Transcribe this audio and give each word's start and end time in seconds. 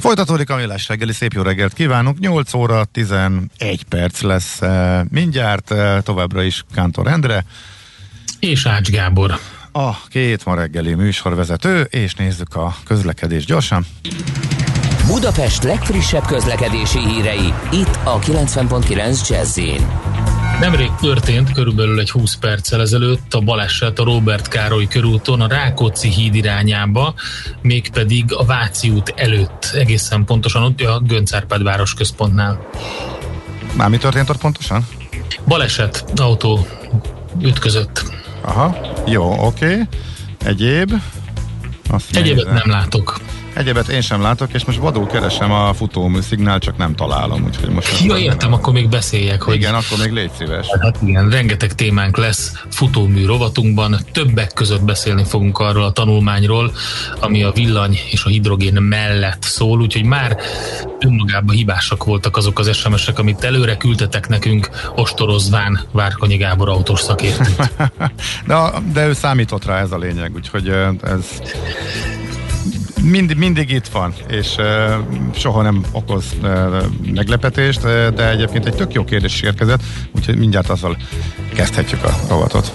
Folytatódik 0.00 0.50
a 0.50 0.56
millás 0.56 0.88
reggeli, 0.88 1.12
szép 1.12 1.32
jó 1.32 1.42
reggelt 1.42 1.72
kívánunk. 1.72 2.18
8 2.18 2.54
óra 2.54 2.84
11 2.84 3.84
perc 3.88 4.20
lesz 4.20 4.58
uh, 4.60 5.00
mindjárt, 5.08 5.70
uh, 5.70 5.98
továbbra 6.02 6.42
is 6.42 6.64
Kántor 6.74 7.06
Endre. 7.06 7.44
És 8.38 8.66
Ács 8.66 8.90
Gábor. 8.90 9.38
A 9.72 10.06
két 10.08 10.44
ma 10.44 10.54
reggeli 10.54 10.94
műsorvezető, 10.94 11.80
és 11.80 12.14
nézzük 12.14 12.54
a 12.54 12.76
közlekedés 12.84 13.44
gyorsan. 13.44 13.86
Budapest 15.06 15.62
legfrissebb 15.62 16.26
közlekedési 16.26 16.98
hírei, 16.98 17.54
itt 17.72 17.98
a 18.04 18.18
90.9 18.18 19.28
jazz 19.28 19.58
Nemrég 20.60 20.90
történt, 21.00 21.52
körülbelül 21.52 22.00
egy 22.00 22.10
20 22.10 22.34
perccel 22.34 22.80
ezelőtt 22.80 23.34
a 23.34 23.40
baleset 23.40 23.98
a 23.98 24.04
Robert 24.04 24.48
Károly 24.48 24.86
körúton 24.86 25.40
a 25.40 25.46
Rákóczi 25.46 26.08
híd 26.08 26.34
irányába, 26.34 27.14
mégpedig 27.62 28.34
a 28.34 28.44
Váci 28.44 28.90
út 28.90 29.12
előtt, 29.16 29.70
egészen 29.74 30.24
pontosan 30.24 30.62
ott 30.62 30.80
a 30.80 31.00
Göncárpád 31.06 31.62
város 31.62 31.94
központnál. 31.94 32.68
Már 33.76 33.88
mi 33.88 33.96
történt 33.96 34.28
ott 34.28 34.38
pontosan? 34.38 34.86
Baleset, 35.46 36.04
autó 36.16 36.66
ütközött. 37.40 38.04
Aha, 38.40 38.76
jó, 39.06 39.46
oké. 39.46 39.72
Okay. 39.72 39.86
Egyéb? 40.44 40.92
Azt 41.90 42.16
Egyébet 42.16 42.52
nem 42.52 42.70
látok. 42.70 43.20
Egyebet 43.52 43.88
én 43.88 44.00
sem 44.00 44.22
látok, 44.22 44.52
és 44.52 44.64
most 44.64 44.78
vadul 44.78 45.06
keresem 45.06 45.52
a 45.52 45.74
futómű 45.74 46.20
szignál, 46.20 46.58
csak 46.58 46.76
nem 46.76 46.94
találom. 46.94 47.44
Úgyhogy 47.44 47.68
most 47.68 48.04
ja, 48.04 48.16
értem, 48.16 48.52
akkor 48.52 48.72
még 48.72 48.88
beszéljek. 48.88 49.42
Hogy... 49.42 49.54
Igen, 49.54 49.74
akkor 49.74 49.98
még 49.98 50.10
légy 50.10 50.30
szíves. 50.38 50.66
Hát 50.80 50.98
igen, 51.02 51.28
rengeteg 51.28 51.74
témánk 51.74 52.16
lesz 52.16 52.52
futómű 52.70 53.26
rovatunkban. 53.26 53.96
Többek 54.12 54.52
között 54.52 54.82
beszélni 54.82 55.24
fogunk 55.24 55.58
arról 55.58 55.84
a 55.84 55.92
tanulmányról, 55.92 56.72
ami 57.20 57.42
a 57.42 57.50
villany 57.52 57.98
és 58.10 58.24
a 58.24 58.28
hidrogén 58.28 58.82
mellett 58.82 59.42
szól, 59.42 59.80
úgyhogy 59.80 60.04
már 60.04 60.36
önmagában 60.98 61.56
hibásak 61.56 62.04
voltak 62.04 62.36
azok 62.36 62.58
az 62.58 62.76
SMS-ek, 62.76 63.18
amit 63.18 63.44
előre 63.44 63.76
küldtetek 63.76 64.28
nekünk, 64.28 64.68
ostorozván 64.94 65.80
Várkonyi 65.92 66.36
Gábor 66.36 66.68
autós 66.68 67.00
szakértő. 67.00 67.54
de, 68.46 68.56
de 68.92 69.06
ő 69.06 69.12
számított 69.12 69.64
rá, 69.64 69.80
ez 69.80 69.92
a 69.92 69.98
lényeg, 69.98 70.32
úgyhogy 70.34 70.68
ez 71.02 71.24
mind, 73.02 73.36
mindig 73.36 73.70
itt 73.70 73.88
van, 73.88 74.14
és 74.28 74.56
uh, 74.58 74.64
soha 75.34 75.62
nem 75.62 75.84
okoz 75.92 76.24
uh, 76.42 76.82
meglepetést, 77.14 77.84
uh, 77.84 78.08
de 78.08 78.30
egyébként 78.30 78.66
egy 78.66 78.74
tök 78.74 78.92
jó 78.92 79.04
kérdés 79.04 79.34
is 79.34 79.40
érkezett, 79.40 79.82
úgyhogy 80.16 80.36
mindjárt 80.36 80.68
azzal 80.68 80.96
kezdhetjük 81.54 82.04
a 82.04 82.14
rovatot. 82.28 82.72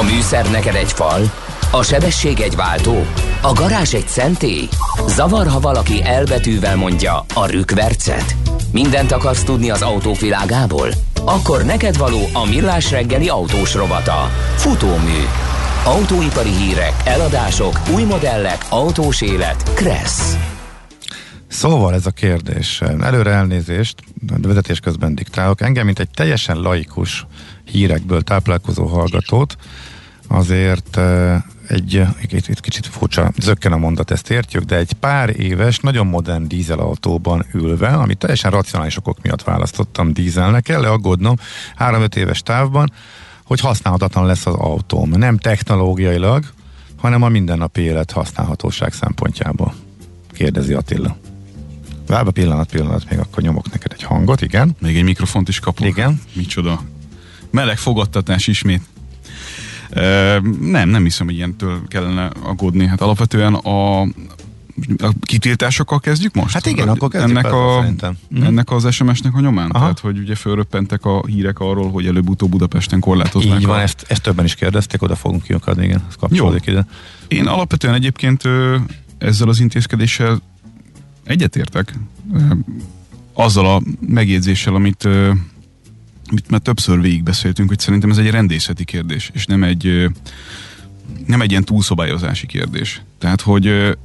A 0.00 0.02
műszer 0.02 0.50
neked 0.50 0.74
egy 0.74 0.92
fal, 0.92 1.32
a 1.70 1.82
sebesség 1.82 2.40
egy 2.40 2.56
váltó, 2.56 3.06
a 3.40 3.52
garázs 3.52 3.94
egy 3.94 4.08
szentély. 4.08 4.68
Zavar, 5.06 5.46
ha 5.46 5.60
valaki 5.60 6.02
elbetűvel 6.04 6.76
mondja 6.76 7.24
a 7.34 7.46
rükvercet. 7.46 8.36
Mindent 8.72 9.12
akarsz 9.12 9.42
tudni 9.42 9.70
az 9.70 9.82
autók 9.82 10.18
világából? 10.18 10.88
Akkor 11.24 11.64
neked 11.64 11.96
való 11.96 12.28
a 12.32 12.46
millás 12.48 12.90
reggeli 12.90 13.28
autós 13.28 13.74
rovata. 13.74 14.30
Futómű 14.56 15.24
Autóipari 15.84 16.50
hírek, 16.50 16.92
eladások, 17.04 17.80
új 17.94 18.02
modellek, 18.02 18.66
autós 18.68 19.20
élet. 19.20 19.74
Kressz. 19.74 20.36
Szóval 21.48 21.94
ez 21.94 22.06
a 22.06 22.10
kérdés. 22.10 22.80
Előre 23.00 23.30
elnézést, 23.30 24.02
vezetés 24.42 24.80
közben 24.80 25.14
diktálok. 25.14 25.60
Engem, 25.60 25.84
mint 25.84 25.98
egy 25.98 26.10
teljesen 26.14 26.60
laikus 26.60 27.26
hírekből 27.64 28.22
táplálkozó 28.22 28.86
hallgatót, 28.86 29.56
azért 30.28 30.96
eh, 30.96 31.42
egy, 31.68 32.02
egy, 32.20 32.44
egy 32.48 32.60
kicsit 32.60 32.86
furcsa, 32.86 33.30
zökken 33.38 33.72
a 33.72 33.76
mondat, 33.76 34.10
ezt 34.10 34.30
értjük, 34.30 34.62
de 34.62 34.76
egy 34.76 34.92
pár 34.92 35.40
éves, 35.40 35.78
nagyon 35.78 36.06
modern 36.06 36.48
dízelautóban 36.48 37.46
ülve, 37.52 37.88
ami 37.88 38.14
teljesen 38.14 38.50
racionális 38.50 38.96
okok 38.96 39.22
miatt 39.22 39.42
választottam 39.42 40.12
dízelnek, 40.12 40.62
kell 40.62 40.84
aggódnom 40.84 41.36
3-5 41.78 42.14
éves 42.14 42.42
távban, 42.42 42.92
hogy 43.52 43.60
használhatatlan 43.60 44.26
lesz 44.26 44.46
az 44.46 44.54
autóm. 44.54 45.10
Nem 45.10 45.38
technológiailag, 45.38 46.44
hanem 46.96 47.22
a 47.22 47.28
mindennapi 47.28 47.80
élet 47.80 48.10
használhatóság 48.10 48.92
szempontjából. 48.92 49.74
Kérdezi 50.30 50.72
Attila. 50.72 51.16
Várj 52.06 52.28
pillanat, 52.30 52.70
pillanat, 52.70 53.10
még 53.10 53.18
akkor 53.18 53.42
nyomok 53.42 53.70
neked 53.70 53.92
egy 53.92 54.02
hangot, 54.02 54.40
igen. 54.40 54.76
Még 54.80 54.96
egy 54.96 55.02
mikrofont 55.02 55.48
is 55.48 55.60
kapok. 55.60 55.86
Igen. 55.86 56.20
Micsoda. 56.32 56.82
Meleg 57.50 57.78
fogadtatás 57.78 58.46
ismét. 58.46 58.82
E, 59.90 60.02
nem, 60.60 60.88
nem 60.88 61.02
hiszem, 61.02 61.26
hogy 61.26 61.34
ilyentől 61.34 61.80
kellene 61.88 62.30
aggódni. 62.42 62.86
Hát 62.86 63.00
alapvetően 63.00 63.54
a, 63.54 64.06
a 64.98 65.12
kitiltásokkal 65.20 66.00
kezdjük 66.00 66.34
most? 66.34 66.52
Hát 66.52 66.66
igen, 66.66 66.88
akkor 66.88 67.08
kezdjük 67.08 67.38
ennek, 67.38 67.52
a, 67.52 67.78
szerintem. 67.80 68.16
Mhm. 68.28 68.42
ennek 68.42 68.70
az 68.70 68.92
SMS-nek 68.92 69.34
a 69.34 69.40
nyomán? 69.40 69.70
Aha. 69.70 69.78
Tehát, 69.78 69.98
hogy 69.98 70.18
ugye 70.18 70.34
fölröppentek 70.34 71.04
a 71.04 71.26
hírek 71.26 71.58
arról, 71.58 71.90
hogy 71.90 72.06
előbb-utóbb 72.06 72.50
Budapesten 72.50 73.00
korlátoznák. 73.00 73.60
Így 73.60 73.66
van, 73.66 73.78
a... 73.78 73.82
ezt, 73.82 74.04
ezt 74.08 74.22
többen 74.22 74.44
is 74.44 74.54
kérdezték, 74.54 75.02
oda 75.02 75.16
fogunk 75.16 75.42
kiakadni, 75.42 75.84
igen, 75.84 76.04
ez 76.08 76.14
kapcsolódik 76.14 76.64
Jó. 76.64 76.72
ide. 76.72 76.86
Én 77.28 77.46
alapvetően 77.46 77.94
egyébként 77.94 78.42
ezzel 79.18 79.48
az 79.48 79.60
intézkedéssel 79.60 80.42
egyetértek, 81.24 81.94
azzal 83.32 83.66
a 83.66 83.82
megjegyzéssel, 84.00 84.74
amit, 84.74 85.04
amit 86.28 86.50
már 86.50 86.60
többször 86.60 87.00
végigbeszéltünk, 87.00 87.68
hogy 87.68 87.78
szerintem 87.78 88.10
ez 88.10 88.18
egy 88.18 88.30
rendészeti 88.30 88.84
kérdés, 88.84 89.30
és 89.34 89.46
nem 89.46 89.62
egy 89.62 90.10
nem 91.26 91.40
egy 91.40 91.50
ilyen 91.50 91.64
túlszobályozási 91.64 92.46
kérdés. 92.46 93.02
Tehát, 93.18 93.40
hogy 93.40 93.96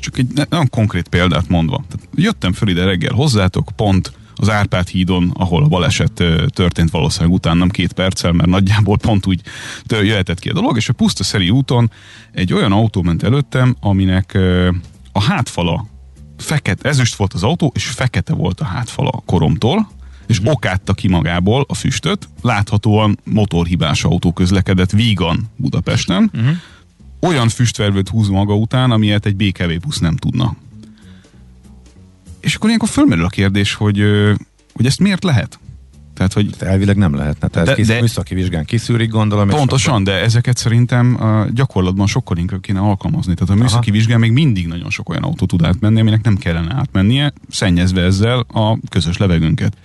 csak 0.00 0.18
egy 0.18 0.46
nagyon 0.48 0.68
konkrét 0.68 1.08
példát 1.08 1.48
mondva. 1.48 1.84
Tehát 1.88 2.08
jöttem 2.14 2.52
föl 2.52 2.68
ide 2.68 2.84
reggel 2.84 3.14
hozzátok, 3.14 3.70
pont 3.76 4.12
az 4.38 4.50
Árpád 4.50 4.88
hídon, 4.88 5.32
ahol 5.34 5.62
a 5.62 5.68
baleset 5.68 6.24
történt 6.48 6.90
valószínűleg 6.90 7.34
utánam 7.34 7.68
két 7.68 7.92
perccel, 7.92 8.32
mert 8.32 8.48
nagyjából 8.48 8.98
pont 8.98 9.26
úgy 9.26 9.40
jöhetett 9.88 10.38
ki 10.38 10.48
a 10.48 10.52
dolog, 10.52 10.76
és 10.76 10.88
a 10.88 10.92
Puszta 10.92 11.24
Szeri 11.24 11.50
úton 11.50 11.90
egy 12.32 12.52
olyan 12.52 12.72
autó 12.72 13.02
ment 13.02 13.22
előttem, 13.22 13.76
aminek 13.80 14.38
a 15.12 15.22
hátfala 15.22 15.86
fekete, 16.36 16.88
ezüst 16.88 17.14
volt 17.14 17.32
az 17.32 17.42
autó, 17.42 17.72
és 17.74 17.86
fekete 17.86 18.34
volt 18.34 18.60
a 18.60 18.64
hátfala 18.64 19.08
a 19.08 19.22
koromtól, 19.26 19.88
és 20.26 20.38
uh-huh. 20.38 20.52
okátta 20.54 20.94
ki 20.94 21.08
magából 21.08 21.64
a 21.68 21.74
füstöt, 21.74 22.28
láthatóan 22.42 23.18
motorhibás 23.24 24.04
autó 24.04 24.32
közlekedett 24.32 24.90
vígan 24.90 25.50
Budapesten, 25.56 26.30
uh-huh 26.34 26.56
olyan 27.20 27.48
füstvervőt 27.48 28.08
húz 28.08 28.28
maga 28.28 28.54
után, 28.54 28.90
amilyet 28.90 29.26
egy 29.26 29.36
BKV 29.36 29.80
busz 29.80 29.98
nem 29.98 30.16
tudna. 30.16 30.56
És 32.40 32.54
akkor 32.54 32.66
ilyenkor 32.66 32.88
fölmerül 32.88 33.24
a 33.24 33.28
kérdés, 33.28 33.74
hogy, 33.74 33.98
hogy 34.72 34.86
ezt 34.86 35.00
miért 35.00 35.24
lehet? 35.24 35.58
Tehát, 36.16 36.32
hogy 36.32 36.50
elvileg 36.58 36.96
nem 36.96 37.14
lehetne. 37.14 37.48
Tehát 37.48 37.68
de, 37.68 37.74
kisz, 37.74 37.86
de, 37.86 38.00
műszaki 38.00 38.34
vizsgán 38.34 38.64
kiszűrik, 38.64 39.10
gondolom. 39.10 39.48
Pontosan, 39.48 40.04
de 40.04 40.12
ezeket 40.12 40.56
szerintem 40.56 41.22
a 41.22 41.46
gyakorlatban 41.54 42.06
sokkal 42.06 42.36
inkább 42.36 42.60
kéne 42.60 42.80
alkalmazni. 42.80 43.34
Tehát 43.34 43.54
a 43.54 43.62
műszaki 43.62 43.88
Aha. 43.88 43.98
vizsgán 43.98 44.20
még 44.20 44.32
mindig 44.32 44.66
nagyon 44.66 44.90
sok 44.90 45.08
olyan 45.08 45.22
autó 45.22 45.46
tud 45.46 45.64
átmenni, 45.64 46.00
aminek 46.00 46.22
nem 46.22 46.36
kellene 46.36 46.74
átmennie, 46.74 47.32
szennyezve 47.50 48.02
ezzel 48.02 48.38
a 48.38 48.78
közös 48.88 49.16
levegőnket. 49.16 49.76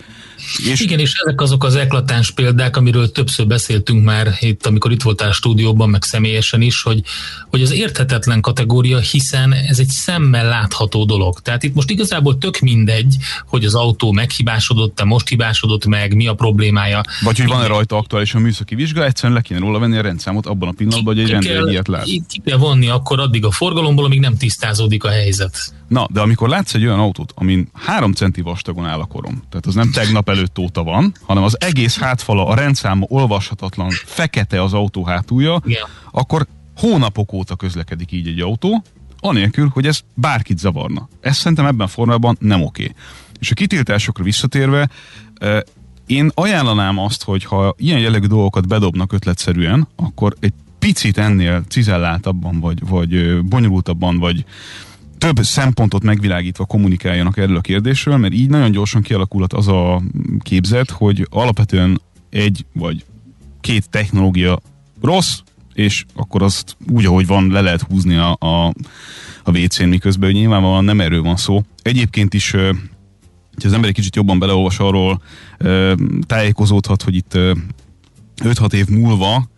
És... 0.70 0.80
Igen, 0.80 0.98
és 0.98 1.12
ezek 1.24 1.40
azok 1.40 1.64
az 1.64 1.74
eklatáns 1.74 2.30
példák, 2.30 2.76
amiről 2.76 3.12
többször 3.12 3.46
beszéltünk 3.46 4.04
már 4.04 4.36
itt, 4.40 4.66
amikor 4.66 4.90
itt 4.90 5.02
voltál 5.02 5.28
a 5.28 5.32
stúdióban, 5.32 5.90
meg 5.90 6.02
személyesen 6.02 6.60
is, 6.60 6.82
hogy, 6.82 7.02
hogy 7.50 7.62
az 7.62 7.72
érthetetlen 7.72 8.40
kategória, 8.40 8.98
hiszen 8.98 9.52
ez 9.52 9.78
egy 9.78 9.88
szemmel 9.88 10.48
látható 10.48 11.04
dolog. 11.04 11.40
Tehát 11.40 11.62
itt 11.62 11.74
most 11.74 11.90
igazából 11.90 12.38
tök 12.38 12.58
mindegy, 12.58 13.16
hogy 13.46 13.64
az 13.64 13.74
autó 13.74 14.12
meghibásodott-e, 14.12 15.04
most 15.04 15.28
hibásodott 15.28 15.86
meg, 15.86 16.14
mi 16.22 16.28
a 16.28 16.34
problémája. 16.34 17.00
Vagy 17.20 17.38
hogy 17.38 17.48
van-e 17.48 17.66
rajta 17.66 17.96
aktuális 17.96 18.34
a 18.34 18.38
műszaki 18.38 18.74
vizsga, 18.74 19.04
egyszerűen 19.04 19.34
le 19.34 19.40
kéne 19.40 19.60
róla 19.60 19.78
venni 19.78 19.96
a 19.96 20.00
rendszámot 20.00 20.46
abban 20.46 20.68
a 20.68 20.72
pillanatban, 20.72 21.14
hogy 21.14 21.22
egy 21.22 21.30
rendőr 21.30 21.68
ilyet 21.70 21.88
lát. 21.88 22.04
Ki 22.04 22.22
kell 22.44 22.58
vonni 22.58 22.88
akkor 22.88 23.20
addig 23.20 23.44
a 23.44 23.50
forgalomból, 23.50 24.04
amíg 24.04 24.20
nem 24.20 24.36
tisztázódik 24.36 25.04
a 25.04 25.10
helyzet. 25.10 25.74
Na, 25.88 26.06
de 26.10 26.20
amikor 26.20 26.48
látsz 26.48 26.74
egy 26.74 26.86
olyan 26.86 26.98
autót, 26.98 27.32
amin 27.36 27.68
három 27.72 28.12
centi 28.12 28.40
vastagon 28.40 28.86
áll 28.86 29.00
a 29.00 29.04
korom, 29.04 29.42
tehát 29.48 29.66
az 29.66 29.74
nem 29.74 29.90
tegnap 29.90 30.28
előtt 30.28 30.58
óta 30.58 30.82
van, 30.82 31.14
hanem 31.22 31.42
az 31.42 31.56
egész 31.60 31.98
hátfala, 31.98 32.46
a 32.46 32.54
rendszáma 32.54 33.06
olvashatatlan, 33.08 33.90
fekete 33.90 34.62
az 34.62 34.72
autó 34.72 35.04
hátulja, 35.04 35.62
Igen. 35.66 35.82
akkor 36.10 36.46
hónapok 36.76 37.32
óta 37.32 37.56
közlekedik 37.56 38.12
így 38.12 38.26
egy 38.26 38.40
autó, 38.40 38.82
anélkül, 39.20 39.70
hogy 39.74 39.86
ez 39.86 40.00
bárkit 40.14 40.58
zavarna. 40.58 41.08
Ez 41.20 41.36
szerintem 41.36 41.66
ebben 41.66 41.86
a 41.86 41.90
formában 41.90 42.36
nem 42.40 42.62
oké. 42.62 42.92
És 43.40 43.50
a 43.50 43.54
kitiltásokra 43.54 44.24
visszatérve, 44.24 44.88
én 46.06 46.30
ajánlanám 46.34 46.98
azt, 46.98 47.22
hogy 47.22 47.44
ha 47.44 47.74
ilyen 47.78 47.98
jellegű 47.98 48.26
dolgokat 48.26 48.68
bedobnak 48.68 49.12
ötletszerűen, 49.12 49.88
akkor 49.96 50.34
egy 50.40 50.52
picit 50.78 51.18
ennél 51.18 51.64
cizelláltabban, 51.68 52.60
vagy, 52.60 52.88
vagy 52.88 53.42
bonyolultabban, 53.44 54.18
vagy 54.18 54.44
több 55.18 55.38
szempontot 55.42 56.02
megvilágítva 56.02 56.64
kommunikáljanak 56.64 57.36
erről 57.36 57.56
a 57.56 57.60
kérdésről, 57.60 58.16
mert 58.16 58.34
így 58.34 58.48
nagyon 58.48 58.70
gyorsan 58.70 59.02
kialakulhat 59.02 59.52
az 59.52 59.68
a 59.68 60.02
képzet, 60.40 60.90
hogy 60.90 61.26
alapvetően 61.30 62.00
egy 62.30 62.64
vagy 62.72 63.04
két 63.60 63.90
technológia 63.90 64.60
rossz, 65.02 65.38
és 65.74 66.04
akkor 66.14 66.42
azt 66.42 66.76
úgy, 66.88 67.04
ahogy 67.04 67.26
van, 67.26 67.50
le 67.50 67.60
lehet 67.60 67.82
húzni 67.82 68.16
a, 68.16 68.36
a, 68.40 68.66
a 69.44 69.58
WC-n, 69.58 69.84
miközben 69.84 70.30
nyilvánvalóan 70.30 70.84
nem 70.84 71.00
erről 71.00 71.22
van 71.22 71.36
szó. 71.36 71.62
Egyébként 71.82 72.34
is 72.34 72.56
ha 73.60 73.68
az 73.68 73.72
ember 73.72 73.88
egy 73.88 73.94
kicsit 73.94 74.16
jobban 74.16 74.38
beleolvas 74.38 74.78
arról, 74.78 75.22
tájékozódhat, 76.26 77.02
hogy 77.02 77.14
itt 77.14 77.38
5-6 78.44 78.72
év 78.72 78.86
múlva 78.86 79.50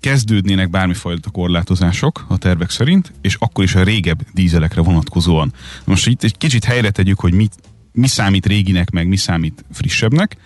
kezdődnének 0.00 0.70
bármifajta 0.70 1.30
korlátozások 1.30 2.24
a 2.28 2.38
tervek 2.38 2.70
szerint, 2.70 3.12
és 3.20 3.34
akkor 3.34 3.64
is 3.64 3.74
a 3.74 3.82
régebb 3.82 4.22
dízelekre 4.34 4.80
vonatkozóan. 4.80 5.52
Most 5.84 6.06
itt 6.06 6.22
egy 6.22 6.38
kicsit 6.38 6.64
helyre 6.64 6.90
tegyük, 6.90 7.20
hogy 7.20 7.32
mit, 7.32 7.54
mi 7.92 8.06
számít 8.06 8.46
réginek, 8.46 8.90
meg 8.90 9.08
mi 9.08 9.16
számít 9.16 9.64
frissebbnek. 9.72 10.36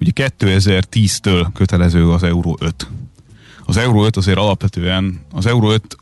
Ugye 0.00 0.30
2010-től 0.38 1.46
kötelező 1.54 2.10
az 2.10 2.22
Euro 2.22 2.54
5. 2.58 2.88
Az 3.64 3.76
Euro 3.76 4.04
5 4.04 4.16
azért 4.16 4.38
alapvetően, 4.38 5.20
az 5.32 5.46
Euro 5.46 5.72
5 5.72 5.96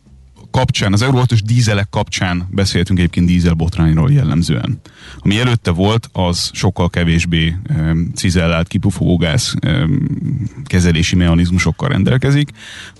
kapcsán, 0.50 0.92
az 0.92 1.04
5-ös 1.06 1.40
dízelek 1.44 1.88
kapcsán 1.90 2.48
beszéltünk 2.50 2.98
egyébként 2.98 3.26
dízelbotrányról 3.26 4.12
jellemzően. 4.12 4.80
Ami 5.18 5.38
előtte 5.38 5.70
volt, 5.70 6.08
az 6.12 6.50
sokkal 6.52 6.90
kevésbé 6.90 7.56
um, 7.70 8.10
cizellált 8.14 8.68
kipufogógáz 8.68 9.54
um, 9.66 10.06
kezelési 10.64 11.16
mechanizmusokkal 11.16 11.88
rendelkezik. 11.88 12.50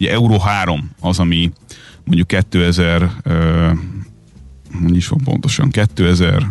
Ugye 0.00 0.10
Euro 0.10 0.38
3 0.38 0.90
az, 1.00 1.18
ami 1.18 1.52
mondjuk 2.04 2.26
2000 2.26 3.02
uh, 3.24 3.70
hogy 4.82 4.96
is 4.96 5.08
van 5.08 5.20
pontosan, 5.24 5.70
2000 5.70 6.48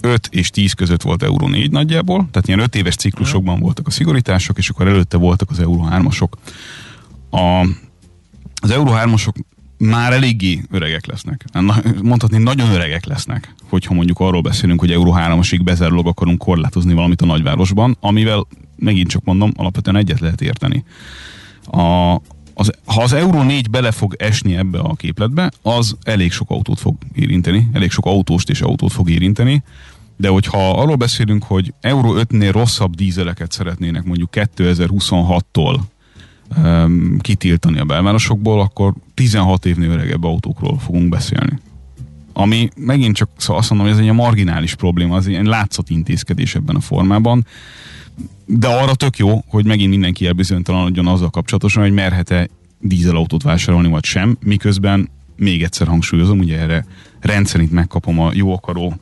5 0.00 0.28
és 0.30 0.50
10 0.50 0.72
között 0.72 1.02
volt 1.02 1.22
Euró 1.22 1.48
4 1.48 1.70
nagyjából, 1.70 2.28
tehát 2.30 2.48
ilyen 2.48 2.60
5 2.60 2.74
éves 2.74 2.94
ciklusokban 2.94 3.60
voltak 3.60 3.86
a 3.86 3.90
szigorítások, 3.90 4.58
és 4.58 4.68
akkor 4.68 4.88
előtte 4.88 5.16
voltak 5.16 5.50
az 5.50 5.58
Euró 5.58 5.88
3-asok. 5.90 6.28
A, 7.30 7.66
az 8.60 8.70
Euró 8.70 8.90
3-asok 8.94 9.34
már 9.80 10.12
eléggé 10.12 10.62
öregek 10.70 11.06
lesznek. 11.06 11.44
Mondhatni, 12.02 12.38
nagyon 12.38 12.70
öregek 12.70 13.04
lesznek, 13.04 13.54
hogyha 13.68 13.94
mondjuk 13.94 14.20
arról 14.20 14.40
beszélünk, 14.40 14.80
hogy 14.80 14.90
Euró 14.90 15.14
3-asig 15.18 15.60
bezárólag 15.64 16.06
akarunk 16.06 16.38
korlátozni 16.38 16.94
valamit 16.94 17.22
a 17.22 17.26
nagyvárosban, 17.26 17.96
amivel 18.00 18.46
megint 18.76 19.08
csak 19.08 19.24
mondom, 19.24 19.52
alapvetően 19.56 19.96
egyet 19.96 20.20
lehet 20.20 20.40
érteni. 20.40 20.84
A, 21.64 22.14
az, 22.54 22.70
ha 22.84 23.02
az 23.02 23.12
Euró 23.12 23.42
4 23.42 23.70
bele 23.70 23.90
fog 23.90 24.14
esni 24.18 24.56
ebbe 24.56 24.78
a 24.78 24.94
képletbe, 24.94 25.50
az 25.62 25.96
elég 26.02 26.32
sok 26.32 26.50
autót 26.50 26.80
fog 26.80 26.96
érinteni, 27.14 27.68
elég 27.72 27.90
sok 27.90 28.06
autóst 28.06 28.50
és 28.50 28.60
autót 28.60 28.92
fog 28.92 29.10
érinteni, 29.10 29.62
de 30.16 30.28
hogyha 30.28 30.70
arról 30.70 30.96
beszélünk, 30.96 31.42
hogy 31.42 31.72
Euró 31.80 32.14
5-nél 32.16 32.50
rosszabb 32.52 32.94
dízeleket 32.94 33.52
szeretnének 33.52 34.04
mondjuk 34.04 34.28
2026-tól 34.32 35.80
kitiltani 37.20 37.78
a 37.78 37.84
belvárosokból, 37.84 38.60
akkor 38.60 38.94
16 39.14 39.66
évnél 39.66 39.90
öregebb 39.90 40.24
autókról 40.24 40.78
fogunk 40.78 41.08
beszélni. 41.08 41.58
Ami 42.32 42.68
megint 42.76 43.16
csak 43.16 43.28
szóval 43.36 43.58
azt 43.58 43.70
mondom, 43.70 43.88
hogy 43.88 43.96
ez 43.96 44.04
egy 44.04 44.12
marginális 44.12 44.74
probléma, 44.74 45.16
az 45.16 45.26
egy 45.26 45.44
látszat 45.44 45.90
intézkedés 45.90 46.54
ebben 46.54 46.76
a 46.76 46.80
formában, 46.80 47.46
de 48.44 48.66
arra 48.66 48.94
tök 48.94 49.16
jó, 49.16 49.44
hogy 49.46 49.64
megint 49.64 49.90
mindenki 49.90 50.26
elbizonytalanodjon 50.26 51.06
azzal 51.06 51.30
kapcsolatosan, 51.30 51.82
hogy 51.82 51.92
merhet-e 51.92 52.48
dízelautót 52.80 53.42
vásárolni, 53.42 53.88
vagy 53.88 54.04
sem, 54.04 54.36
miközben 54.44 55.08
még 55.36 55.62
egyszer 55.62 55.86
hangsúlyozom, 55.86 56.38
ugye 56.38 56.58
erre 56.58 56.84
rendszerint 57.20 57.72
megkapom 57.72 58.20
a 58.20 58.30
jó 58.34 58.52
akaró 58.52 58.96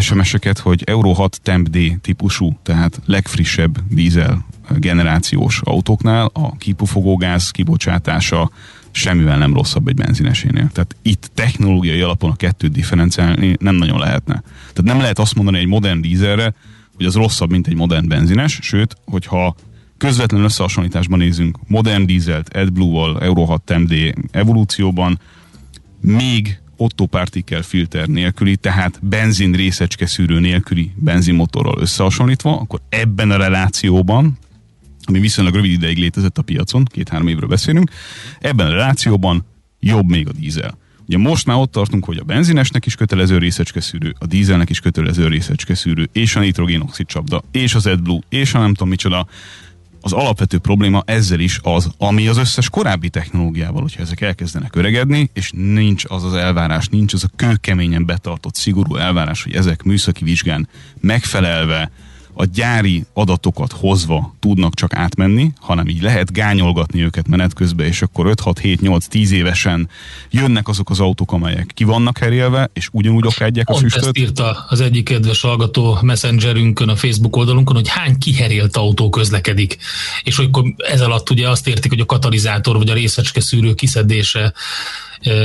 SMS-eket, 0.00 0.58
hogy 0.58 0.82
Euro 0.86 1.12
6 1.12 1.40
Temp 1.42 1.68
D 1.68 2.00
típusú, 2.00 2.58
tehát 2.62 3.00
legfrissebb 3.06 3.78
dízel 3.88 4.44
generációs 4.78 5.60
autóknál 5.64 6.30
a 6.32 6.56
kipufogógáz 6.56 7.50
kibocsátása 7.50 8.50
semmivel 8.90 9.38
nem 9.38 9.54
rosszabb 9.54 9.88
egy 9.88 9.94
benzinesénél. 9.94 10.70
Tehát 10.72 10.96
itt 11.02 11.30
technológiai 11.34 12.00
alapon 12.00 12.30
a 12.30 12.36
kettőt 12.36 12.72
differenciálni 12.72 13.56
nem 13.58 13.74
nagyon 13.74 13.98
lehetne. 13.98 14.42
Tehát 14.58 14.82
nem 14.82 15.00
lehet 15.00 15.18
azt 15.18 15.34
mondani 15.34 15.58
egy 15.58 15.66
modern 15.66 16.00
dízelre, 16.00 16.54
hogy 16.96 17.06
az 17.06 17.14
rosszabb, 17.14 17.50
mint 17.50 17.66
egy 17.66 17.74
modern 17.74 18.08
benzines, 18.08 18.58
sőt, 18.62 18.96
hogyha 19.04 19.54
közvetlen 19.96 20.42
összehasonlításban 20.42 21.18
nézünk 21.18 21.58
modern 21.66 22.06
dízelt 22.06 22.56
AdBlue-val, 22.56 23.22
Euro 23.22 23.44
6 23.44 23.78
MD 23.78 24.14
evolúcióban, 24.30 25.18
még 26.00 26.60
Otto 26.76 27.06
partikel 27.06 27.62
filter 27.62 28.06
nélküli, 28.08 28.56
tehát 28.56 28.98
benzin 29.02 29.52
részecske 29.52 30.06
szűrő 30.06 30.40
nélküli 30.40 30.92
benzinmotorral 30.94 31.80
összehasonlítva, 31.80 32.60
akkor 32.60 32.80
ebben 32.88 33.30
a 33.30 33.36
relációban, 33.36 34.38
ami 35.10 35.20
viszonylag 35.20 35.54
rövid 35.54 35.70
ideig 35.70 35.98
létezett 35.98 36.38
a 36.38 36.42
piacon, 36.42 36.84
két-három 36.84 37.28
évről 37.28 37.48
beszélünk, 37.48 37.90
ebben 38.40 38.66
a 38.66 38.70
relációban 38.70 39.44
jobb 39.80 40.08
még 40.08 40.28
a 40.28 40.32
dízel. 40.32 40.78
Ugye 41.06 41.18
most 41.18 41.46
már 41.46 41.56
ott 41.56 41.72
tartunk, 41.72 42.04
hogy 42.04 42.18
a 42.18 42.24
benzinesnek 42.24 42.86
is 42.86 42.94
kötelező 42.94 43.38
részecske 43.38 43.80
szűrő, 43.80 44.14
a 44.18 44.26
dízelnek 44.26 44.70
is 44.70 44.80
kötelező 44.80 45.28
részecske 45.28 45.74
szűrő, 45.74 46.08
és 46.12 46.36
a 46.36 46.40
nitrogénoxid 46.40 47.06
csapda, 47.06 47.42
és 47.52 47.74
az 47.74 47.86
AdBlue, 47.86 48.20
és 48.28 48.54
a 48.54 48.58
nem 48.58 48.74
tudom 48.74 48.88
micsoda. 48.88 49.26
Az 50.00 50.12
alapvető 50.12 50.58
probléma 50.58 51.02
ezzel 51.06 51.40
is 51.40 51.58
az, 51.62 51.90
ami 51.98 52.28
az 52.28 52.36
összes 52.36 52.68
korábbi 52.68 53.08
technológiával, 53.08 53.82
hogyha 53.82 54.02
ezek 54.02 54.20
elkezdenek 54.20 54.76
öregedni, 54.76 55.30
és 55.32 55.50
nincs 55.54 56.04
az 56.06 56.24
az 56.24 56.34
elvárás, 56.34 56.88
nincs 56.88 57.12
az 57.12 57.24
a 57.24 57.30
kőkeményen 57.36 58.06
betartott 58.06 58.54
szigorú 58.54 58.96
elvárás, 58.96 59.42
hogy 59.42 59.54
ezek 59.54 59.82
műszaki 59.82 60.24
vizsgán 60.24 60.68
megfelelve 61.00 61.90
a 62.40 62.44
gyári 62.44 63.04
adatokat 63.12 63.72
hozva 63.72 64.34
tudnak 64.38 64.74
csak 64.74 64.94
átmenni, 64.94 65.52
hanem 65.60 65.88
így 65.88 66.02
lehet 66.02 66.32
gányolgatni 66.32 67.02
őket 67.02 67.28
menet 67.28 67.54
közben, 67.54 67.86
és 67.86 68.02
akkor 68.02 68.32
5-6-7-8-10 68.34 69.30
évesen 69.30 69.88
jönnek 70.30 70.68
azok 70.68 70.90
az 70.90 71.00
autók, 71.00 71.32
amelyek 71.32 71.70
ki 71.74 71.84
vannak 71.84 72.18
herélve, 72.18 72.70
és 72.72 72.88
ugyanúgy 72.92 73.26
okádják 73.26 73.68
a 73.68 73.74
füstöt. 73.74 74.04
ezt 74.04 74.18
írta 74.18 74.66
az 74.68 74.80
egyik 74.80 75.04
kedves 75.04 75.40
hallgató 75.40 75.98
messengerünkön, 76.02 76.88
a 76.88 76.96
Facebook 76.96 77.36
oldalunkon, 77.36 77.74
hogy 77.74 77.88
hány 77.88 78.18
kiherélt 78.18 78.76
autó 78.76 79.08
közlekedik. 79.08 79.76
És 80.22 80.36
hogy 80.36 80.50
ez 80.76 81.00
alatt 81.00 81.30
ugye 81.30 81.48
azt 81.48 81.68
értik, 81.68 81.90
hogy 81.90 82.00
a 82.00 82.06
katalizátor 82.06 82.76
vagy 82.76 82.90
a 82.90 82.94
részecske 82.94 83.40
szűrő 83.40 83.74
kiszedése 83.74 84.52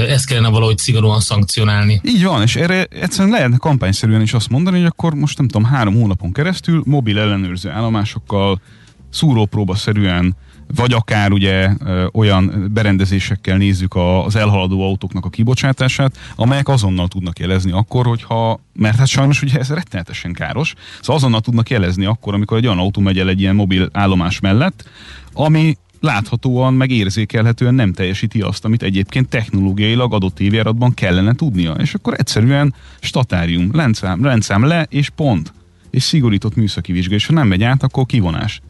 ezt 0.09 0.25
kellene 0.25 0.49
valahogy 0.49 0.77
szigorúan 0.77 1.19
szankcionálni. 1.19 2.01
Így 2.03 2.23
van, 2.23 2.41
és 2.41 2.55
erre 2.55 2.83
egyszerűen 2.83 3.33
lehetne 3.33 3.57
kampányszerűen 3.57 4.21
is 4.21 4.33
azt 4.33 4.49
mondani, 4.49 4.77
hogy 4.77 4.85
akkor 4.85 5.13
most 5.13 5.37
nem 5.37 5.47
tudom, 5.47 5.67
három 5.69 5.93
hónapon 5.93 6.31
keresztül 6.31 6.83
mobil 6.85 7.19
ellenőrző 7.19 7.69
állomásokkal 7.69 8.61
szúrópróba 9.09 9.75
szerűen 9.75 10.35
vagy 10.75 10.93
akár 10.93 11.31
ugye 11.31 11.69
olyan 12.13 12.69
berendezésekkel 12.73 13.57
nézzük 13.57 13.95
az 14.25 14.35
elhaladó 14.35 14.83
autóknak 14.83 15.25
a 15.25 15.29
kibocsátását, 15.29 16.17
amelyek 16.35 16.67
azonnal 16.67 17.07
tudnak 17.07 17.39
jelezni 17.39 17.71
akkor, 17.71 18.05
hogyha, 18.05 18.59
mert 18.73 18.97
hát 18.97 19.07
sajnos 19.07 19.41
ugye 19.41 19.59
ez 19.59 19.69
rettenetesen 19.69 20.33
káros, 20.33 20.73
szóval 21.01 21.15
azonnal 21.15 21.41
tudnak 21.41 21.69
jelezni 21.69 22.05
akkor, 22.05 22.33
amikor 22.33 22.57
egy 22.57 22.65
olyan 22.65 22.79
autó 22.79 23.01
megy 23.01 23.19
el 23.19 23.29
egy 23.29 23.41
ilyen 23.41 23.55
mobil 23.55 23.89
állomás 23.91 24.39
mellett, 24.39 24.89
ami 25.33 25.77
láthatóan, 26.05 26.73
meg 26.73 26.91
érzékelhetően 26.91 27.73
nem 27.73 27.93
teljesíti 27.93 28.41
azt, 28.41 28.65
amit 28.65 28.83
egyébként 28.83 29.29
technológiailag 29.29 30.13
adott 30.13 30.39
évjáratban 30.39 30.93
kellene 30.93 31.33
tudnia. 31.33 31.71
És 31.71 31.93
akkor 31.93 32.13
egyszerűen 32.17 32.73
statárium, 32.99 33.69
lencám, 33.73 34.23
lencám 34.23 34.63
le, 34.63 34.85
és 34.89 35.09
pont. 35.09 35.53
És 35.89 36.03
szigorított 36.03 36.55
műszaki 36.55 36.91
vizsga, 36.91 37.13
és 37.13 37.25
ha 37.25 37.33
nem 37.33 37.47
megy 37.47 37.63
át, 37.63 37.83
akkor 37.83 38.05
kivonás. 38.05 38.61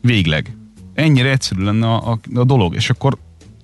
Végleg. 0.00 0.56
Ennyire 0.94 1.30
egyszerű 1.30 1.62
lenne 1.62 1.86
a, 1.86 2.12
a, 2.12 2.18
a 2.34 2.44
dolog, 2.44 2.74
és 2.74 2.90
akkor 2.90 3.18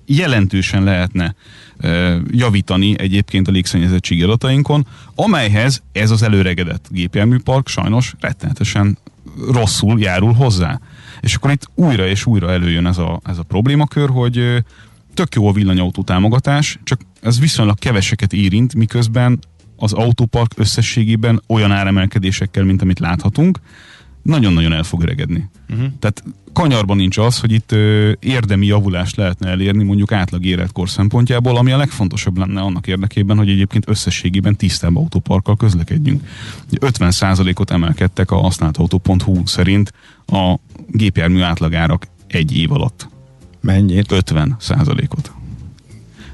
jelentősen 0.05 0.83
lehetne 0.83 1.35
e, 1.77 2.17
javítani 2.31 2.99
egyébként 2.99 3.47
a 3.47 3.51
légszennyezettség 3.51 4.23
adatainkon, 4.23 4.87
amelyhez 5.15 5.81
ez 5.91 6.11
az 6.11 6.21
előregedett 6.21 6.85
gépjárműpark 6.89 7.67
sajnos 7.67 8.13
rettenetesen 8.19 8.97
rosszul 9.51 9.99
járul 9.99 10.33
hozzá. 10.33 10.79
És 11.21 11.35
akkor 11.35 11.51
itt 11.51 11.69
újra 11.75 12.07
és 12.07 12.25
újra 12.25 12.51
előjön 12.51 12.85
ez 12.85 12.97
a, 12.97 13.19
ez 13.23 13.37
a 13.37 13.43
problémakör, 13.43 14.09
hogy 14.09 14.63
tök 15.13 15.35
jó 15.35 15.47
a 15.47 15.51
villanyautó 15.51 16.03
támogatás, 16.03 16.79
csak 16.83 17.01
ez 17.21 17.39
viszonylag 17.39 17.79
keveseket 17.79 18.33
érint, 18.33 18.75
miközben 18.75 19.39
az 19.75 19.93
autópark 19.93 20.51
összességében 20.55 21.41
olyan 21.47 21.71
áremelkedésekkel, 21.71 22.63
mint 22.63 22.81
amit 22.81 22.99
láthatunk, 22.99 23.59
nagyon-nagyon 24.23 24.73
el 24.73 24.83
fog 24.83 25.01
öregedni. 25.01 25.49
Uh-huh. 25.71 25.87
Tehát 25.99 26.23
kanyarban 26.53 26.97
nincs 26.97 27.17
az, 27.17 27.39
hogy 27.39 27.51
itt 27.51 27.71
ö, 27.71 28.11
érdemi 28.19 28.65
javulást 28.65 29.15
lehetne 29.15 29.49
elérni 29.49 29.83
mondjuk 29.83 30.11
átlag 30.11 30.45
életkor 30.45 30.89
szempontjából, 30.89 31.57
ami 31.57 31.71
a 31.71 31.77
legfontosabb 31.77 32.37
lenne 32.37 32.61
annak 32.61 32.87
érdekében, 32.87 33.37
hogy 33.37 33.49
egyébként 33.49 33.89
összességében 33.89 34.55
tisztább 34.55 34.97
autóparkkal 34.97 35.55
közlekedjünk. 35.55 36.27
50%-ot 36.71 37.71
emelkedtek 37.71 38.31
a 38.31 38.35
használtautó.hu 38.35 39.45
szerint 39.45 39.93
a 40.27 40.55
gépjármű 40.87 41.41
átlagárak 41.41 42.07
egy 42.27 42.57
év 42.57 42.71
alatt. 42.71 43.09
Mennyit? 43.61 44.11
50 44.11 44.55
százalékot. 44.59 45.31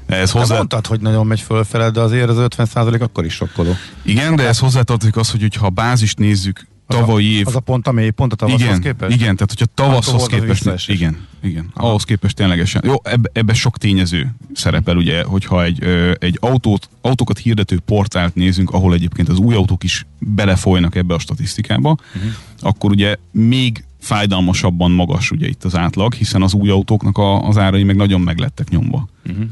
Ez 0.06 0.30
hozzá... 0.30 0.56
mondtad, 0.56 0.86
hogy 0.86 1.00
nagyon 1.00 1.26
megy 1.26 1.40
fölfele, 1.40 1.90
de 1.90 2.00
azért 2.00 2.28
az 2.28 2.38
50 2.38 2.66
százalék 2.66 3.00
akkor 3.00 3.24
is 3.24 3.34
sokkoló. 3.34 3.72
Igen, 4.02 4.36
de 4.36 4.46
ez 4.46 4.58
hozzátartozik 4.58 5.16
az, 5.16 5.30
hogy 5.30 5.54
ha 5.54 5.66
a 5.66 5.70
bázist 5.70 6.18
nézzük, 6.18 6.66
tavalyi 6.88 7.32
év... 7.32 7.46
Az 7.46 7.56
a 7.56 7.60
pont, 7.60 7.88
amely 7.88 8.10
pont 8.10 8.32
a 8.32 8.36
tavaszhoz 8.36 8.68
igen, 8.68 8.80
képest? 8.80 9.14
Igen, 9.14 9.36
tehát 9.36 9.54
hogyha 9.58 9.66
tavaszhoz 9.74 10.26
képest... 10.26 10.88
Igen, 10.88 11.26
igen. 11.42 11.70
Aha. 11.74 11.88
Ahhoz 11.88 12.04
képest 12.04 12.36
ténylegesen. 12.36 12.82
Jó, 12.84 12.94
ebbe, 13.02 13.30
ebbe 13.32 13.54
sok 13.54 13.78
tényező 13.78 14.34
szerepel, 14.52 14.96
ugye, 14.96 15.22
hogyha 15.22 15.64
egy, 15.64 15.82
egy 16.18 16.38
autót, 16.40 16.88
autókat 17.00 17.38
hirdető 17.38 17.78
portált 17.78 18.34
nézünk, 18.34 18.70
ahol 18.70 18.94
egyébként 18.94 19.28
az 19.28 19.38
új 19.38 19.54
autók 19.54 19.84
is 19.84 20.06
belefolynak 20.18 20.94
ebbe 20.94 21.14
a 21.14 21.18
statisztikába, 21.18 21.96
uh-huh. 22.14 22.30
akkor 22.60 22.90
ugye 22.90 23.16
még 23.30 23.84
fájdalmasabban 24.00 24.90
magas 24.90 25.30
ugye 25.30 25.48
itt 25.48 25.64
az 25.64 25.76
átlag, 25.76 26.14
hiszen 26.14 26.42
az 26.42 26.54
új 26.54 26.70
autóknak 26.70 27.18
a, 27.18 27.48
az 27.48 27.58
árai 27.58 27.82
meg 27.82 27.96
nagyon 27.96 28.20
meglettek 28.20 28.68
nyomva. 28.68 29.08
Uh-huh. 29.26 29.44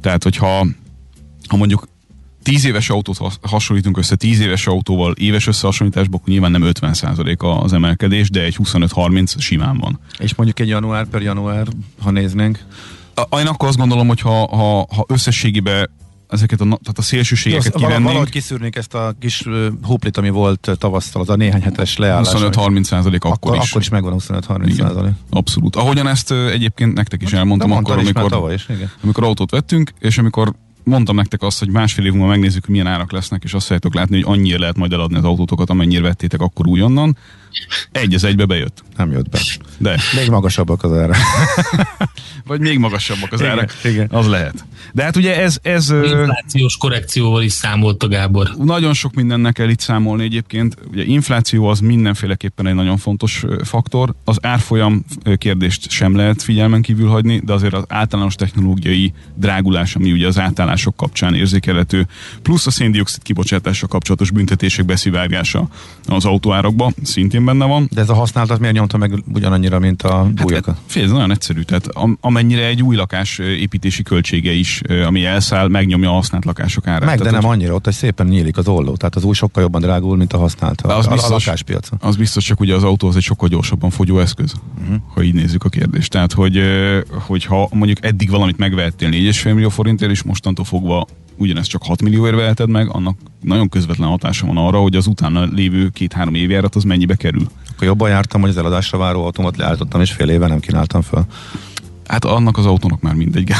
Tehát, 0.00 0.22
hogyha 0.22 0.66
ha 1.48 1.56
mondjuk 1.56 1.88
10 2.42 2.64
éves 2.64 2.90
autót 2.90 3.38
hasonlítunk 3.42 3.96
össze 3.96 4.16
10 4.16 4.40
éves 4.40 4.66
autóval 4.66 5.12
éves 5.12 5.46
összehasonlításban, 5.46 6.14
akkor 6.14 6.28
nyilván 6.28 6.50
nem 6.50 6.62
50% 6.64 7.62
az 7.62 7.72
emelkedés, 7.72 8.30
de 8.30 8.42
egy 8.42 8.56
25-30 8.62 9.38
simán 9.38 9.78
van. 9.78 10.00
És 10.18 10.34
mondjuk 10.34 10.60
egy 10.60 10.68
január 10.68 11.06
per 11.06 11.22
január, 11.22 11.66
ha 12.02 12.10
néznénk? 12.10 12.58
Én 13.38 13.46
akkor 13.46 13.68
azt 13.68 13.78
gondolom, 13.78 14.08
hogy 14.08 14.20
ha, 14.20 14.56
ha, 14.56 14.86
ha 14.94 15.04
összességében 15.08 15.90
ezeket 16.28 16.60
a, 16.60 16.64
tehát 16.64 16.98
a 16.98 17.02
szélsőségeket 17.02 17.74
kivennénk. 17.74 18.04
Valahogy 18.04 18.30
kiszűrnék 18.30 18.76
ezt 18.76 18.94
a 18.94 19.14
kis 19.20 19.44
huplit, 19.82 20.16
ami 20.16 20.30
volt 20.30 20.70
tavasszal, 20.78 21.22
az 21.22 21.28
a 21.28 21.36
néhány 21.36 21.62
hetes 21.62 21.96
leállás. 21.96 22.32
25-30 22.34 22.82
százalék 22.82 23.24
akkor, 23.24 23.36
akkor 23.36 23.56
is. 23.56 23.70
Akkor 23.70 23.80
is 23.82 23.88
megvan 23.88 24.16
25-30 24.18 24.76
százalék. 24.76 25.12
Abszolút. 25.30 25.76
Ahogyan 25.76 26.08
ezt 26.08 26.32
egyébként 26.32 26.94
nektek 26.94 27.22
is 27.22 27.32
elmondtam, 27.32 27.72
akkor, 27.72 27.98
amikor, 27.98 28.52
is, 28.52 28.66
amikor 29.02 29.24
autót 29.24 29.50
vettünk, 29.50 29.92
és 29.98 30.18
amikor 30.18 30.52
mondtam 30.84 31.16
nektek 31.16 31.42
azt, 31.42 31.58
hogy 31.58 31.70
másfél 31.70 32.06
év 32.06 32.12
múlva 32.12 32.28
megnézzük, 32.28 32.66
milyen 32.66 32.86
árak 32.86 33.12
lesznek, 33.12 33.44
és 33.44 33.54
azt 33.54 33.64
fogjátok 33.64 33.94
látni, 33.94 34.22
hogy 34.22 34.38
annyira 34.38 34.58
lehet 34.58 34.76
majd 34.76 34.92
eladni 34.92 35.16
az 35.16 35.24
autótokat, 35.24 35.70
amennyire 35.70 36.02
vettétek 36.02 36.40
akkor 36.40 36.66
újonnan. 36.66 37.16
Egy 37.92 38.14
az 38.14 38.24
egybe 38.24 38.44
bejött. 38.44 38.82
Nem 38.96 39.12
jött 39.12 39.28
be. 39.28 39.38
De. 39.78 39.98
Még 40.16 40.28
magasabbak 40.28 40.82
az 40.82 40.92
árak. 40.92 41.16
Vagy 42.46 42.60
még 42.60 42.78
magasabbak 42.78 43.32
az 43.32 43.40
igen, 43.40 43.52
árak. 43.52 43.74
Igen. 43.84 44.08
Az 44.10 44.26
lehet. 44.26 44.64
De 44.92 45.02
hát 45.02 45.16
ugye 45.16 45.40
ez... 45.40 45.58
ez 45.62 45.90
inflációs 45.90 46.76
korrekcióval 46.76 47.42
is 47.42 47.52
számolt 47.52 48.02
a 48.02 48.08
Gábor. 48.08 48.50
Nagyon 48.58 48.92
sok 48.92 49.14
mindennek 49.14 49.52
kell 49.52 49.68
itt 49.68 49.80
számolni 49.80 50.24
egyébként. 50.24 50.76
Ugye 50.90 51.04
infláció 51.04 51.66
az 51.66 51.80
mindenféleképpen 51.80 52.66
egy 52.66 52.74
nagyon 52.74 52.96
fontos 52.96 53.44
faktor. 53.64 54.14
Az 54.24 54.38
árfolyam 54.42 55.04
kérdést 55.36 55.90
sem 55.90 56.16
lehet 56.16 56.42
figyelmen 56.42 56.82
kívül 56.82 57.08
hagyni, 57.08 57.40
de 57.44 57.52
azért 57.52 57.74
az 57.74 57.84
általános 57.88 58.34
technológiai 58.34 59.12
drágulás, 59.34 59.94
ami 59.94 60.12
ugye 60.12 60.26
az 60.26 60.38
átállások 60.38 60.96
kapcsán 60.96 61.34
érzékelhető, 61.34 62.06
plusz 62.42 62.66
a 62.66 62.70
széndiokszid 62.70 63.22
kibocsátással 63.22 63.88
kapcsolatos 63.88 64.30
büntetések 64.30 64.84
beszivárgása 64.84 65.68
az 66.06 66.24
autóárakba 66.24 66.92
szintén 67.02 67.41
benne 67.44 67.64
van. 67.64 67.88
De 67.92 68.00
ez 68.00 68.08
a 68.08 68.14
használat 68.14 68.58
miért 68.58 68.74
nyomta 68.74 68.96
meg 68.96 69.22
ugyanannyira, 69.34 69.78
mint 69.78 70.02
a 70.02 70.30
újakat? 70.44 70.74
Hát, 70.74 70.84
fél, 70.86 71.04
ez 71.04 71.10
nagyon 71.10 71.30
egyszerű. 71.30 71.60
Tehát 71.60 71.88
amennyire 72.20 72.66
egy 72.66 72.82
új 72.82 72.96
lakás 72.96 73.38
építési 73.38 74.02
költsége 74.02 74.52
is, 74.52 74.80
ami 75.06 75.24
elszáll, 75.24 75.68
megnyomja 75.68 76.10
a 76.10 76.12
használt 76.12 76.44
lakások 76.44 76.86
árát. 76.86 77.04
Meg, 77.04 77.20
de 77.20 77.30
nem 77.30 77.46
annyira, 77.46 77.74
ott 77.74 77.84
hogy 77.84 77.94
szépen 77.94 78.26
nyílik 78.26 78.56
az 78.56 78.68
olló. 78.68 78.96
Tehát 78.96 79.16
az 79.16 79.24
új 79.24 79.34
sokkal 79.34 79.62
jobban 79.62 79.80
drágul, 79.80 80.16
mint 80.16 80.32
a 80.32 80.38
használt 80.38 80.80
a, 80.80 80.96
az 80.96 81.06
biztos, 81.06 81.30
a 81.30 81.32
lakáspiacon. 81.32 81.98
Az 82.02 82.16
biztos, 82.16 82.44
csak 82.44 82.60
ugye 82.60 82.74
az 82.74 82.84
autó 82.84 83.08
az 83.08 83.16
egy 83.16 83.22
sokkal 83.22 83.48
gyorsabban 83.48 83.90
fogyó 83.90 84.18
eszköz, 84.18 84.54
uh-huh. 84.82 84.96
ha 85.14 85.22
így 85.22 85.34
nézzük 85.34 85.64
a 85.64 85.68
kérdést. 85.68 86.10
Tehát, 86.10 86.32
hogy, 86.32 86.60
hogy 87.08 87.44
ha 87.44 87.68
mondjuk 87.72 88.04
eddig 88.04 88.30
valamit 88.30 88.58
megvehettél 88.58 89.08
4,5 89.08 89.44
millió 89.44 89.68
forintért, 89.68 90.10
és 90.10 90.22
mostantól 90.22 90.64
fogva 90.64 91.06
ugyanezt 91.42 91.68
csak 91.68 91.82
6 91.82 92.02
millióért 92.02 92.34
veheted 92.34 92.68
meg, 92.68 92.88
annak 92.94 93.16
nagyon 93.40 93.68
közvetlen 93.68 94.08
hatása 94.08 94.46
van 94.46 94.56
arra, 94.56 94.78
hogy 94.78 94.96
az 94.96 95.06
utána 95.06 95.44
lévő 95.44 95.88
két-három 95.88 96.34
évjárat 96.34 96.74
az 96.74 96.82
mennyibe 96.82 97.14
kerül. 97.14 97.46
Akkor 97.72 97.86
jobban 97.86 98.08
jártam, 98.08 98.40
hogy 98.40 98.50
az 98.50 98.56
eladásra 98.56 98.98
váró 98.98 99.24
autómat 99.24 99.56
leállítottam, 99.56 100.00
és 100.00 100.12
fél 100.12 100.28
éve 100.28 100.46
nem 100.46 100.60
kínáltam 100.60 101.02
fel. 101.02 101.26
Hát 102.06 102.24
annak 102.24 102.58
az 102.58 102.66
autónak 102.66 103.00
már 103.00 103.14
mindegy. 103.14 103.44
De 103.44 103.54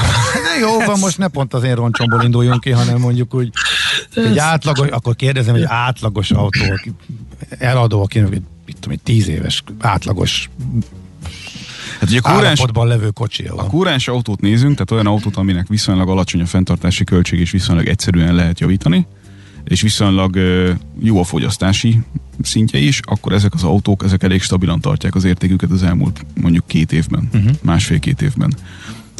jó 0.60 0.84
van, 0.86 0.98
most 0.98 1.18
ne 1.18 1.28
pont 1.28 1.54
az 1.54 1.62
én 1.62 1.74
roncsomból 1.74 2.22
induljunk 2.22 2.60
ki, 2.60 2.70
hanem 2.70 2.98
mondjuk 2.98 3.34
úgy 3.34 3.50
egy 4.14 4.38
átlagos, 4.38 4.88
akkor 4.88 5.16
kérdezem, 5.16 5.54
hogy 5.54 5.64
átlagos 5.66 6.30
autó, 6.30 6.64
eladó, 7.58 8.02
akinek 8.02 8.30
mit 8.66 8.76
tudom, 8.80 8.90
egy 8.90 9.02
tíz 9.02 9.28
éves 9.28 9.62
átlagos 9.80 10.50
Hát 12.02 12.10
ugye 12.10 12.20
a 12.22 12.34
kúrens, 12.34 12.64
levő 12.74 13.10
kocsi. 13.10 13.44
A 13.44 13.66
kúrens 13.66 14.08
autót 14.08 14.40
nézünk, 14.40 14.72
tehát 14.72 14.90
olyan 14.90 15.06
autót, 15.06 15.36
aminek 15.36 15.68
viszonylag 15.68 16.08
alacsony 16.08 16.40
a 16.40 16.46
fenntartási 16.46 17.04
költség, 17.04 17.40
és 17.40 17.50
viszonylag 17.50 17.86
egyszerűen 17.86 18.34
lehet 18.34 18.60
javítani, 18.60 19.06
és 19.64 19.80
viszonylag 19.80 20.38
jó 21.00 21.18
a 21.20 21.24
fogyasztási 21.24 22.00
szintje 22.40 22.78
is, 22.78 23.00
akkor 23.02 23.32
ezek 23.32 23.54
az 23.54 23.62
autók, 23.62 24.04
ezek 24.04 24.22
elég 24.22 24.42
stabilan 24.42 24.80
tartják 24.80 25.14
az 25.14 25.24
értéküket 25.24 25.70
az 25.70 25.82
elmúlt 25.82 26.26
mondjuk 26.40 26.66
két 26.66 26.92
évben, 26.92 27.28
uh-huh. 27.34 27.52
másfél-két 27.62 28.22
évben. 28.22 28.54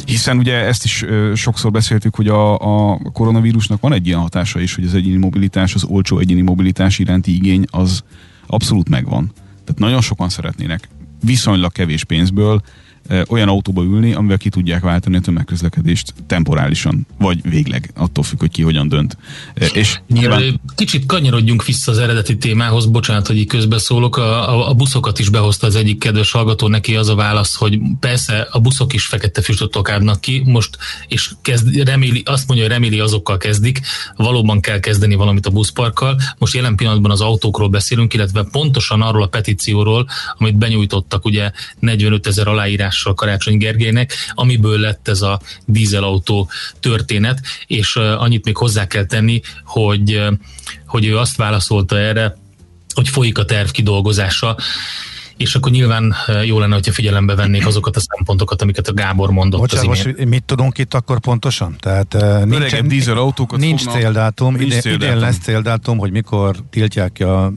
Hiszen 0.05 0.37
ugye 0.37 0.53
ezt 0.53 0.83
is 0.83 1.03
ö, 1.03 1.31
sokszor 1.35 1.71
beszéltük, 1.71 2.15
hogy 2.15 2.27
a, 2.27 2.53
a 2.91 2.97
koronavírusnak 3.13 3.81
van 3.81 3.93
egy 3.93 4.07
ilyen 4.07 4.19
hatása 4.19 4.59
is, 4.59 4.75
hogy 4.75 4.85
az 4.85 4.93
egyéni 4.93 5.17
mobilitás, 5.17 5.75
az 5.75 5.83
olcsó 5.83 6.19
egyéni 6.19 6.41
mobilitás 6.41 6.99
iránti 6.99 7.35
igény 7.35 7.65
az 7.69 8.03
abszolút 8.47 8.89
megvan. 8.89 9.31
Tehát 9.63 9.79
nagyon 9.79 10.01
sokan 10.01 10.29
szeretnének 10.29 10.89
viszonylag 11.23 11.71
kevés 11.71 12.03
pénzből 12.03 12.61
olyan 13.27 13.47
autóba 13.47 13.83
ülni, 13.83 14.13
amivel 14.13 14.37
ki 14.37 14.49
tudják 14.49 14.81
váltani 14.81 15.15
a 15.15 15.19
tömegközlekedést 15.19 16.13
temporálisan, 16.27 17.07
vagy 17.17 17.49
végleg, 17.49 17.91
attól 17.95 18.23
függ, 18.23 18.39
hogy 18.39 18.51
ki 18.51 18.61
hogyan 18.61 18.87
dönt. 18.87 19.17
És 19.73 19.99
nyilván... 20.07 20.61
Kicsit 20.75 21.05
kanyarodjunk 21.05 21.65
vissza 21.65 21.91
az 21.91 21.97
eredeti 21.97 22.37
témához, 22.37 22.85
bocsánat, 22.85 23.27
hogy 23.27 23.37
így 23.37 23.47
közbeszólok, 23.47 24.17
a, 24.17 24.49
a, 24.49 24.69
a 24.69 24.73
buszokat 24.73 25.19
is 25.19 25.29
behozta 25.29 25.67
az 25.67 25.75
egyik 25.75 25.99
kedves 25.99 26.31
hallgató, 26.31 26.67
neki 26.67 26.95
az 26.95 27.09
a 27.09 27.15
válasz, 27.15 27.55
hogy 27.55 27.79
persze 27.99 28.47
a 28.51 28.59
buszok 28.59 28.93
is 28.93 29.05
fekete 29.05 29.41
füstöt 29.41 29.75
okádnak 29.75 30.21
ki, 30.21 30.41
most, 30.45 30.77
és 31.07 31.31
kezd, 31.41 31.75
reméli, 31.75 32.21
azt 32.25 32.47
mondja, 32.47 32.65
hogy 32.65 32.75
reméli 32.75 32.99
azokkal 32.99 33.37
kezdik, 33.37 33.79
valóban 34.15 34.59
kell 34.59 34.79
kezdeni 34.79 35.15
valamit 35.15 35.45
a 35.45 35.49
buszparkkal. 35.49 36.19
Most 36.37 36.53
jelen 36.53 36.75
pillanatban 36.75 37.11
az 37.11 37.21
autókról 37.21 37.69
beszélünk, 37.69 38.13
illetve 38.13 38.43
pontosan 38.51 39.01
arról 39.01 39.23
a 39.23 39.27
petícióról, 39.27 40.07
amit 40.37 40.57
benyújtottak 40.57 41.25
ugye 41.25 41.51
45 41.79 42.27
ezer 42.27 42.47
aláírás 42.47 42.92
meghívással 42.93 43.13
Karácsony 43.13 43.57
Gergelynek, 43.57 44.13
amiből 44.33 44.79
lett 44.79 45.07
ez 45.07 45.21
a 45.21 45.39
dízelautó 45.65 46.49
történet, 46.79 47.39
és 47.67 47.95
annyit 47.95 48.45
még 48.45 48.57
hozzá 48.57 48.87
kell 48.87 49.05
tenni, 49.05 49.41
hogy, 49.63 50.21
hogy 50.87 51.05
ő 51.05 51.17
azt 51.17 51.37
válaszolta 51.37 51.97
erre, 51.97 52.37
hogy 52.93 53.09
folyik 53.09 53.37
a 53.37 53.45
terv 53.45 53.69
kidolgozása, 53.69 54.57
és 55.37 55.55
akkor 55.55 55.71
nyilván 55.71 56.15
jó 56.45 56.59
lenne, 56.59 56.73
hogyha 56.73 56.91
figyelembe 56.91 57.35
vennék 57.35 57.65
azokat 57.65 57.95
a 57.95 57.99
szempontokat, 57.99 58.61
amiket 58.61 58.87
a 58.87 58.93
Gábor 58.93 59.31
mondott 59.31 59.59
Bocsánat, 59.59 59.89
az 59.89 60.03
most 60.03 60.25
mit 60.25 60.43
tudunk 60.43 60.77
itt 60.77 60.93
akkor 60.93 61.19
pontosan? 61.19 61.75
Tehát 61.79 62.17
nincs, 62.45 62.75
dízel 62.75 63.17
autókat 63.17 63.59
nincs 63.59 63.81
fognak, 63.81 64.01
céldátum, 64.01 64.55
nincs 64.55 64.65
idén, 64.65 64.81
céldátum. 64.81 65.07
idén 65.07 65.19
lesz 65.19 65.37
céldátum, 65.37 65.97
hogy 65.97 66.11
mikor 66.11 66.55
tiltják 66.69 67.11
ki 67.11 67.23
a 67.23 67.53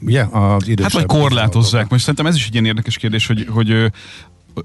ugye, 0.00 0.22
az. 0.22 0.64
Hát 0.82 0.92
vagy 0.92 1.06
korlátozzák. 1.06 1.88
Most 1.88 2.00
szerintem 2.00 2.26
ez 2.26 2.34
is 2.34 2.46
egy 2.46 2.52
ilyen 2.52 2.64
érdekes 2.64 2.96
kérdés, 2.96 3.26
hogy, 3.26 3.46
hogy 3.50 3.92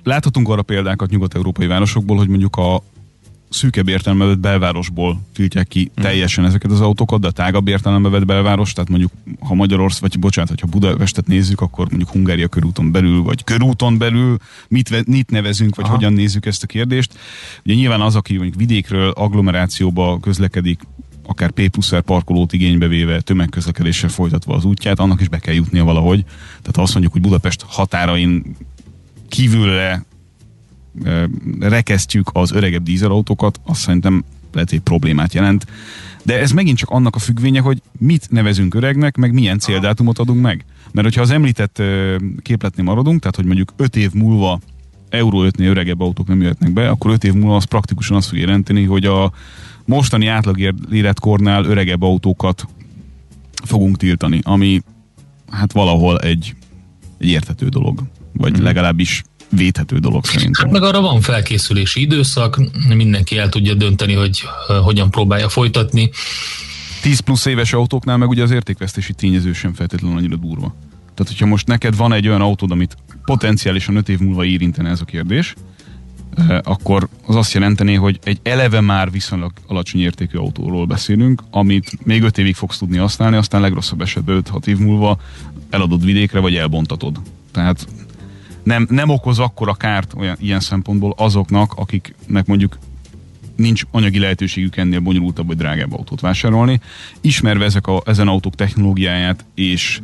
láthatunk 0.03 0.49
arra 0.49 0.61
példákat 0.61 1.09
nyugat-európai 1.09 1.67
városokból, 1.67 2.17
hogy 2.17 2.27
mondjuk 2.27 2.55
a 2.55 2.83
szűkebb 3.51 3.87
értelembe 3.87 4.25
vett 4.25 4.39
belvárosból 4.39 5.21
tiltják 5.33 5.67
ki 5.67 5.91
mm. 5.99 6.03
teljesen 6.03 6.45
ezeket 6.45 6.71
az 6.71 6.81
autókat, 6.81 7.21
de 7.21 7.27
a 7.27 7.31
tágabb 7.31 7.67
értelembe 7.67 8.09
vett 8.09 8.25
belváros, 8.25 8.73
tehát 8.73 8.89
mondjuk 8.89 9.11
ha 9.39 9.53
Magyarország, 9.53 10.01
vagy 10.01 10.19
bocsánat, 10.19 10.59
ha 10.59 10.67
Budapestet 10.67 11.27
nézzük, 11.27 11.61
akkor 11.61 11.87
mondjuk 11.87 12.09
Hungária 12.09 12.47
körúton 12.47 12.91
belül, 12.91 13.23
vagy 13.23 13.43
körúton 13.43 13.97
belül 13.97 14.37
mit, 14.67 15.07
mit 15.07 15.29
nevezünk, 15.29 15.75
vagy 15.75 15.85
Aha. 15.85 15.93
hogyan 15.93 16.13
nézzük 16.13 16.45
ezt 16.45 16.63
a 16.63 16.67
kérdést. 16.67 17.13
Ugye 17.65 17.73
nyilván 17.73 18.01
az, 18.01 18.15
aki 18.15 18.33
mondjuk 18.33 18.57
vidékről 18.57 19.09
agglomerációba 19.09 20.19
közlekedik, 20.19 20.81
akár 21.25 21.51
P 21.51 21.67
plusz 21.67 21.93
parkolót 22.05 22.53
igénybe 22.53 22.87
véve, 22.87 23.21
tömegközlekedéssel 23.21 24.09
folytatva 24.09 24.55
az 24.55 24.65
útját, 24.65 24.99
annak 24.99 25.21
is 25.21 25.27
be 25.27 25.39
kell 25.39 25.53
jutnia 25.53 25.83
valahogy. 25.83 26.23
Tehát 26.47 26.75
ha 26.75 26.81
azt 26.81 26.91
mondjuk, 26.91 27.13
hogy 27.13 27.21
Budapest 27.21 27.65
határain 27.67 28.55
kívülre 29.31 30.05
rekesztjük 31.59 32.29
az 32.33 32.51
öregebb 32.51 32.83
dízelautókat, 32.83 33.59
azt 33.65 33.81
szerintem 33.81 34.23
lehet, 34.53 34.69
hogy 34.69 34.79
problémát 34.79 35.33
jelent. 35.33 35.65
De 36.23 36.39
ez 36.39 36.51
megint 36.51 36.77
csak 36.77 36.89
annak 36.89 37.15
a 37.15 37.19
függvénye, 37.19 37.59
hogy 37.59 37.81
mit 37.97 38.27
nevezünk 38.29 38.73
öregnek, 38.73 39.15
meg 39.17 39.33
milyen 39.33 39.59
céldátumot 39.59 40.19
adunk 40.19 40.41
meg. 40.41 40.65
Mert 40.91 41.07
hogyha 41.07 41.21
az 41.21 41.29
említett 41.29 41.81
képletnél 42.41 42.85
maradunk, 42.85 43.19
tehát 43.19 43.35
hogy 43.35 43.45
mondjuk 43.45 43.73
5 43.75 43.95
év 43.95 44.11
múlva 44.13 44.59
Euró 45.09 45.43
5-nél 45.43 45.69
öregebb 45.69 46.01
autók 46.01 46.27
nem 46.27 46.41
jöhetnek 46.41 46.73
be, 46.73 46.89
akkor 46.89 47.11
5 47.11 47.23
év 47.23 47.33
múlva 47.33 47.55
az 47.55 47.63
praktikusan 47.63 48.17
azt 48.17 48.27
fog 48.27 48.37
jelenteni, 48.37 48.83
hogy 48.83 49.05
a 49.05 49.31
mostani 49.85 50.27
átlag 50.27 50.73
életkornál 50.91 51.65
öregebb 51.65 52.01
autókat 52.01 52.67
fogunk 53.63 53.97
tiltani, 53.97 54.39
ami 54.43 54.81
hát 55.49 55.71
valahol 55.71 56.19
egy, 56.19 56.55
egy 57.17 57.27
érthető 57.27 57.67
dolog, 57.67 58.03
vagy 58.33 58.59
mm. 58.59 58.63
legalábbis 58.63 59.23
védhető 59.49 59.97
dolog 59.97 60.25
szerintem. 60.25 60.63
Hát 60.63 60.73
meg 60.79 60.83
arra 60.83 61.01
van 61.01 61.21
felkészülési 61.21 62.01
időszak, 62.01 62.61
mindenki 62.95 63.37
el 63.37 63.49
tudja 63.49 63.73
dönteni, 63.73 64.13
hogy 64.13 64.41
hogyan 64.83 65.09
próbálja 65.09 65.49
folytatni. 65.49 66.09
10 67.01 67.19
plusz 67.19 67.45
éves 67.45 67.73
autóknál 67.73 68.17
meg 68.17 68.29
ugye 68.29 68.43
az 68.43 68.51
értékvesztési 68.51 69.13
tényező 69.13 69.53
sem 69.53 69.73
feltétlenül 69.73 70.17
annyira 70.17 70.35
durva. 70.35 70.75
Tehát, 71.13 71.31
hogyha 71.31 71.45
most 71.45 71.67
neked 71.67 71.95
van 71.95 72.13
egy 72.13 72.27
olyan 72.27 72.41
autód, 72.41 72.71
amit 72.71 72.97
potenciálisan 73.25 73.95
5 73.95 74.09
év 74.09 74.19
múlva 74.19 74.45
érintene 74.45 74.89
ez 74.89 75.01
a 75.01 75.05
kérdés, 75.05 75.53
akkor 76.63 77.07
az 77.25 77.35
azt 77.35 77.53
jelenteni, 77.53 77.95
hogy 77.95 78.19
egy 78.23 78.39
eleve 78.43 78.81
már 78.81 79.11
viszonylag 79.11 79.51
alacsony 79.67 80.01
értékű 80.01 80.37
autóról 80.37 80.85
beszélünk, 80.85 81.43
amit 81.49 82.05
még 82.05 82.23
5 82.23 82.37
évig 82.37 82.55
fogsz 82.55 82.77
tudni 82.77 82.97
használni, 82.97 83.35
aztán 83.35 83.61
legrosszabb 83.61 84.01
esetben 84.01 84.43
5-6 84.51 84.67
év 84.67 84.77
múlva 84.77 85.19
eladod 85.69 86.05
vidékre, 86.05 86.39
vagy 86.39 86.55
elbontatod. 86.55 87.21
Tehát 87.51 87.87
nem, 88.63 88.87
nem 88.89 89.09
okoz 89.09 89.39
akkora 89.39 89.73
kárt 89.73 90.13
olyan, 90.17 90.35
ilyen 90.39 90.59
szempontból 90.59 91.13
azoknak, 91.17 91.73
akiknek 91.75 92.45
mondjuk 92.45 92.77
nincs 93.55 93.83
anyagi 93.91 94.19
lehetőségük 94.19 94.77
ennél 94.77 94.99
bonyolultabb 94.99 95.47
vagy 95.47 95.57
drágább 95.57 95.93
autót 95.93 96.21
vásárolni. 96.21 96.79
Ismerve 97.21 97.65
ezek 97.65 97.87
a, 97.87 98.01
ezen 98.05 98.27
autók 98.27 98.55
technológiáját 98.55 99.45
és 99.55 100.01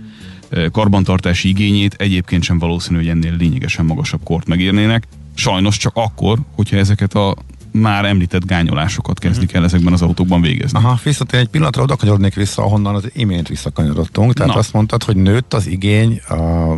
karbantartási 0.72 1.50
igényét 1.50 1.94
egyébként 1.94 2.44
sem 2.44 2.60
valószínű, 2.60 2.98
hogy 2.98 3.08
ennél 3.08 3.36
lényegesen 3.36 3.86
magasabb 3.86 4.24
kort 4.24 4.48
megérnének. 4.48 5.08
Sajnos 5.36 5.78
csak 5.78 5.92
akkor, 5.96 6.40
hogyha 6.56 6.78
ezeket 6.78 7.14
a 7.14 7.36
már 7.72 8.06
említett 8.06 8.46
gányolásokat 8.46 9.20
kezdik 9.20 9.54
el 9.54 9.64
ezekben 9.64 9.94
az 9.94 10.02
autókban 10.02 10.42
végezni. 10.42 10.80
Aha, 10.80 11.00
viszont 11.04 11.34
én 11.34 11.40
egy 11.40 11.48
pillanatra 11.48 11.84
oda 11.84 11.96
kanyarodnék 11.96 12.34
vissza, 12.34 12.64
ahonnan 12.64 12.96
az 12.96 13.10
imént 13.14 13.48
visszakanyarodtunk. 13.48 14.34
Tehát 14.34 14.54
Na. 14.54 14.60
azt 14.60 14.74
mondtad, 14.74 15.04
hogy 15.04 15.16
nőtt 15.16 15.54
az 15.54 15.68
igény 15.68 16.22
a 16.30 16.74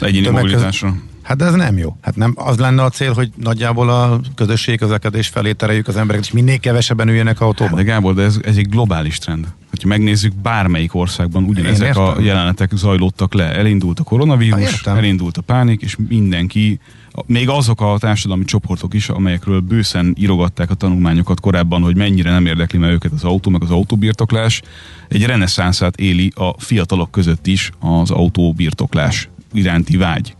egyéni 0.00 0.28
mobilitásra. 0.28 0.96
Hát 1.28 1.36
de 1.36 1.44
ez 1.44 1.54
nem 1.54 1.78
jó. 1.78 1.96
Hát 2.02 2.16
nem 2.16 2.32
az 2.36 2.58
lenne 2.58 2.82
a 2.82 2.88
cél, 2.88 3.12
hogy 3.12 3.30
nagyjából 3.36 3.88
a 3.90 4.20
közösség 4.34 4.78
közlekedés 4.78 5.28
felé 5.28 5.52
tereljük 5.52 5.88
az 5.88 5.96
embereket, 5.96 6.28
és 6.28 6.32
minél 6.32 6.58
kevesebben 6.58 7.08
üljenek 7.08 7.40
autóban. 7.40 7.76
Hát 7.76 7.84
de 7.84 7.92
Gábor, 7.92 8.14
de 8.14 8.22
ez, 8.22 8.38
ez 8.42 8.56
egy 8.56 8.68
globális 8.68 9.18
trend. 9.18 9.46
Ha 9.82 9.88
megnézzük, 9.88 10.34
bármelyik 10.34 10.94
országban 10.94 11.44
ugyanezek 11.44 11.96
a 11.96 12.16
jelenetek 12.20 12.70
zajlottak 12.74 13.34
le. 13.34 13.54
Elindult 13.54 14.00
a 14.00 14.02
koronavírus, 14.02 14.82
ha, 14.82 14.96
elindult 14.96 15.36
a 15.36 15.40
pánik, 15.40 15.82
és 15.82 15.96
mindenki, 16.08 16.80
még 17.26 17.48
azok 17.48 17.80
a 17.80 17.96
társadalmi 17.98 18.44
csoportok 18.44 18.94
is, 18.94 19.08
amelyekről 19.08 19.60
bőszen 19.60 20.14
írogatták 20.18 20.70
a 20.70 20.74
tanulmányokat 20.74 21.40
korábban, 21.40 21.82
hogy 21.82 21.96
mennyire 21.96 22.30
nem 22.30 22.46
érdekli 22.46 22.78
meg 22.78 22.90
őket 22.90 23.12
az 23.12 23.24
autó, 23.24 23.50
meg 23.50 23.62
az 23.62 23.70
autóbirtoklás, 23.70 24.62
egy 25.08 25.24
reneszánszát 25.24 25.96
éli 25.96 26.32
a 26.34 26.60
fiatalok 26.60 27.10
között 27.10 27.46
is 27.46 27.70
az 27.78 28.10
autóbirtoklás 28.10 29.28
iránti 29.52 29.96
vágy 29.96 30.36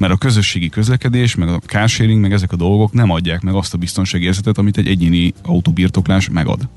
mert 0.00 0.12
a 0.12 0.16
közösségi 0.16 0.68
közlekedés, 0.68 1.34
meg 1.34 1.48
a 1.48 1.60
carsharing, 1.66 2.20
meg 2.20 2.32
ezek 2.32 2.52
a 2.52 2.56
dolgok 2.56 2.92
nem 2.92 3.10
adják 3.10 3.40
meg 3.40 3.54
azt 3.54 3.74
a 3.74 3.78
biztonságérzetet, 3.78 4.58
amit 4.58 4.76
egy 4.76 4.88
egyéni 4.88 5.34
autóbirtoklás 5.42 6.28
megad. 6.28 6.68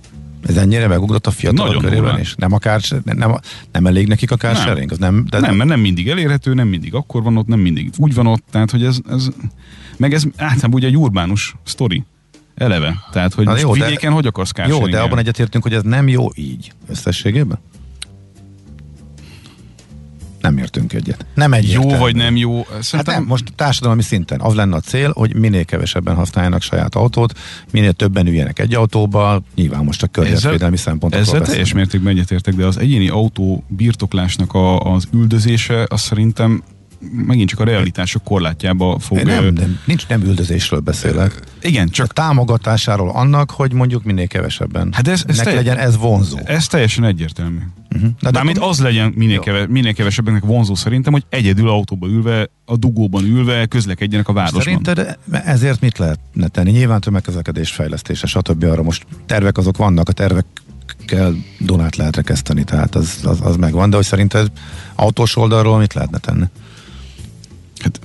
Ez 0.47 0.57
ennyire 0.57 0.87
megugrott 0.87 1.27
a 1.27 1.31
fiatalok 1.31 1.81
körében 1.81 2.19
is? 2.19 2.35
Nem, 2.35 2.53
a 2.53 2.57
kárs, 2.57 2.93
nem, 3.03 3.35
nem 3.71 3.85
elég 3.85 4.07
nekik 4.07 4.31
a 4.31 4.35
carsharing? 4.35 4.91
Nem. 4.97 5.13
nem, 5.13 5.25
de 5.29 5.39
nem, 5.39 5.55
mert 5.55 5.69
nem 5.69 5.79
mindig 5.79 6.09
elérhető, 6.09 6.53
nem 6.53 6.67
mindig 6.67 6.93
akkor 6.93 7.23
van 7.23 7.37
ott, 7.37 7.47
nem 7.47 7.59
mindig 7.59 7.89
úgy 7.97 8.13
van 8.13 8.27
ott, 8.27 8.43
tehát 8.51 8.71
hogy 8.71 8.83
ez, 8.83 8.97
ez 9.09 9.29
meg 9.97 10.13
ez 10.13 10.23
általában 10.37 10.73
ugye 10.73 10.87
egy 10.87 10.97
urbánus 10.97 11.55
sztori 11.63 12.03
eleve. 12.55 12.95
Tehát, 13.11 13.33
hogy 13.33 13.59
jó, 13.59 13.71
vidéken 13.71 14.09
de, 14.09 14.15
hogy 14.15 14.25
akarsz 14.25 14.51
Jó, 14.67 14.87
de 14.87 14.99
abban 14.99 15.17
egyetértünk, 15.17 15.63
hogy 15.63 15.73
ez 15.73 15.81
nem 15.83 16.07
jó 16.07 16.27
így 16.35 16.71
összességében? 16.89 17.59
Nem 20.43 20.57
értünk 20.57 20.93
egyet. 20.93 21.25
Nem 21.33 21.53
egy 21.53 21.71
Jó 21.71 21.89
vagy 21.89 22.15
nem 22.15 22.35
jó? 22.35 22.65
Szerintem... 22.79 22.89
Hát 22.91 23.05
nem, 23.05 23.23
most 23.23 23.53
társadalmi 23.55 24.01
szinten 24.01 24.41
az 24.41 24.53
lenne 24.53 24.75
a 24.75 24.79
cél, 24.79 25.11
hogy 25.15 25.35
minél 25.35 25.65
kevesebben 25.65 26.15
használjanak 26.15 26.61
saját 26.61 26.95
autót, 26.95 27.39
minél 27.71 27.93
többen 27.93 28.27
üljenek 28.27 28.59
egy 28.59 28.73
autóba, 28.75 29.43
nyilván 29.55 29.83
most 29.83 30.03
a 30.03 30.07
környezetvédelmi 30.07 30.77
szempontokról 30.77 31.21
Ezzel 31.21 31.39
beszélünk. 31.39 31.65
teljes 31.65 31.73
mértékben 31.73 32.13
egyetértek, 32.13 32.55
de 32.55 32.65
az 32.65 32.77
egyéni 32.77 33.09
autó 33.09 33.63
birtoklásnak 33.67 34.53
a, 34.53 34.79
az 34.79 35.07
üldözése, 35.13 35.85
az 35.89 36.01
szerintem 36.01 36.63
megint 37.11 37.49
csak 37.49 37.59
a 37.59 37.63
realitások 37.63 38.23
korlátjába 38.23 38.99
fog... 38.99 39.17
Nem, 39.21 39.53
nem, 39.53 39.79
nincs 39.85 40.07
nem 40.07 40.21
üldözésről 40.21 40.79
beszélek. 40.79 41.39
Igen, 41.61 41.89
csak... 41.89 42.05
A 42.09 42.13
támogatásáról 42.13 43.09
annak, 43.09 43.51
hogy 43.51 43.73
mondjuk 43.73 44.03
minél 44.03 44.27
kevesebben. 44.27 44.89
Hát 44.93 45.07
ez, 45.07 45.23
ez 45.27 45.37
telj... 45.37 45.55
legyen 45.55 45.77
ez 45.77 45.97
vonzó. 45.97 46.39
Ez 46.45 46.67
teljesen 46.67 47.03
egyértelmű. 47.03 47.59
Uh-huh. 47.95 48.11
De 48.21 48.31
Mármint 48.31 48.57
az 48.57 48.79
legyen 48.79 49.13
minél, 49.15 49.39
keve, 49.39 49.67
minél 49.67 49.93
kevesebbnek 49.93 50.43
vonzó 50.43 50.75
szerintem, 50.75 51.13
hogy 51.13 51.23
egyedül 51.29 51.69
autóba 51.69 52.07
ülve, 52.07 52.49
a 52.65 52.77
dugóban 52.77 53.23
ülve 53.23 53.65
közlekedjenek 53.65 54.27
a 54.27 54.33
városban. 54.33 54.61
Szerinted 54.61 55.17
ezért 55.31 55.81
mit 55.81 55.97
lehetne 55.97 56.47
tenni? 56.47 56.71
Nyilván 56.71 57.01
tömegközlekedés 57.01 57.71
fejlesztése, 57.71 58.27
stb. 58.27 58.63
Arra 58.63 58.83
most 58.83 59.05
tervek 59.25 59.57
azok 59.57 59.77
vannak, 59.77 60.09
a 60.09 60.11
tervek 60.11 60.45
kell 61.05 61.33
Donát 61.59 61.95
lehet 61.95 62.15
rekeszteni, 62.15 62.63
tehát 62.63 62.95
az, 62.95 63.19
az, 63.23 63.39
az 63.41 63.55
megvan, 63.55 63.89
de 63.89 63.95
hogy 63.95 64.05
szerinted 64.05 64.51
autós 64.95 65.35
oldalról 65.35 65.77
mit 65.77 65.93
lehetne 65.93 66.17
tenni? 66.17 66.45
Hát 67.79 67.99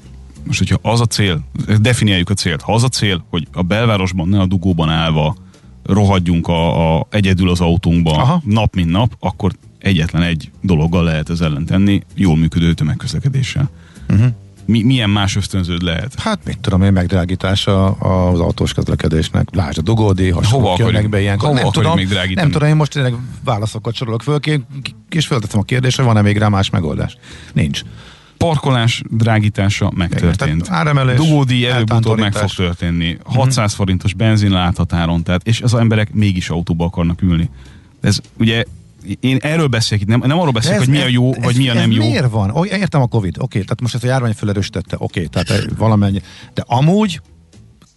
most, 0.44 0.58
hogyha 0.58 0.78
az 0.82 1.00
a 1.00 1.06
cél, 1.06 1.44
definiáljuk 1.80 2.30
a 2.30 2.34
célt, 2.34 2.62
ha 2.62 2.72
az 2.72 2.82
a 2.82 2.88
cél, 2.88 3.24
hogy 3.30 3.46
a 3.52 3.62
belvárosban, 3.62 4.28
ne 4.28 4.40
a 4.40 4.46
dugóban 4.46 4.88
állva 4.88 5.36
rohadjunk 5.84 6.48
a, 6.48 6.96
a 6.96 7.06
egyedül 7.10 7.50
az 7.50 7.60
autónkba 7.60 8.10
Aha. 8.10 8.42
nap 8.44 8.74
mint 8.74 8.90
nap, 8.90 9.16
akkor 9.20 9.52
egyetlen 9.78 10.22
egy 10.22 10.50
dologgal 10.62 11.04
lehet 11.04 11.30
ez 11.30 11.40
ellen 11.40 11.64
tenni, 11.64 12.02
jól 12.14 12.36
működő 12.36 12.74
tömegközlekedéssel. 12.74 13.70
Uh-huh. 14.08 14.26
Mi, 14.64 14.82
milyen 14.82 15.10
más 15.10 15.36
ösztönződ 15.36 15.82
lehet? 15.82 16.20
Hát 16.20 16.38
mit 16.44 16.58
tudom 16.58 16.82
én, 16.82 16.92
megdrágítása 16.92 17.90
az 17.90 18.40
autós 18.40 18.72
közlekedésnek. 18.72 19.48
Lásd 19.54 19.78
a 19.78 19.82
dugódi, 19.82 20.30
hova 20.30 20.72
akarjuk, 20.72 21.08
be 21.08 21.20
ilyenkor. 21.20 21.54
Nem 21.54 21.70
tudom, 21.70 21.94
még 21.94 22.08
drágítani? 22.08 22.40
Nem 22.40 22.50
tudom, 22.50 22.68
én 22.68 22.76
most 22.76 22.92
tényleg 22.92 23.14
válaszokat 23.44 23.94
sorolok 23.94 24.22
föl, 24.22 24.38
és 25.10 25.26
fölteszem 25.26 25.60
a 25.60 25.62
kérdést, 25.62 25.96
hogy 25.96 26.04
van-e 26.04 26.22
még 26.22 26.36
rá 26.36 26.48
más 26.48 26.70
megoldás. 26.70 27.16
Nincs 27.52 27.82
parkolás 28.38 29.02
drágítása 29.10 29.92
megtörtént. 29.94 30.68
Áremelés, 30.68 31.16
Dugódi 31.16 31.66
előbb-utóbb 31.66 32.18
meg 32.18 32.32
fog 32.32 32.50
történni. 32.50 33.18
600 33.24 33.56
uh-huh. 33.56 33.76
forintos 33.76 34.14
benzin 34.14 34.50
láthatáron, 34.50 35.22
tehát, 35.22 35.46
és 35.46 35.60
az 35.60 35.74
emberek 35.74 36.12
mégis 36.12 36.50
autóba 36.50 36.84
akarnak 36.84 37.22
ülni. 37.22 37.50
Ez 38.00 38.20
ugye 38.38 38.64
én 39.20 39.36
erről 39.36 39.66
beszélek 39.66 40.02
itt, 40.02 40.08
nem, 40.08 40.22
nem 40.26 40.38
arról 40.38 40.52
beszélek, 40.52 40.78
hogy 40.78 40.88
mi 40.88 41.00
a 41.00 41.08
jó, 41.08 41.34
ez, 41.34 41.42
vagy 41.44 41.56
mi 41.56 41.68
a 41.68 41.74
nem 41.74 41.90
jó. 41.90 42.02
miért 42.02 42.30
van? 42.30 42.50
Oh, 42.50 42.66
értem 42.66 43.00
a 43.00 43.06
Covid, 43.06 43.34
oké, 43.36 43.44
okay, 43.44 43.62
tehát 43.62 43.80
most 43.80 43.94
ez 43.94 44.04
a 44.04 44.06
járvány 44.06 44.32
felerősítette, 44.32 44.96
oké, 44.98 45.26
okay, 45.26 45.44
tehát 45.44 45.64
valamennyi, 45.76 46.22
de 46.54 46.64
amúgy 46.66 47.20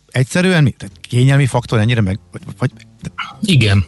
egyszerűen 0.08 0.64
mi? 0.64 0.72
Tehát 0.72 0.96
kényelmi 1.02 1.46
faktor 1.46 1.80
ennyire 1.80 2.02
meg, 2.02 2.20
vagy, 2.32 2.42
vagy 2.58 2.72
Igen. 3.42 3.86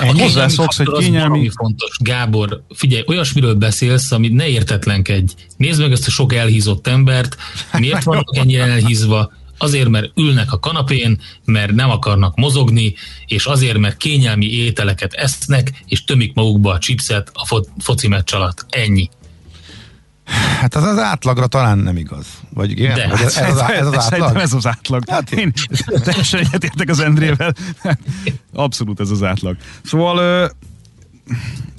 Ennyi 0.00 0.20
hozzászoksz, 0.20 0.76
hogy 0.76 0.92
kényelmi... 0.98 1.50
fontos. 1.54 1.96
Gábor, 2.00 2.62
figyelj, 2.74 3.04
olyasmiről 3.06 3.54
beszélsz, 3.54 4.12
amit 4.12 4.32
ne 4.32 4.46
értetlenkedj. 4.46 5.32
Nézd 5.56 5.80
meg 5.80 5.92
ezt 5.92 6.06
a 6.06 6.10
sok 6.10 6.34
elhízott 6.34 6.86
embert, 6.86 7.36
miért 7.78 8.02
vannak 8.02 8.36
ennyire 8.36 8.64
elhízva, 8.64 9.32
azért, 9.58 9.88
mert 9.88 10.10
ülnek 10.16 10.52
a 10.52 10.58
kanapén, 10.58 11.20
mert 11.44 11.72
nem 11.72 11.90
akarnak 11.90 12.36
mozogni, 12.36 12.94
és 13.26 13.46
azért, 13.46 13.78
mert 13.78 13.96
kényelmi 13.96 14.46
ételeket 14.52 15.12
esznek, 15.12 15.82
és 15.86 16.04
tömik 16.04 16.34
magukba 16.34 16.72
a 16.72 16.78
chipset 16.78 17.30
a 17.32 17.46
fo- 17.46 17.68
foci 17.78 18.08
meccs 18.08 18.34
alatt. 18.34 18.66
Ennyi. 18.68 19.08
Hát 20.60 20.74
az 20.74 20.82
az 20.84 20.98
átlagra 20.98 21.46
talán 21.46 21.78
nem 21.78 21.96
igaz. 21.96 22.26
Vagy 22.54 22.70
igen? 22.70 22.94
De, 22.94 23.08
Vagy 23.08 23.20
ez, 23.20 23.36
ez, 23.36 23.56
az, 23.56 23.70
ez 23.70 23.86
az 23.86 24.12
átlag? 24.12 24.36
ez 24.36 24.52
az 24.52 24.66
átlag. 24.66 25.02
Hát 25.08 25.32
én 25.32 25.52
teljesen 26.04 26.40
egyetértek 26.40 26.88
az 26.88 27.00
Endrével. 27.00 27.54
Abszolút 28.52 29.00
ez 29.00 29.10
az 29.10 29.22
átlag. 29.22 29.56
Szóval 29.84 30.50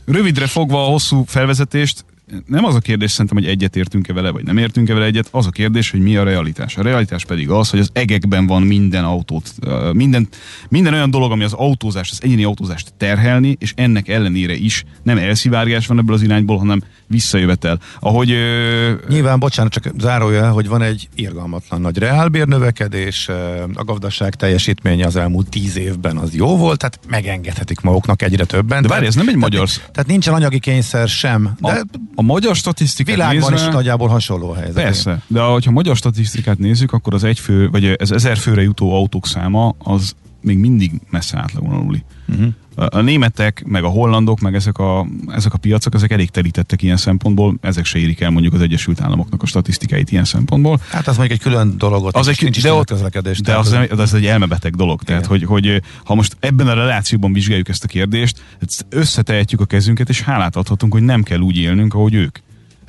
rövidre 0.05 0.47
fogva 0.47 0.85
a 0.85 0.89
hosszú 0.89 1.23
felvezetést, 1.27 2.05
nem 2.45 2.65
az 2.65 2.75
a 2.75 2.79
kérdés 2.79 3.11
szerintem, 3.11 3.37
hogy 3.37 3.47
egyet 3.47 3.75
értünk-e 3.75 4.13
vele, 4.13 4.29
vagy 4.29 4.43
nem 4.43 4.57
értünk-e 4.57 4.93
vele 4.93 5.05
egyet, 5.05 5.27
az 5.31 5.45
a 5.45 5.49
kérdés, 5.49 5.91
hogy 5.91 5.99
mi 5.99 6.15
a 6.15 6.23
realitás. 6.23 6.77
A 6.77 6.81
realitás 6.81 7.25
pedig 7.25 7.49
az, 7.49 7.69
hogy 7.69 7.79
az 7.79 7.89
egekben 7.93 8.47
van 8.47 8.61
minden 8.61 9.03
autót, 9.03 9.53
minden, 9.93 10.27
minden 10.69 10.93
olyan 10.93 11.11
dolog, 11.11 11.31
ami 11.31 11.43
az 11.43 11.53
autózást, 11.53 12.11
az 12.11 12.23
egyéni 12.23 12.43
autózást 12.43 12.93
terhelni, 12.97 13.55
és 13.59 13.73
ennek 13.75 14.07
ellenére 14.07 14.53
is 14.53 14.83
nem 15.03 15.17
elszivárgás 15.17 15.87
van 15.87 15.99
ebből 15.99 16.15
az 16.15 16.21
irányból, 16.21 16.57
hanem 16.57 16.81
visszajövetel. 17.09 17.79
Ahogy... 17.99 18.31
Ö... 18.31 18.93
Nyilván, 19.07 19.39
bocsánat, 19.39 19.71
csak 19.71 19.93
zárója, 19.97 20.51
hogy 20.51 20.67
van 20.67 20.81
egy 20.81 21.09
irgalmatlan 21.15 21.81
nagy 21.81 21.97
reálbérnövekedés, 21.97 23.29
a 23.73 23.83
gazdaság 23.83 24.35
teljesítménye 24.35 25.05
az 25.05 25.15
elmúlt 25.15 25.49
tíz 25.49 25.77
évben 25.77 26.17
az 26.17 26.35
jó 26.35 26.57
volt, 26.57 26.79
tehát 26.79 26.99
megengedhetik 27.07 27.81
maguknak 27.81 28.21
egyre 28.21 28.45
többen. 28.45 28.81
De 28.81 28.87
várj, 28.87 29.05
ez 29.05 29.15
nem 29.15 29.27
egy 29.27 29.35
magyar... 29.35 29.67
Tehát, 29.67 29.91
tehát 29.91 30.09
nincsen 30.09 30.33
anyagi 30.33 30.59
kényszer 30.59 31.07
sem. 31.07 31.55
De 31.59 31.71
a, 31.71 31.81
a 32.15 32.21
magyar 32.21 32.55
statisztikát 32.55 33.15
világban 33.15 33.51
nézve, 33.51 33.67
is 33.67 33.73
nagyjából 33.73 34.07
hasonló 34.07 34.51
a 34.51 34.55
helyzet. 34.55 34.83
Persze, 34.83 35.21
de 35.27 35.39
ha 35.39 35.59
a 35.65 35.71
magyar 35.71 35.95
statisztikát 35.95 36.57
nézzük, 36.57 36.91
akkor 36.91 37.13
az 37.13 37.23
egyfő, 37.23 37.69
vagy 37.69 37.85
az 37.85 38.11
ezer 38.11 38.37
főre 38.37 38.61
jutó 38.61 38.93
autók 38.93 39.27
száma 39.27 39.75
az 39.77 40.15
még 40.41 40.57
mindig 40.57 40.91
messze 41.09 41.37
átlagon 41.37 41.71
aluli. 41.71 42.03
Uh-huh. 42.27 42.47
A 42.89 43.01
németek, 43.01 43.63
meg 43.65 43.83
a 43.83 43.87
hollandok, 43.87 44.39
meg 44.39 44.55
ezek 44.55 44.77
a, 44.77 45.07
ezek 45.27 45.53
a 45.53 45.57
piacok, 45.57 45.93
ezek 45.93 46.11
elég 46.11 46.29
telítettek 46.29 46.81
ilyen 46.81 46.97
szempontból, 46.97 47.57
ezek 47.61 47.85
se 47.85 47.99
érik 47.99 48.21
el 48.21 48.29
mondjuk 48.29 48.53
az 48.53 48.61
Egyesült 48.61 49.01
Államoknak 49.01 49.41
a 49.43 49.45
statisztikáit 49.45 50.11
ilyen 50.11 50.23
szempontból. 50.23 50.79
Hát 50.89 51.07
az 51.07 51.17
mondjuk 51.17 51.39
egy 51.39 51.45
külön 51.45 51.77
dolog, 51.77 52.09
az 52.11 52.27
egy, 52.27 52.41
nincs 52.41 52.61
de, 52.61 52.73
ott, 52.73 52.87
közlekedés. 52.87 53.39
De 53.39 53.57
az, 53.57 53.77
az, 53.89 53.99
az 53.99 54.13
egy 54.13 54.25
elmebeteg 54.25 54.75
dolog. 54.75 55.03
Tehát, 55.03 55.25
hogy, 55.25 55.43
hogy 55.43 55.81
ha 56.03 56.15
most 56.15 56.37
ebben 56.39 56.67
a 56.67 56.73
relációban 56.73 57.33
vizsgáljuk 57.33 57.69
ezt 57.69 57.83
a 57.83 57.87
kérdést, 57.87 58.43
összetehetjük 58.89 59.61
a 59.61 59.65
kezünket, 59.65 60.09
és 60.09 60.21
hálát 60.21 60.55
adhatunk, 60.55 60.93
hogy 60.93 61.03
nem 61.03 61.23
kell 61.23 61.39
úgy 61.39 61.57
élnünk, 61.57 61.93
ahogy 61.93 62.13
ők. 62.13 62.37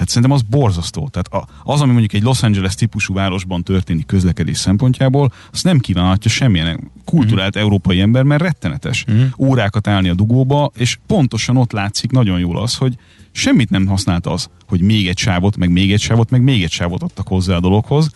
Hát 0.00 0.08
szerintem 0.08 0.32
az 0.32 0.42
borzasztó. 0.42 1.08
Tehát 1.08 1.46
az, 1.62 1.80
ami 1.80 1.90
mondjuk 1.90 2.12
egy 2.12 2.22
Los 2.22 2.42
Angeles 2.42 2.74
típusú 2.74 3.14
városban 3.14 3.62
történik 3.62 4.06
közlekedés 4.06 4.58
szempontjából, 4.58 5.32
azt 5.52 5.64
nem 5.64 5.78
kívánhatja 5.78 6.30
semmilyen 6.30 6.90
kulturált 7.04 7.58
mm. 7.58 7.60
európai 7.60 8.00
ember, 8.00 8.22
mert 8.22 8.42
rettenetes. 8.42 9.04
Mm. 9.10 9.22
Órákat 9.38 9.86
állni 9.86 10.08
a 10.08 10.14
dugóba, 10.14 10.70
és 10.76 10.98
pontosan 11.06 11.56
ott 11.56 11.72
látszik 11.72 12.10
nagyon 12.10 12.38
jól 12.38 12.58
az, 12.58 12.76
hogy 12.76 12.94
semmit 13.30 13.70
nem 13.70 13.86
használt 13.86 14.26
az, 14.26 14.50
hogy 14.68 14.80
még 14.80 15.08
egy 15.08 15.18
sávot, 15.18 15.56
meg 15.56 15.70
még 15.70 15.92
egy 15.92 16.00
sávot, 16.00 16.30
meg 16.30 16.42
még 16.42 16.62
egy 16.62 16.70
sávot 16.70 17.02
adtak 17.02 17.28
hozzá 17.28 17.56
a 17.56 17.60
dologhoz, 17.60 18.10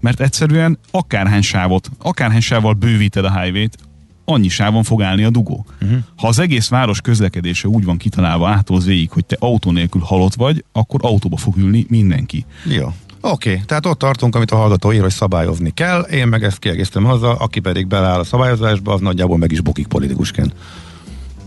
mert 0.00 0.20
egyszerűen 0.20 0.78
akárhány 0.90 1.42
sávot, 1.42 1.90
akárhány 1.98 2.40
sávval 2.40 2.72
bővíted 2.72 3.24
a 3.24 3.40
highway-t, 3.40 3.78
annyi 4.24 4.48
sávon 4.48 4.82
fog 4.82 5.02
állni 5.02 5.24
a 5.24 5.30
dugó. 5.30 5.66
Uh-huh. 5.82 5.98
Ha 6.16 6.28
az 6.28 6.38
egész 6.38 6.68
város 6.68 7.00
közlekedése 7.00 7.68
úgy 7.68 7.84
van 7.84 7.96
kitalálva 7.96 8.48
ától 8.48 8.78
végig, 8.78 9.10
hogy 9.10 9.24
te 9.24 9.36
autó 9.38 9.70
nélkül 9.70 10.00
halott 10.00 10.34
vagy, 10.34 10.64
akkor 10.72 11.00
autóba 11.02 11.36
fog 11.36 11.56
ülni 11.56 11.86
mindenki. 11.88 12.44
Jó. 12.64 12.92
Oké, 13.24 13.50
okay, 13.50 13.62
tehát 13.66 13.86
ott 13.86 13.98
tartunk, 13.98 14.34
amit 14.34 14.50
a 14.50 14.56
hallgató 14.56 14.92
ír, 14.92 15.00
hogy 15.00 15.10
szabályozni 15.10 15.70
kell, 15.70 16.00
én 16.00 16.26
meg 16.26 16.44
ezt 16.44 16.58
kiegészítem 16.58 17.04
haza, 17.04 17.34
aki 17.34 17.60
pedig 17.60 17.86
beláll 17.86 18.18
a 18.18 18.24
szabályozásba, 18.24 18.92
az 18.92 19.00
nagyjából 19.00 19.38
meg 19.38 19.52
is 19.52 19.60
bukik 19.60 19.86
politikusként. 19.86 20.54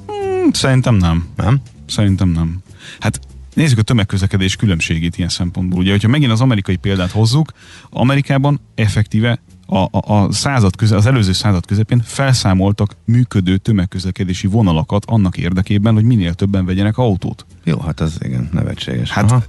Hmm, 0.05 0.51
szerintem 0.51 0.95
nem. 0.95 1.27
Nem? 1.35 1.61
Szerintem 1.87 2.29
nem. 2.29 2.61
Hát 2.99 3.19
nézzük 3.53 3.77
a 3.77 3.81
tömegközlekedés 3.81 4.55
különbségét 4.55 5.17
ilyen 5.17 5.29
szempontból. 5.29 5.79
Ugye, 5.79 5.91
hogyha 5.91 6.07
megint 6.07 6.31
az 6.31 6.41
amerikai 6.41 6.75
példát 6.75 7.11
hozzuk, 7.11 7.51
Amerikában 7.89 8.59
effektíve 8.75 9.39
a, 9.65 10.13
a, 10.13 10.31
század 10.31 10.75
köze, 10.75 10.95
az 10.95 11.05
előző 11.05 11.31
század 11.31 11.65
közepén 11.65 12.01
felszámoltak 12.03 12.95
működő 13.05 13.57
tömegközlekedési 13.57 14.47
vonalakat 14.47 15.05
annak 15.05 15.37
érdekében, 15.37 15.93
hogy 15.93 16.03
minél 16.03 16.33
többen 16.33 16.65
vegyenek 16.65 16.97
autót. 16.97 17.45
Jó, 17.63 17.79
hát 17.79 18.01
ez 18.01 18.15
igen, 18.19 18.49
nevetséges. 18.51 19.11
Hát, 19.11 19.31
Aha. 19.31 19.43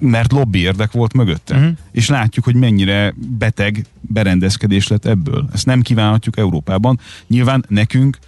mert 0.00 0.32
lobby 0.32 0.58
érdek 0.58 0.92
volt 0.92 1.12
mögötte. 1.12 1.56
Uh-huh. 1.56 1.70
És 1.92 2.08
látjuk, 2.08 2.44
hogy 2.44 2.54
mennyire 2.54 3.14
beteg 3.38 3.86
berendezkedés 4.00 4.88
lett 4.88 5.04
ebből. 5.04 5.48
Ezt 5.52 5.66
nem 5.66 5.80
kívánhatjuk 5.80 6.36
Európában. 6.36 6.98
Nyilván 7.26 7.64
nekünk 7.68 8.18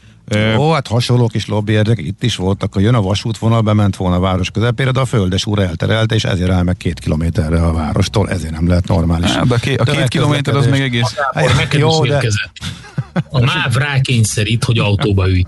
Ó, 0.57 0.71
hát 0.71 0.87
hasonló 0.87 1.27
kis 1.27 1.47
lobbyérdek 1.47 1.99
itt 1.99 2.23
is 2.23 2.37
voltak, 2.37 2.75
hogy 2.75 2.83
jön 2.83 2.95
a 2.95 3.01
vasútvonal, 3.01 3.61
bement 3.61 3.97
volna 3.97 4.17
a 4.17 4.21
város 4.21 4.51
közepére, 4.51 4.91
de 4.91 5.01
a 5.01 5.05
földes 5.05 5.47
úr 5.47 5.59
elterelte, 5.59 6.15
és 6.15 6.25
ezért 6.25 6.51
áll 6.51 6.63
meg 6.63 6.77
két 6.77 6.99
kilométerre 6.99 7.63
a 7.63 7.73
várostól, 7.73 8.31
ezért 8.31 8.53
nem 8.53 8.69
lehet 8.69 8.89
normális. 8.89 9.31
Hát, 9.31 9.47
de 9.47 9.55
a 9.55 9.59
két, 9.59 9.81
a 9.81 9.85
két 9.85 10.09
kilométer 10.09 10.57
az 10.57 10.67
még 10.67 10.81
egész. 10.81 11.15
Hát, 11.33 11.75
jó, 11.75 12.05
de... 12.05 12.23
A 13.29 13.41
MÁV 13.41 13.75
rákényszerít, 13.75 14.65
hogy 14.65 14.79
autóba 14.79 15.29
ülj. 15.29 15.43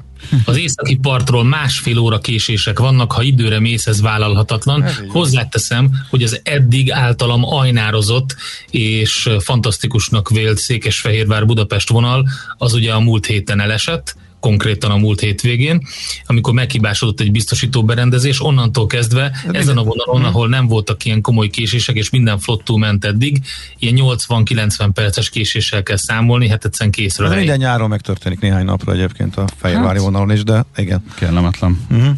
Az 0.44 0.56
északi 0.56 0.96
partról 0.96 1.44
másfél 1.44 1.98
óra 1.98 2.18
késések 2.18 2.78
vannak, 2.78 3.12
ha 3.12 3.22
időre 3.22 3.60
mész, 3.60 3.86
ez 3.86 4.00
vállalhatatlan. 4.00 4.84
Hozzáteszem, 5.08 5.90
hogy 6.10 6.22
az 6.22 6.40
eddig 6.42 6.92
általam 6.92 7.44
ajnározott 7.44 8.36
és 8.70 9.30
fantasztikusnak 9.38 10.28
vélt 10.28 10.58
Székesfehérvár-Budapest 10.58 11.88
vonal, 11.88 12.28
az 12.58 12.74
ugye 12.74 12.92
a 12.92 13.00
múlt 13.00 13.26
héten 13.26 13.60
elesett, 13.60 14.16
konkrétan 14.44 14.90
a 14.90 14.96
múlt 14.96 15.20
hétvégén, 15.20 15.86
amikor 16.26 16.52
meghibásodott 16.52 17.20
egy 17.20 17.30
biztosító 17.30 17.84
berendezés, 17.84 18.40
onnantól 18.40 18.86
kezdve 18.86 19.32
De 19.50 19.58
ezen 19.58 19.76
a 19.76 19.82
vonalon, 19.82 20.16
hmm. 20.16 20.24
ahol 20.24 20.48
nem 20.48 20.66
voltak 20.66 21.04
ilyen 21.04 21.20
komoly 21.20 21.48
késések, 21.48 21.96
és 21.96 22.10
minden 22.10 22.38
flottú 22.38 22.76
ment 22.76 23.04
eddig, 23.04 23.40
ilyen 23.78 23.94
80-90 23.98 24.90
perces 24.94 25.30
késéssel 25.30 25.82
kell 25.82 25.96
számolni, 25.96 26.48
hát 26.48 26.64
egyszerűen 26.64 26.94
készre 26.94 27.26
Ez 27.26 27.34
minden 27.34 27.56
nyáron 27.56 27.88
megtörténik 27.88 28.40
néhány 28.40 28.64
napra 28.64 28.92
egyébként 28.92 29.36
a 29.36 29.44
Fehérvári 29.56 29.96
hát, 29.96 30.04
vonalon 30.04 30.30
is, 30.30 30.42
de 30.42 30.64
igen. 30.76 31.04
Kellemetlen. 31.14 31.86
Uh-huh. 31.90 32.14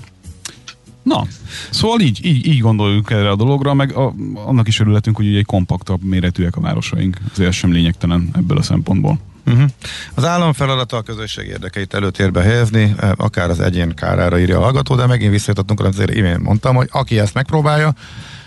Na, 1.03 1.27
szóval 1.71 2.01
így, 2.01 2.25
így, 2.25 2.47
így 2.47 2.61
gondoljuk 2.61 3.11
erre 3.11 3.31
a 3.31 3.37
dologra, 3.37 3.75
meg 3.75 3.97
a, 3.97 4.15
annak 4.35 4.69
is 4.69 4.81
örületünk, 4.81 5.17
hogy 5.17 5.27
ugye 5.27 5.39
egy 5.39 5.45
kompaktabb 5.45 6.03
méretűek 6.03 6.57
a 6.57 6.61
városaink. 6.61 7.19
Azért 7.33 7.53
sem 7.53 7.73
lényegtelen 7.73 8.31
ebből 8.35 8.59
a 8.59 8.63
szempontból. 8.63 9.19
Uh-huh. 9.47 9.71
Az 10.15 10.25
állam 10.25 10.53
feladata 10.53 10.97
a 10.97 11.03
közösség 11.03 11.47
érdekeit 11.47 11.95
előtérbe 11.95 12.43
helyezni, 12.43 12.95
eh, 12.99 13.11
akár 13.17 13.51
az 13.51 13.61
egyén 13.61 13.95
kárára 13.95 14.39
írja 14.39 14.59
a 14.59 14.63
hallgató, 14.63 14.95
de 14.95 15.07
megint 15.07 15.31
visszajutottunk, 15.31 15.81
azért 15.81 16.11
én 16.11 16.39
mondtam, 16.43 16.75
hogy 16.75 16.89
aki 16.93 17.19
ezt 17.19 17.35
megpróbálja, 17.35 17.95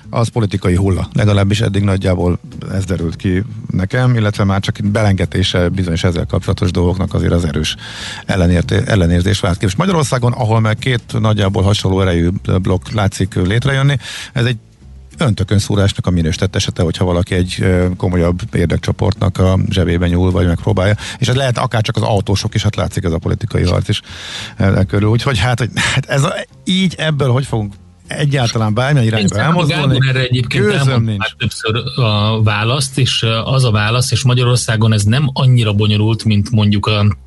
az 0.09 0.27
politikai 0.27 0.75
hulla. 0.75 1.09
Legalábbis 1.13 1.61
eddig 1.61 1.83
nagyjából 1.83 2.39
ez 2.73 2.85
derült 2.85 3.15
ki 3.15 3.43
nekem, 3.71 4.15
illetve 4.15 4.43
már 4.43 4.59
csak 4.59 4.75
belengetése 4.83 5.69
bizonyos 5.69 6.03
ezzel 6.03 6.25
kapcsolatos 6.25 6.71
dolgoknak 6.71 7.13
azért 7.13 7.33
az 7.33 7.45
erős 7.45 7.75
ellenérzés 8.85 9.39
vált 9.39 9.57
ki. 9.57 9.65
És 9.65 9.75
Magyarországon, 9.75 10.31
ahol 10.31 10.59
meg 10.59 10.77
két 10.77 11.19
nagyjából 11.19 11.63
hasonló 11.63 12.01
erejű 12.01 12.29
blokk 12.61 12.89
látszik 12.89 13.33
létrejönni, 13.33 13.97
ez 14.33 14.45
egy 14.45 14.57
öntökön 15.21 15.59
szúrásnak 15.59 16.07
a 16.07 16.09
minősített 16.09 16.55
esete, 16.55 16.81
hogyha 16.81 17.05
valaki 17.05 17.35
egy 17.35 17.65
komolyabb 17.97 18.41
érdekcsoportnak 18.55 19.37
a 19.37 19.59
zsebébe 19.69 20.07
nyúl, 20.07 20.31
vagy 20.31 20.45
megpróbálja. 20.45 20.95
És 21.17 21.27
ez 21.27 21.35
lehet 21.35 21.57
akár 21.57 21.81
csak 21.81 21.95
az 21.95 22.01
autósok 22.01 22.55
is, 22.55 22.63
hát 22.63 22.75
látszik 22.75 23.03
ez 23.03 23.11
a 23.11 23.17
politikai 23.17 23.63
harc 23.63 23.89
is 23.89 24.01
körül. 24.87 25.09
Úgyhogy 25.09 25.37
hát, 25.37 25.59
hogy, 25.59 25.69
hát 25.75 26.05
ez 26.05 26.23
a, 26.23 26.33
így 26.63 26.95
ebből 26.97 27.31
hogy 27.31 27.45
fogunk 27.45 27.73
egyáltalán 28.07 28.73
bármilyen 28.73 29.07
irányba 29.07 29.37
elmozdulni. 29.37 29.99
erre 30.07 30.19
egyébként 30.19 31.05
nincs. 31.05 31.35
többször 31.37 31.75
a 31.95 32.43
választ, 32.43 32.97
és 32.97 33.25
az 33.43 33.63
a 33.63 33.71
válasz, 33.71 34.11
és 34.11 34.23
Magyarországon 34.23 34.93
ez 34.93 35.03
nem 35.03 35.29
annyira 35.33 35.73
bonyolult, 35.73 36.23
mint 36.23 36.51
mondjuk 36.51 36.85
a 36.85 37.17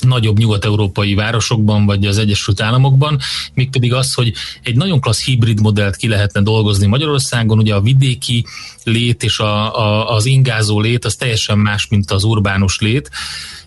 nagyobb 0.00 0.38
nyugat-európai 0.38 1.14
városokban, 1.14 1.86
vagy 1.86 2.06
az 2.06 2.18
Egyesült 2.18 2.60
Államokban, 2.60 3.18
mégpedig 3.54 3.92
az, 3.92 4.14
hogy 4.14 4.32
egy 4.62 4.76
nagyon 4.76 5.00
klassz 5.00 5.24
hibrid 5.24 5.60
modellt 5.60 5.96
ki 5.96 6.08
lehetne 6.08 6.40
dolgozni 6.40 6.86
Magyarországon, 6.86 7.58
ugye 7.58 7.74
a 7.74 7.80
vidéki 7.80 8.44
lét 8.84 9.22
és 9.22 9.38
a, 9.38 9.78
a, 9.78 10.14
az 10.14 10.26
ingázó 10.26 10.80
lét 10.80 11.04
az 11.04 11.14
teljesen 11.14 11.58
más, 11.58 11.86
mint 11.88 12.10
az 12.10 12.24
urbánus 12.24 12.80
lét. 12.80 13.10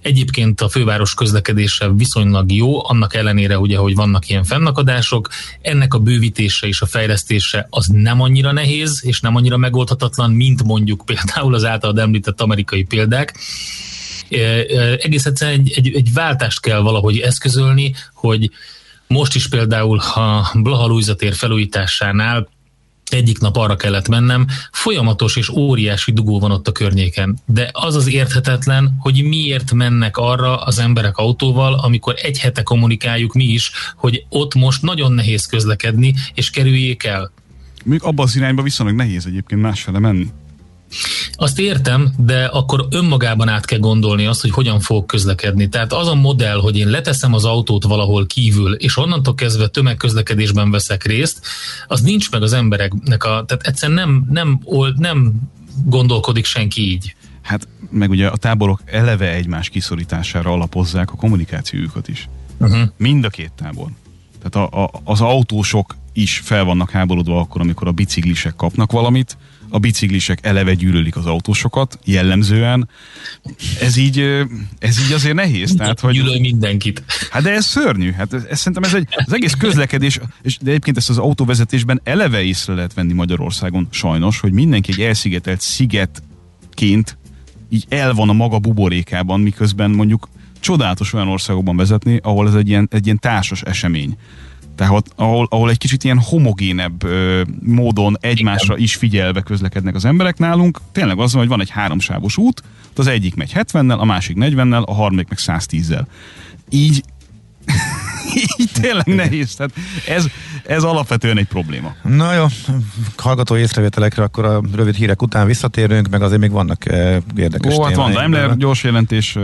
Egyébként 0.02 0.62
a 0.62 0.70
főváros 0.70 1.14
közlekedése 1.14 1.90
viszonylag 1.90 2.52
jó, 2.52 2.90
annak 2.90 3.16
ellenére 3.16 3.60
ugye, 3.60 3.78
hogy 3.78 3.96
vannak 3.96 4.30
ilyen 4.30 4.44
fennakadások. 4.44 5.30
Ennek 5.62 5.94
a 5.94 6.00
bővítése 6.00 6.68
és 6.68 6.82
a 6.82 6.86
fejlesztése 6.86 7.68
az 7.70 7.88
nem 7.88 8.22
annyira 8.22 8.52
nehéz, 8.52 9.02
és 9.06 9.20
nem 9.20 9.36
annyira 9.36 9.58
megoldhatatlan, 9.58 10.32
mint 10.32 10.64
mondjuk 10.64 11.04
például 11.06 11.54
az 11.54 11.66
általad 11.66 11.98
említett 11.98 12.42
amerikai 12.42 12.84
példák 12.84 13.40
egész 15.00 15.26
egyszerűen 15.26 15.60
egy, 15.60 15.74
egy, 15.76 15.96
egy 15.96 16.14
váltást 16.14 16.62
kell 16.62 16.80
valahogy 16.80 17.20
eszközölni, 17.20 17.96
hogy 18.14 18.50
most 19.08 19.36
is 19.36 19.50
például, 19.50 19.98
ha 19.98 20.52
Blaha 20.54 20.86
Luisa 20.86 21.16
tér 21.16 21.34
felújításánál 21.34 22.50
egyik 23.10 23.40
nap 23.40 23.56
arra 23.58 23.76
kellett 23.76 24.08
mennem, 24.08 24.48
folyamatos 24.72 25.36
és 25.36 25.50
óriási 25.50 26.12
dugó 26.12 26.40
van 26.40 26.52
ott 26.52 26.68
a 26.68 26.72
környéken. 26.72 27.38
De 27.46 27.70
az 27.74 27.96
az 27.96 28.08
érthetetlen, 28.08 28.96
hogy 29.00 29.24
miért 29.24 29.74
mennek 29.74 30.18
arra 30.18 30.58
az 30.58 30.80
emberek 30.80 31.18
autóval, 31.18 31.74
amikor 31.74 32.16
egy 32.22 32.40
hete 32.40 32.64
kommunikáljuk 32.64 33.34
mi 33.34 33.44
is, 33.44 33.72
hogy 33.96 34.26
ott 34.30 34.54
most 34.54 34.82
nagyon 34.82 35.12
nehéz 35.12 35.46
közlekedni, 35.46 36.14
és 36.34 36.50
kerüljék 36.50 37.04
el. 37.04 37.32
Még 37.86 38.04
abban 38.04 38.26
az 38.26 38.36
irányba 38.36 38.62
viszonylag 38.62 38.96
nehéz 38.96 39.26
egyébként 39.26 39.62
másfele 39.62 40.00
menni. 40.00 40.28
Azt 41.34 41.60
értem, 41.60 42.14
de 42.18 42.46
akkor 42.46 42.88
önmagában 42.90 43.48
át 43.50 43.66
kell 43.66 43.80
gondolni 43.80 44.26
azt, 44.26 44.42
hogy 44.42 44.52
hogyan 44.52 44.80
fog 44.80 45.06
közlekedni. 45.06 45.70
Tehát 45.70 45.94
az 45.94 46.08
a 46.08 46.16
modell, 46.16 46.60
hogy 46.60 46.78
én 46.78 46.88
leteszem 46.88 47.34
az 47.34 47.46
autót 47.46 47.84
valahol 47.84 48.26
kívül, 48.26 48.74
és 48.74 48.98
onnantól 48.98 49.36
kezdve 49.36 49.68
tömegközlekedésben 49.68 50.72
veszek 50.72 51.04
részt, 51.04 51.42
az 51.88 52.02
nincs 52.02 52.32
meg 52.32 52.42
az 52.42 52.54
embereknek 52.54 53.24
a... 53.24 53.44
Tehát 53.48 53.68
egyszerűen 53.68 53.98
nem, 54.00 54.28
nem, 54.30 54.62
nem 54.96 55.34
gondolkodik 55.86 56.46
senki 56.46 56.92
így. 56.92 57.16
Hát 57.42 57.68
meg 57.90 58.10
ugye 58.10 58.28
a 58.28 58.38
táborok 58.38 58.82
eleve 58.86 59.34
egymás 59.34 59.70
kiszorítására 59.70 60.52
alapozzák 60.52 61.12
a 61.12 61.16
kommunikációjukat 61.16 62.08
is. 62.08 62.30
Uh-huh. 62.58 62.82
Mind 62.98 63.24
a 63.26 63.30
két 63.30 63.52
tábor. 63.52 63.88
Tehát 64.42 64.72
a, 64.72 64.84
a, 64.84 64.92
az 65.04 65.22
autósok 65.22 65.96
is 66.14 66.42
fel 66.44 66.64
vannak 66.64 66.90
háborodva 66.90 67.40
akkor, 67.40 67.62
amikor 67.62 67.88
a 67.88 67.92
biciklisek 67.92 68.56
kapnak 68.56 68.92
valamit, 68.92 69.38
a 69.70 69.80
biciklisek 69.80 70.40
eleve 70.46 70.74
gyűlölik 70.74 71.16
az 71.16 71.26
autósokat, 71.26 72.00
jellemzően. 72.06 72.90
Ez 73.82 73.98
így, 73.98 74.20
ez 74.80 75.00
így 75.06 75.12
azért 75.14 75.36
nehéz. 75.36 75.74
Tehát, 75.78 76.00
hogy... 76.00 76.14
Gyűlöl 76.14 76.40
mindenkit. 76.40 77.04
Hát 77.32 77.42
de 77.42 77.52
ez 77.52 77.66
szörnyű. 77.66 78.12
Hát 78.12 78.34
ez, 78.34 78.44
ez 78.50 78.58
szerintem 78.58 78.84
ez 78.84 78.94
egy, 78.94 79.08
az 79.10 79.34
egész 79.34 79.54
közlekedés, 79.54 80.20
és 80.42 80.58
de 80.58 80.70
egyébként 80.70 80.98
ezt 80.98 81.10
az 81.10 81.18
autóvezetésben 81.18 82.02
eleve 82.04 82.42
észre 82.44 82.74
lehet 82.74 82.94
venni 82.94 83.14
Magyarországon 83.14 83.88
sajnos, 83.92 84.40
hogy 84.40 84.52
mindenki 84.52 84.92
egy 84.92 85.02
elszigetelt 85.02 85.62
szigetként 85.62 87.18
így 87.70 87.86
el 87.90 88.14
van 88.14 88.30
a 88.30 88.34
maga 88.34 88.60
buborékában, 88.60 89.40
miközben 89.40 89.92
mondjuk 89.92 90.30
csodálatos 90.60 91.14
olyan 91.14 91.28
országokban 91.28 91.78
vezetni, 91.78 92.20
ahol 92.24 92.48
ez 92.48 92.54
egy 92.54 92.68
ilyen, 92.68 92.88
egy 92.92 93.06
ilyen 93.06 93.20
társas 93.20 93.62
esemény. 93.62 94.18
Tehát 94.80 95.04
ahol, 95.16 95.48
ahol 95.50 95.70
egy 95.70 95.78
kicsit 95.78 96.04
ilyen 96.04 96.20
homogénebb 96.20 97.04
ö, 97.04 97.42
módon 97.62 98.18
egymásra 98.20 98.78
is 98.78 98.96
figyelve 98.96 99.42
közlekednek 99.42 99.96
az 99.96 100.06
emberek 100.06 100.38
nálunk. 100.38 100.80
Tényleg 100.92 101.20
az 101.20 101.32
van, 101.32 101.42
hogy 101.42 101.50
van 101.50 101.62
egy 101.62 101.70
háromsávos 101.70 102.38
út, 102.38 102.64
az 102.96 103.08
egyik 103.08 103.36
megy 103.36 103.52
70-nel, 103.56 103.98
a 103.98 104.06
másik 104.06 104.38
40-nel, 104.40 104.84
a 104.86 104.94
harmadik 104.94 105.28
meg 105.30 105.38
110-zel. 105.42 106.04
Így 106.70 107.04
így 108.58 108.72
tényleg 108.82 109.06
nehéz. 109.06 109.56
Tehát 109.56 109.72
ez, 110.08 110.26
ez 110.66 110.84
alapvetően 110.84 111.38
egy 111.38 111.48
probléma. 111.48 111.96
Na 112.04 112.34
jó, 112.34 112.46
hallgató 113.18 113.58
észrevételekre 113.58 114.24
akkor 114.24 114.46
a 114.46 114.62
rövid 114.76 114.96
hírek 114.96 115.22
után 115.22 115.46
visszatérünk, 115.48 116.10
meg 116.10 116.22
azért 116.22 116.42
még 116.42 116.52
vannak 116.52 116.86
érdekes 117.38 117.74
Ó, 117.74 117.84
hát 117.84 117.96
van 117.96 118.12
Daimler 118.12 118.58
gyors 118.58 118.84
jelentés, 118.84 119.38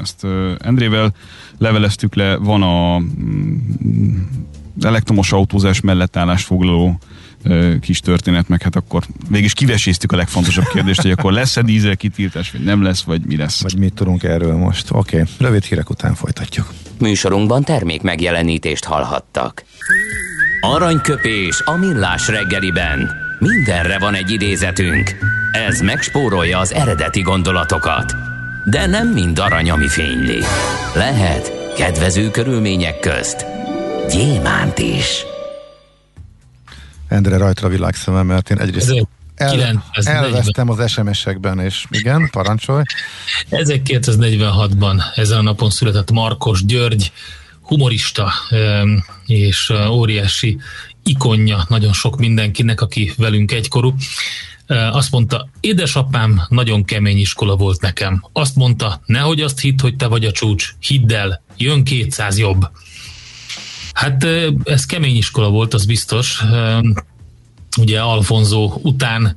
ezt 0.00 0.26
Endrével 0.58 1.12
leveleztük 1.58 2.14
le, 2.14 2.36
van 2.36 2.62
a 2.62 2.98
mm, 2.98 4.16
elektromos 4.80 5.32
autózás 5.32 5.80
mellett 5.80 6.16
állásfoglaló 6.16 6.98
kis 7.80 8.00
történet, 8.00 8.48
meg 8.48 8.62
hát 8.62 8.76
akkor 8.76 9.02
végig 9.28 9.52
kiveséztük 9.52 10.12
a 10.12 10.16
legfontosabb 10.16 10.64
kérdést, 10.72 11.02
hogy 11.02 11.10
akkor 11.10 11.32
lesz-e 11.32 11.62
dízel 11.62 11.96
kitiltás, 11.96 12.50
vagy 12.50 12.60
nem 12.60 12.82
lesz, 12.82 13.02
vagy 13.02 13.20
mi 13.26 13.36
lesz. 13.36 13.62
Vagy 13.62 13.78
mit 13.78 13.94
tudunk 13.94 14.22
erről 14.22 14.56
most. 14.56 14.90
Oké, 14.90 15.20
okay. 15.20 15.32
rövid 15.38 15.64
hírek 15.64 15.90
után 15.90 16.14
folytatjuk. 16.14 16.72
Műsorunkban 16.98 17.62
termék 17.62 18.02
megjelenítést 18.02 18.84
hallhattak. 18.84 19.64
Aranyköpés 20.60 21.62
a 21.64 21.76
millás 21.76 22.28
reggeliben. 22.28 23.10
Mindenre 23.38 23.98
van 23.98 24.14
egy 24.14 24.30
idézetünk. 24.30 25.14
Ez 25.52 25.80
megspórolja 25.80 26.58
az 26.58 26.72
eredeti 26.72 27.20
gondolatokat. 27.20 28.14
De 28.64 28.86
nem 28.86 29.08
mind 29.08 29.38
arany, 29.38 29.70
ami 29.70 29.88
fényli. 29.88 30.40
Lehet 30.94 31.72
kedvező 31.76 32.30
körülmények 32.30 33.00
közt 33.00 33.55
gyémánt 34.10 34.78
is. 34.78 35.24
Endre 37.08 37.36
rajta 37.36 37.66
a 37.66 37.68
világszemem, 37.68 38.26
mert 38.26 38.50
én 38.50 38.58
egyrészt 38.58 39.06
el, 39.34 39.84
elvesztem 39.92 40.70
az 40.70 40.90
SMS-ekben, 40.90 41.58
és 41.58 41.84
igen, 41.90 42.28
parancsolj. 42.30 42.82
1946-ban 43.50 45.02
ezen 45.14 45.38
a 45.38 45.42
napon 45.42 45.70
született 45.70 46.10
Markos 46.10 46.64
György, 46.64 47.12
humorista 47.60 48.32
és 49.26 49.72
óriási 49.88 50.58
ikonja 51.02 51.64
nagyon 51.68 51.92
sok 51.92 52.18
mindenkinek, 52.18 52.80
aki 52.80 53.12
velünk 53.16 53.52
egykorú. 53.52 53.94
Azt 54.90 55.10
mondta, 55.10 55.48
édesapám 55.60 56.42
nagyon 56.48 56.84
kemény 56.84 57.18
iskola 57.18 57.56
volt 57.56 57.80
nekem. 57.80 58.24
Azt 58.32 58.56
mondta, 58.56 59.00
nehogy 59.06 59.40
azt 59.40 59.60
hidd, 59.60 59.80
hogy 59.80 59.96
te 59.96 60.06
vagy 60.06 60.24
a 60.24 60.32
csúcs, 60.32 60.74
hidd 60.80 61.12
el, 61.12 61.42
jön 61.56 61.84
200 61.84 62.38
jobb. 62.38 62.70
Hát 63.96 64.26
ez 64.64 64.86
kemény 64.86 65.16
iskola 65.16 65.50
volt, 65.50 65.74
az 65.74 65.84
biztos. 65.84 66.44
Ugye 67.78 68.00
Alfonso 68.00 68.72
után 68.82 69.36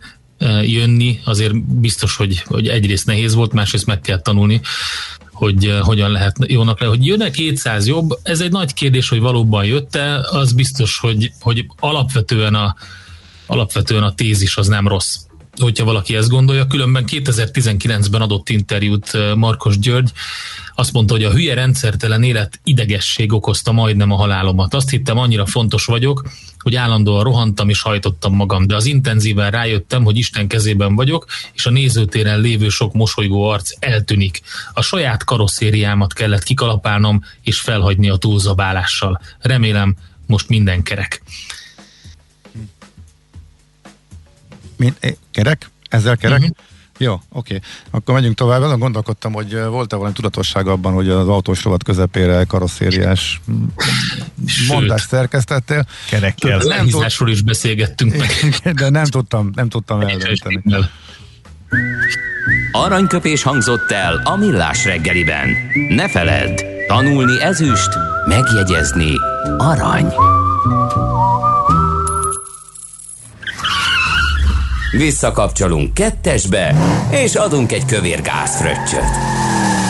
jönni, 0.62 1.20
azért 1.26 1.64
biztos, 1.64 2.16
hogy, 2.16 2.42
hogy 2.46 2.68
egyrészt 2.68 3.06
nehéz 3.06 3.34
volt, 3.34 3.54
másrészt 3.54 3.86
meg 3.86 4.02
kell 4.02 4.22
tanulni, 4.22 4.62
hogy 5.32 5.80
hogyan 5.82 6.12
lehet 6.12 6.38
jónak 6.48 6.80
le, 6.80 6.88
hogy 6.88 7.06
jön-e 7.06 7.32
200 7.32 7.88
jobb, 7.88 8.20
ez 8.24 8.42
egy 8.42 8.52
nagy 8.52 8.74
kérdés, 8.74 9.10
hogy 9.10 9.20
valóban 9.20 9.66
jött-e, 9.66 10.20
az 10.20 10.54
biztos, 10.54 10.98
hogy, 10.98 11.32
hogy 11.40 11.66
alapvetően 11.80 12.56
a, 12.56 12.76
alapvetően 13.46 14.04
a 14.04 14.14
tézis 14.14 14.58
az 14.58 14.68
nem 14.68 14.88
rossz 14.88 15.16
hogyha 15.60 15.86
valaki 15.86 16.16
ezt 16.16 16.30
gondolja. 16.30 16.68
Különben 16.68 17.04
2019-ben 17.08 18.22
adott 18.22 18.50
interjút 18.50 19.36
Markos 19.36 19.80
György, 19.80 20.12
azt 20.76 20.94
mondta, 20.94 21.14
hogy 21.14 21.24
a 21.24 21.32
hülye 21.32 21.54
rendszertelen 21.54 22.24
élet 22.24 22.60
idegesség 22.64 23.34
okozta 23.34 23.72
majdnem 23.72 24.12
a 24.12 24.16
halálomat. 24.16 24.74
Azt 24.74 24.90
hittem, 24.90 25.18
annyira 25.18 25.46
fontos 25.46 25.86
vagyok, 25.86 26.30
hogy 26.60 26.76
állandóan 26.76 27.24
rohantam 27.24 27.70
és 27.70 27.82
hajtottam 27.82 28.36
magam, 28.36 28.68
de 28.68 28.76
az 28.76 28.86
intenzíven 28.86 29.52
rájöttem, 29.52 30.04
hogy 30.04 30.18
Isten 30.18 30.48
kezében 30.48 30.96
vagyok, 30.96 31.26
és 31.54 31.66
a 31.66 31.70
nézőtéren 31.70 32.40
lévő 32.40 32.70
sok 32.70 32.94
mosolygó 32.94 33.44
arc 33.44 33.72
eltűnik. 33.80 34.42
A 34.74 34.82
saját 34.82 35.24
karosszériámat 35.24 36.14
kellett 36.14 36.44
kikalapálnom 36.44 37.24
és 37.44 37.60
felhagyni 37.60 38.10
a 38.10 38.16
túlzabálással. 38.16 39.22
Remélem, 39.40 39.96
most 40.26 40.50
minden 40.50 40.84
kerek. 40.84 41.22
Min, 44.80 44.94
eh, 45.00 45.12
kerek? 45.32 45.70
Ezzel 45.90 46.18
kerek? 46.18 46.40
Uh-huh. 46.40 46.56
Jó, 46.98 47.14
oké. 47.14 47.56
Okay. 47.56 47.60
Akkor 47.92 48.14
megyünk 48.14 48.36
tovább. 48.36 48.62
Azon 48.62 48.80
gondolkodtam, 48.80 49.34
hogy 49.34 49.54
eh, 49.54 49.68
volt-e 49.68 49.96
valami 49.96 50.14
tudatosság 50.14 50.68
abban, 50.68 50.94
hogy 50.94 51.10
az 51.10 51.28
autós 51.28 51.64
rovat 51.64 51.84
közepére 51.84 52.44
karosszériás 52.44 53.42
mondást 54.68 55.08
szerkesztettél. 55.08 55.86
Kerekkel. 56.10 56.58
Nem 56.58 56.88
tud... 56.88 57.28
is 57.28 57.42
beszélgettünk 57.42 58.16
meg. 58.16 58.74
De 58.74 58.90
nem 58.90 59.06
tudtam, 59.06 59.52
nem 59.56 59.70
tudtam 59.70 60.02
eldönteni. 60.02 60.62
Aranyköpés 62.72 63.44
hangzott 63.44 63.92
el 63.92 64.22
a 64.24 64.36
millás 64.36 64.86
reggeliben. 64.86 65.50
Ne 65.90 66.10
feledd, 66.10 66.62
tanulni 66.88 67.42
ezüst, 67.42 67.90
megjegyezni 68.28 69.12
arany. 69.58 70.14
Visszakapcsolunk 74.92 75.94
kettesbe, 75.94 76.76
és 77.10 77.36
adunk 77.36 77.72
egy 77.72 77.86
kövér 77.86 78.22
gázfröccsöt. 78.22 79.10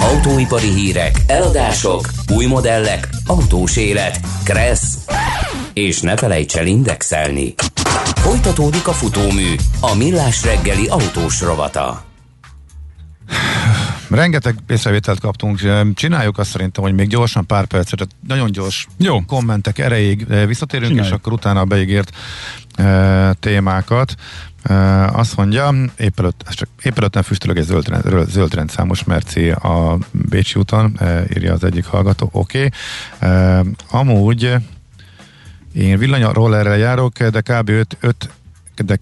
Autóipari 0.01 0.67
hírek, 0.67 1.15
eladások, 1.27 2.09
új 2.35 2.45
modellek, 2.45 3.09
autós 3.25 3.77
élet, 3.77 4.19
kressz, 4.43 4.97
és 5.73 6.01
ne 6.01 6.17
felejts 6.17 6.55
el 6.55 6.67
indexelni. 6.67 7.53
Folytatódik 8.15 8.87
a 8.87 8.91
futómű, 8.91 9.55
a 9.79 9.95
millás 9.95 10.43
reggeli 10.43 10.87
autós 10.87 11.41
rovata. 11.41 12.03
Rengeteg 14.09 14.55
észrevételt 14.67 15.19
kaptunk, 15.19 15.59
csináljuk 15.93 16.37
azt 16.37 16.49
szerintem, 16.49 16.83
hogy 16.83 16.93
még 16.93 17.07
gyorsan 17.07 17.45
pár 17.45 17.65
percet, 17.65 18.07
nagyon 18.27 18.51
gyors 18.51 18.87
Jó. 18.97 19.21
kommentek 19.25 19.79
erejéig 19.79 20.27
visszatérünk, 20.47 20.89
Csináljuk. 20.89 21.13
és 21.13 21.19
akkor 21.19 21.33
utána 21.33 21.65
beígért 21.65 22.11
e, 22.75 23.33
témákat. 23.39 24.15
Azt 25.11 25.37
mondja, 25.37 25.73
épp 25.97 26.19
előtt, 26.19 26.43
csak 26.49 26.69
épp 26.83 26.97
előtt 26.97 27.13
nem 27.13 27.23
füstölög 27.23 27.57
egy 27.57 27.63
zöld, 27.63 28.01
zöld 28.27 28.53
rendszámos 28.53 29.03
merci 29.03 29.49
a 29.49 29.97
Bécsi 30.11 30.59
úton, 30.59 30.99
írja 31.35 31.53
az 31.53 31.63
egyik 31.63 31.85
hallgató, 31.85 32.29
oké. 32.31 32.69
Okay. 33.19 33.73
Amúgy 33.89 34.55
én 35.73 35.97
villanyrollerrel 35.97 36.77
járok, 36.77 37.23
de 37.23 37.41
kb. 37.41 37.69
5, 37.69 37.97
5 37.99 38.29
de 38.75 38.99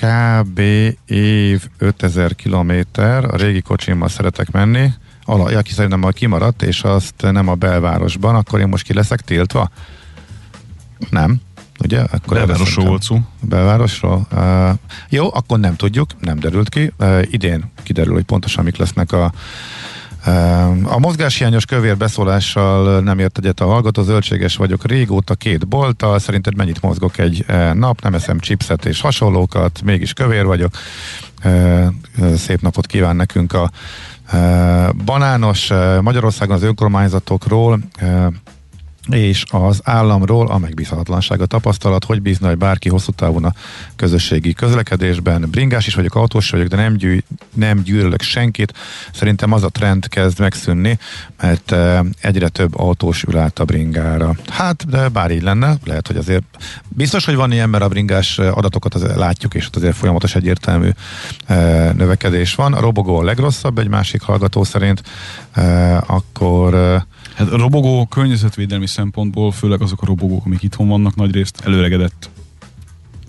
kb. 0.00 0.58
év 1.06 1.68
5000 1.78 2.34
kilométer, 2.34 3.24
a 3.24 3.36
régi 3.36 3.60
kocsimmal 3.60 4.08
szeretek 4.08 4.50
menni, 4.50 4.92
Ala, 5.24 5.58
aki 5.58 5.72
szerintem 5.72 6.00
majd 6.00 6.14
kimaradt, 6.14 6.62
és 6.62 6.82
azt 6.82 7.14
nem 7.18 7.48
a 7.48 7.54
belvárosban, 7.54 8.34
akkor 8.34 8.60
én 8.60 8.68
most 8.68 8.84
ki 8.84 8.94
leszek 8.94 9.20
tiltva? 9.20 9.70
Nem 11.10 11.40
ugye? 11.82 12.00
Akkor 12.00 12.36
Belvárosról 12.36 12.86
volt 12.86 13.02
szó. 13.02 13.18
Belvárosról. 13.40 14.26
Uh, 14.32 14.70
jó, 15.08 15.34
akkor 15.34 15.58
nem 15.58 15.76
tudjuk, 15.76 16.10
nem 16.20 16.38
derült 16.38 16.68
ki. 16.68 16.92
Uh, 16.98 17.22
idén 17.30 17.70
kiderül, 17.82 18.12
hogy 18.12 18.24
pontosan 18.24 18.64
mik 18.64 18.76
lesznek 18.76 19.12
a 19.12 19.32
a 20.84 20.98
mozgáshiányos 20.98 21.64
kövér 21.64 21.96
beszólással 21.96 23.00
nem 23.00 23.18
ért 23.18 23.38
egyet 23.38 23.60
a 23.60 23.66
hallgató, 23.66 24.02
zöldséges 24.02 24.56
vagyok 24.56 24.86
régóta 24.86 25.34
két 25.34 25.68
bolttal, 25.68 26.18
szerinted 26.18 26.56
mennyit 26.56 26.82
mozgok 26.82 27.18
egy 27.18 27.44
nap, 27.74 28.02
nem 28.02 28.14
eszem 28.14 28.38
chipset 28.38 28.84
és 28.84 29.00
hasonlókat, 29.00 29.82
mégis 29.84 30.12
kövér 30.12 30.44
vagyok. 30.44 30.72
Szép 32.36 32.60
napot 32.60 32.86
kíván 32.86 33.16
nekünk 33.16 33.52
a 33.52 33.70
banános 35.04 35.70
Magyarországon 36.00 36.56
az 36.56 36.62
önkormányzatokról 36.62 37.78
és 39.10 39.44
az 39.50 39.80
államról 39.84 40.48
a 40.48 40.58
megbízhatatlanság 40.58 41.40
a 41.40 41.46
tapasztalat, 41.46 42.04
hogy 42.04 42.22
bízna, 42.22 42.48
hogy 42.48 42.58
bárki 42.58 42.88
hosszú 42.88 43.12
távon 43.12 43.44
a 43.44 43.52
közösségi 43.96 44.52
közlekedésben. 44.52 45.50
Bringás 45.50 45.86
is 45.86 45.94
vagyok, 45.94 46.14
autós 46.14 46.50
vagyok, 46.50 46.66
de 46.66 46.76
nem, 46.76 46.96
gyűjt, 46.96 47.26
nem 47.54 47.82
gyűlölök 47.82 48.22
senkit. 48.22 48.72
Szerintem 49.12 49.52
az 49.52 49.62
a 49.62 49.68
trend 49.68 50.08
kezd 50.08 50.40
megszűnni, 50.40 50.98
mert 51.40 51.74
egyre 52.20 52.48
több 52.48 52.78
autós 52.78 53.22
ül 53.22 53.38
át 53.38 53.58
a 53.58 53.64
bringára. 53.64 54.36
Hát, 54.48 54.88
de 54.88 55.08
bár 55.08 55.30
így 55.30 55.42
lenne, 55.42 55.76
lehet, 55.84 56.06
hogy 56.06 56.16
azért 56.16 56.44
biztos, 56.88 57.24
hogy 57.24 57.34
van 57.34 57.52
ilyen, 57.52 57.68
mert 57.68 57.84
a 57.84 57.88
bringás 57.88 58.38
adatokat 58.38 58.94
azért 58.94 59.16
látjuk, 59.16 59.54
és 59.54 59.66
ott 59.66 59.76
azért 59.76 59.96
folyamatos 59.96 60.34
egyértelmű 60.34 60.88
növekedés 61.96 62.54
van. 62.54 62.72
A 62.72 62.80
robogó 62.80 63.18
a 63.18 63.24
legrosszabb, 63.24 63.78
egy 63.78 63.88
másik 63.88 64.22
hallgató 64.22 64.64
szerint, 64.64 65.02
akkor 66.06 67.02
robogó 67.56 68.06
környezetvédelmi 68.06 68.86
szempontból, 68.86 69.52
főleg 69.52 69.82
azok 69.82 70.02
a 70.02 70.06
robogók, 70.06 70.44
amik 70.44 70.62
itthon 70.62 70.88
vannak 70.88 71.14
nagyrészt, 71.14 71.60
előregedett 71.64 72.30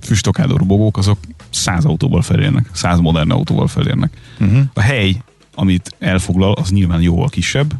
füstokádó 0.02 0.58
robogók, 0.58 0.98
azok 0.98 1.18
száz 1.50 1.86
autóval 1.86 2.22
felérnek, 2.22 2.70
száz 2.72 3.00
modern 3.00 3.32
autóval 3.32 3.68
felérnek. 3.68 4.18
Uh-huh. 4.40 4.62
A 4.74 4.82
hely, 4.82 5.22
amit 5.56 5.96
elfoglal, 6.00 6.54
az 6.54 6.70
nyilván 6.70 7.02
jóval 7.02 7.30
kisebb. 7.30 7.74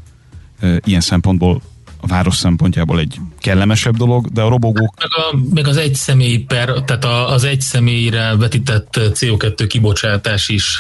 Ilyen 0.84 1.02
szempontból 1.02 1.62
a 2.04 2.08
város 2.08 2.36
szempontjából 2.36 3.00
egy 3.00 3.20
kellemesebb 3.40 3.98
dolog, 3.98 4.28
de 4.28 4.42
a 4.42 4.50
robogók... 4.50 4.96
Meg, 5.00 5.10
a, 5.12 5.54
meg 5.54 5.68
az 5.68 5.78
egy 5.78 5.96
személy 5.96 6.38
per, 6.38 6.70
tehát 6.86 7.06
a, 7.06 7.30
az 7.30 7.44
egy 7.44 7.62
személyre 7.62 8.36
vetített 8.36 8.94
CO2 8.98 9.66
kibocsátás 9.68 10.50
is 10.50 10.80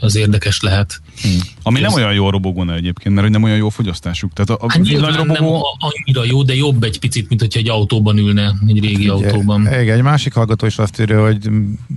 az 0.00 0.16
érdekes 0.16 0.60
lehet. 0.60 1.00
Hmm. 1.22 1.38
Ami 1.62 1.80
nem 1.80 1.92
olyan 1.92 2.12
jó 2.12 2.26
a 2.26 2.30
robogónál 2.30 2.76
egyébként, 2.76 3.14
mert 3.14 3.28
nem 3.28 3.42
olyan 3.42 3.56
jó 3.56 3.66
a 3.66 3.70
fogyasztásuk. 3.70 4.32
Tehát 4.32 4.50
a, 4.50 4.66
a 4.66 4.70
hát 4.72 4.78
nagy 4.78 5.14
robogó... 5.14 5.32
nem 5.32 5.44
annyira 5.78 6.24
jó, 6.24 6.42
de 6.42 6.54
jobb 6.54 6.82
egy 6.82 6.98
picit, 6.98 7.28
mint 7.28 7.40
hogyha 7.40 7.58
egy 7.58 7.68
autóban 7.68 8.18
ülne, 8.18 8.54
egy 8.66 8.80
régi 8.80 9.08
Ugye, 9.08 9.28
autóban. 9.28 9.60
Igen, 9.60 9.96
egy 9.96 10.02
másik 10.02 10.34
hallgató 10.34 10.66
is 10.66 10.78
azt 10.78 11.00
írja, 11.00 11.24
hogy 11.24 11.48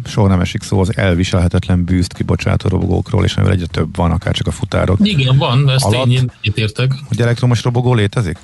soha 0.06 0.28
nem 0.28 0.40
esik 0.40 0.62
szó 0.62 0.80
az 0.80 0.98
elviselhetetlen 0.98 1.84
bűzt 1.84 2.14
kibocsátó 2.14 2.70
robogókról, 2.70 3.24
és 3.24 3.36
mivel 3.36 3.52
egyre 3.52 3.66
több 3.66 3.96
van, 3.96 4.12
akár 4.12 4.34
csak 4.34 4.48
a 4.48 4.52
futárok. 4.52 4.98
Igen, 5.04 5.38
van, 5.38 5.70
ezt 5.70 5.86
Alatt, 5.86 6.08
én 6.08 6.32
értek. 6.54 6.94
Hogy 7.08 7.22
elektromos 7.22 7.64
robogó 7.64 7.94
létezik? 7.94 8.38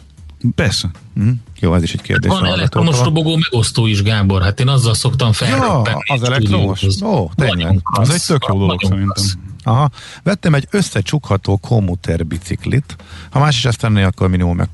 Persze. 0.55 0.89
Mm. 1.19 1.29
Jó, 1.59 1.73
ez 1.73 1.83
is 1.83 1.93
egy 1.93 2.01
kérdés. 2.01 2.31
Van 2.31 2.45
elektromos 2.45 2.99
robogó 2.99 3.35
megosztó 3.35 3.85
is, 3.85 4.01
Gábor. 4.01 4.41
Hát 4.41 4.59
én 4.59 4.67
azzal 4.67 4.93
szoktam 4.93 5.31
felröppenni. 5.31 5.99
Ja, 6.07 6.15
az 6.15 6.23
elektromos? 6.23 6.83
Ó, 7.03 7.29
tényleg. 7.35 7.79
Az 7.83 8.09
egy 8.09 8.23
tök 8.27 8.45
jó 8.47 8.57
dolog 8.57 8.81
szerintem. 8.83 9.23
Aha. 9.67 9.89
Vettem 10.23 10.53
egy 10.53 10.67
összecsukható 10.71 11.57
komuter 11.57 12.25
biciklit. 12.25 12.95
Ha 13.29 13.39
más 13.39 13.57
is 13.57 13.65
ezt 13.65 13.79
tenné, 13.79 14.03
akkor 14.03 14.29
minimum 14.29 14.55
meg 14.55 14.69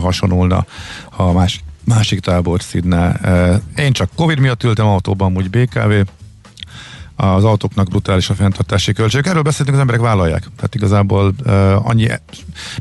hasonulna, 0.00 0.66
ha 1.10 1.32
más, 1.32 1.60
másik 1.84 2.20
tábor 2.20 2.62
szídne. 2.62 3.20
Én 3.76 3.92
csak 3.92 4.10
Covid 4.14 4.38
miatt 4.38 4.64
ültem 4.64 4.86
autóban, 4.86 5.36
úgy 5.36 5.50
BKV, 5.50 5.92
az 7.20 7.44
autóknak 7.44 7.88
brutális 7.88 8.30
a 8.30 8.34
fenntartási 8.34 8.92
költségek. 8.92 9.26
Erről 9.26 9.42
beszéltünk, 9.42 9.76
az 9.76 9.80
emberek 9.80 10.00
vállalják. 10.00 10.48
Tehát 10.56 10.74
igazából 10.74 11.34
uh, 11.44 11.86
annyi, 11.88 12.08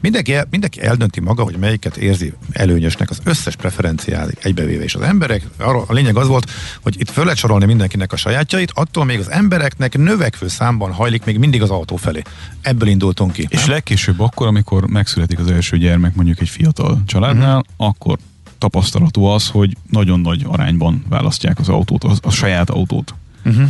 mindenki, 0.01 0.35
mindenki 0.49 0.81
eldönti 0.81 1.19
maga, 1.19 1.43
hogy 1.43 1.57
melyiket 1.57 1.97
érzi 1.97 2.33
előnyösnek 2.51 3.09
az 3.09 3.19
összes 3.23 3.55
preferenciát 3.55 4.37
egybevéve. 4.41 4.83
És 4.83 4.95
az 4.95 5.01
emberek, 5.01 5.47
arra, 5.57 5.83
a 5.87 5.93
lényeg 5.93 6.15
az 6.17 6.27
volt, 6.27 6.51
hogy 6.81 6.99
itt 6.99 7.09
föl 7.09 7.23
lehet 7.23 7.39
sorolni 7.39 7.65
mindenkinek 7.65 8.13
a 8.13 8.15
sajátjait, 8.15 8.71
attól 8.73 9.05
még 9.05 9.19
az 9.19 9.31
embereknek 9.31 9.97
növekvő 9.97 10.47
számban 10.47 10.91
hajlik 10.91 11.25
még 11.25 11.37
mindig 11.37 11.61
az 11.61 11.69
autó 11.69 11.95
felé. 11.95 12.21
Ebből 12.61 12.87
indultunk 12.87 13.31
ki. 13.31 13.45
És 13.49 13.59
nem? 13.59 13.69
legkésőbb 13.69 14.19
akkor, 14.19 14.47
amikor 14.47 14.87
megszületik 14.87 15.39
az 15.39 15.51
első 15.51 15.77
gyermek 15.77 16.15
mondjuk 16.15 16.39
egy 16.39 16.49
fiatal 16.49 17.01
családnál, 17.05 17.57
uh-huh. 17.57 17.87
akkor 17.87 18.17
tapasztalatú 18.57 19.23
az, 19.23 19.47
hogy 19.47 19.77
nagyon 19.89 20.19
nagy 20.19 20.45
arányban 20.47 21.05
választják 21.09 21.59
az 21.59 21.69
autót, 21.69 22.03
a, 22.03 22.11
a 22.21 22.29
saját 22.29 22.69
autót. 22.69 23.13
Uh-huh. 23.45 23.69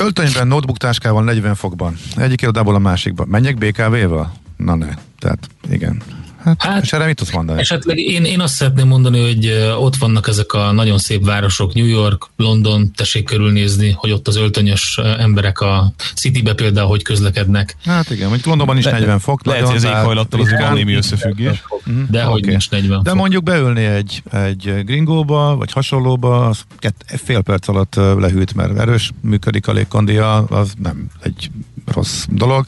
Öltönyben, 0.00 0.46
notebook 0.46 0.76
táskával 0.76 1.22
40 1.22 1.54
fokban. 1.54 1.96
Egyik 2.16 2.42
irodából 2.42 2.74
a 2.74 2.78
másikba. 2.78 3.24
Menjek 3.24 3.58
BKV-vel? 3.58 4.32
Na 4.56 4.74
ne. 4.74 4.88
Tehát 5.18 5.48
igen. 5.70 6.02
Hát, 6.44 6.62
hát 6.62 6.82
és 6.82 6.92
erre 6.92 7.06
mit 7.06 7.16
tudsz 7.16 7.32
mondani? 7.32 7.60
Esetleg 7.60 7.98
én, 7.98 8.24
én 8.24 8.40
azt 8.40 8.54
szeretném 8.54 8.86
mondani, 8.86 9.20
hogy 9.20 9.46
ott 9.78 9.96
vannak 9.96 10.28
ezek 10.28 10.52
a 10.52 10.72
nagyon 10.72 10.98
szép 10.98 11.24
városok, 11.24 11.74
New 11.74 11.86
York, 11.86 12.30
London, 12.36 12.92
tessék 12.92 13.24
körülnézni, 13.24 13.90
hogy 13.96 14.10
ott 14.10 14.28
az 14.28 14.36
öltönyös 14.36 14.98
emberek 15.18 15.60
a 15.60 15.92
Citybe 16.14 16.54
például 16.54 16.88
hogy 16.88 17.02
közlekednek. 17.02 17.76
Hát 17.84 18.10
igen, 18.10 18.28
hogy 18.28 18.40
Londonban 18.44 18.76
is 18.76 18.84
De, 18.84 18.90
40 18.90 19.18
fok. 19.18 19.44
Lehet, 19.44 19.66
hogy 19.66 19.76
az 19.76 19.84
éghajlattal 19.84 20.40
azért 20.40 20.60
van 20.60 20.72
némi 20.72 20.94
összefüggés. 20.94 21.62
De 22.10 22.20
okay. 22.20 22.32
hogy 22.32 22.46
nincs 22.46 22.70
40 22.70 23.02
De 23.02 23.14
mondjuk 23.14 23.42
beülni 23.42 23.84
egy, 23.84 24.22
egy 24.32 24.84
gringóba, 24.84 25.56
vagy 25.56 25.72
hasonlóba, 25.72 26.46
az 26.46 26.64
kett, 26.78 27.04
fél 27.24 27.40
perc 27.40 27.68
alatt 27.68 27.94
lehűt, 27.94 28.54
mert 28.54 28.78
erős 28.78 29.10
működik 29.20 29.66
a 29.66 29.72
légkondia, 29.72 30.36
az 30.36 30.72
nem 30.78 31.06
egy 31.22 31.50
rossz 31.86 32.24
dolog. 32.28 32.66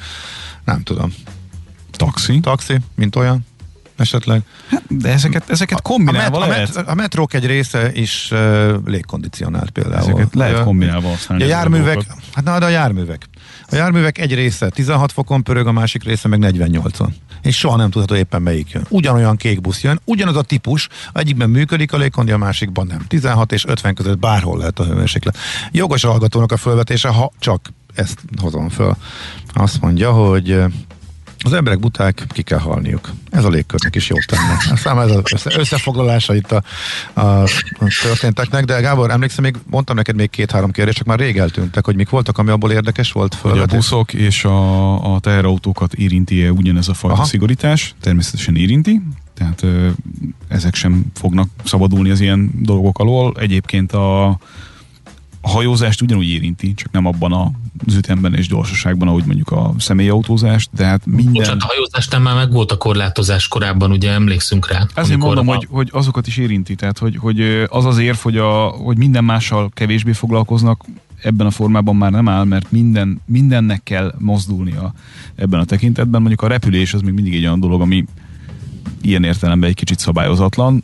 Nem 0.65 0.83
tudom. 0.83 1.15
Taxi? 1.91 2.41
Taxi, 2.41 2.77
mint 2.95 3.17
olyan 3.17 3.47
esetleg. 3.97 4.43
Hát, 4.69 4.83
de 4.89 5.09
ezeket, 5.09 5.51
ezeket 5.51 5.83
kombinálva 5.83 6.37
a, 6.37 6.41
met, 6.41 6.49
lehet. 6.49 6.77
A, 6.77 6.79
met, 6.79 6.89
a 6.89 6.95
metrók 6.95 7.35
egy 7.35 7.47
része 7.47 7.93
is 7.93 8.29
uh, 8.33 8.75
légkondicionált 8.85 9.71
például. 9.71 10.03
Ezeket 10.03 10.35
lehet 10.35 10.63
kombinálva 10.63 11.09
használni. 11.09 11.45
A 11.45 11.47
járművek, 11.47 12.05
hát 12.33 12.45
na, 12.45 12.59
de 12.59 12.65
a 12.65 12.69
járművek. 12.69 13.29
A 13.69 13.75
járművek 13.75 14.19
egy 14.19 14.35
része 14.35 14.69
16 14.69 15.13
fokon 15.13 15.43
pörög, 15.43 15.67
a 15.67 15.73
másik 15.73 16.05
része 16.05 16.29
meg 16.29 16.39
48-on. 16.43 17.09
És 17.43 17.59
soha 17.59 17.77
nem 17.77 17.91
tudható 17.91 18.15
éppen 18.15 18.43
melyik 18.43 18.71
jön. 18.71 18.87
Ugyanolyan 18.89 19.37
kék 19.37 19.61
busz 19.61 19.83
jön, 19.83 20.01
ugyanaz 20.05 20.37
a 20.37 20.43
típus, 20.43 20.89
egyikben 21.13 21.51
működik 21.51 21.93
a 21.93 21.97
légkondi, 21.97 22.33
a 22.33 22.37
másikban 22.37 22.87
nem. 22.87 23.05
16 23.09 23.53
és 23.53 23.67
50 23.67 23.95
között 23.95 24.19
bárhol 24.19 24.59
lehet 24.59 24.79
a 24.79 24.85
hőmérséklet. 24.85 25.37
Jogos 25.71 26.05
a 26.05 26.09
hallgatónak 26.09 26.53
a 26.53 26.57
fölvetése, 26.57 27.09
ha 27.09 27.33
csak 27.39 27.73
ezt 27.95 28.21
hozom 28.41 28.69
föl. 28.69 28.97
Azt 29.53 29.81
mondja, 29.81 30.13
hogy 30.13 30.63
az 31.45 31.53
emberek 31.53 31.79
buták, 31.79 32.25
ki 32.29 32.43
kell 32.43 32.59
halniuk. 32.59 33.11
Ez 33.31 33.45
a 33.45 33.49
légkörnek 33.49 33.95
is 33.95 34.09
jót 34.09 34.27
tenne. 34.27 34.57
Aztán 34.71 35.01
ez 35.01 35.11
az 35.11 35.57
összefoglalása 35.57 36.35
itt 36.35 36.53
a, 36.53 36.63
a, 37.21 37.45
történteknek, 38.03 38.65
de 38.65 38.81
Gábor, 38.81 39.11
emlékszem, 39.11 39.45
még 39.45 39.57
mondtam 39.71 39.97
neked 39.97 40.15
még 40.15 40.31
két-három 40.31 40.71
kérdést, 40.71 40.97
csak 40.97 41.07
már 41.07 41.19
rég 41.19 41.39
eltűntek, 41.39 41.85
hogy 41.85 41.97
mik 41.97 42.09
voltak, 42.09 42.39
ami 42.39 42.51
abból 42.51 42.73
érdekes 42.73 43.13
volt. 43.13 43.35
Hogy 43.35 43.59
a 43.59 43.67
buszok 43.67 44.15
és 44.15 44.45
a, 44.45 45.15
a 45.15 45.21
teherautókat 45.21 45.95
érinti-e 45.95 46.51
ugyanez 46.51 46.89
a 46.89 46.95
fajta 46.95 47.17
Aha. 47.17 47.27
szigorítás? 47.27 47.95
Természetesen 48.01 48.57
érinti, 48.57 49.03
tehát 49.35 49.63
ö, 49.63 49.89
ezek 50.49 50.75
sem 50.75 51.05
fognak 51.15 51.49
szabadulni 51.65 52.11
az 52.11 52.21
ilyen 52.21 52.51
dolgok 52.55 52.99
alól. 52.99 53.35
Egyébként 53.39 53.93
a 53.93 54.39
a 55.45 55.49
hajózást 55.49 56.03
ugyanúgy 56.03 56.29
érinti, 56.29 56.75
csak 56.75 56.93
nem 56.93 57.07
abban 57.07 57.33
az 57.87 57.95
ütemben 57.95 58.35
és 58.35 58.49
gyorsaságban, 58.49 59.09
ahogy 59.09 59.25
mondjuk 59.25 59.51
a 59.51 59.75
személyautózást, 59.79 60.71
de 60.73 60.85
hát 60.85 61.07
minden... 61.07 61.33
Bocsánat, 61.33 61.63
a 61.63 61.67
hajózásnál 61.67 62.21
már 62.21 62.35
meg 62.35 62.53
volt 62.53 62.73
a 62.73 62.77
korlátozás 62.77 63.49
korábban, 63.49 63.91
ugye 63.91 64.11
emlékszünk 64.11 64.69
rá. 64.69 64.87
Ezért 64.95 65.19
mondom, 65.19 65.49
a... 65.49 65.55
hogy, 65.55 65.67
hogy 65.71 65.89
azokat 65.93 66.27
is 66.27 66.37
érinti, 66.37 66.75
tehát 66.75 66.99
hogy, 66.99 67.17
hogy 67.17 67.41
az 67.69 67.85
az 67.85 67.99
érv, 67.99 68.17
hogy, 68.17 68.37
a, 68.37 68.67
hogy 68.67 68.97
minden 68.97 69.25
mással 69.25 69.71
kevésbé 69.75 70.13
foglalkoznak, 70.13 70.85
ebben 71.23 71.47
a 71.47 71.51
formában 71.51 71.97
már 71.97 72.11
nem 72.11 72.29
áll, 72.29 72.45
mert 72.45 72.71
minden, 72.71 73.21
mindennek 73.27 73.83
kell 73.83 74.15
mozdulnia 74.19 74.95
ebben 75.35 75.61
a 75.61 75.65
tekintetben. 75.65 76.21
Mondjuk 76.21 76.43
a 76.43 76.47
repülés 76.47 76.95
az 76.95 77.01
még 77.01 77.13
mindig 77.13 77.35
egy 77.35 77.45
olyan 77.45 77.61
dolog, 77.61 77.81
ami 77.81 78.05
ilyen 79.01 79.25
értelemben 79.25 79.69
egy 79.69 79.77
kicsit 79.77 79.99
szabályozatlan, 79.99 80.83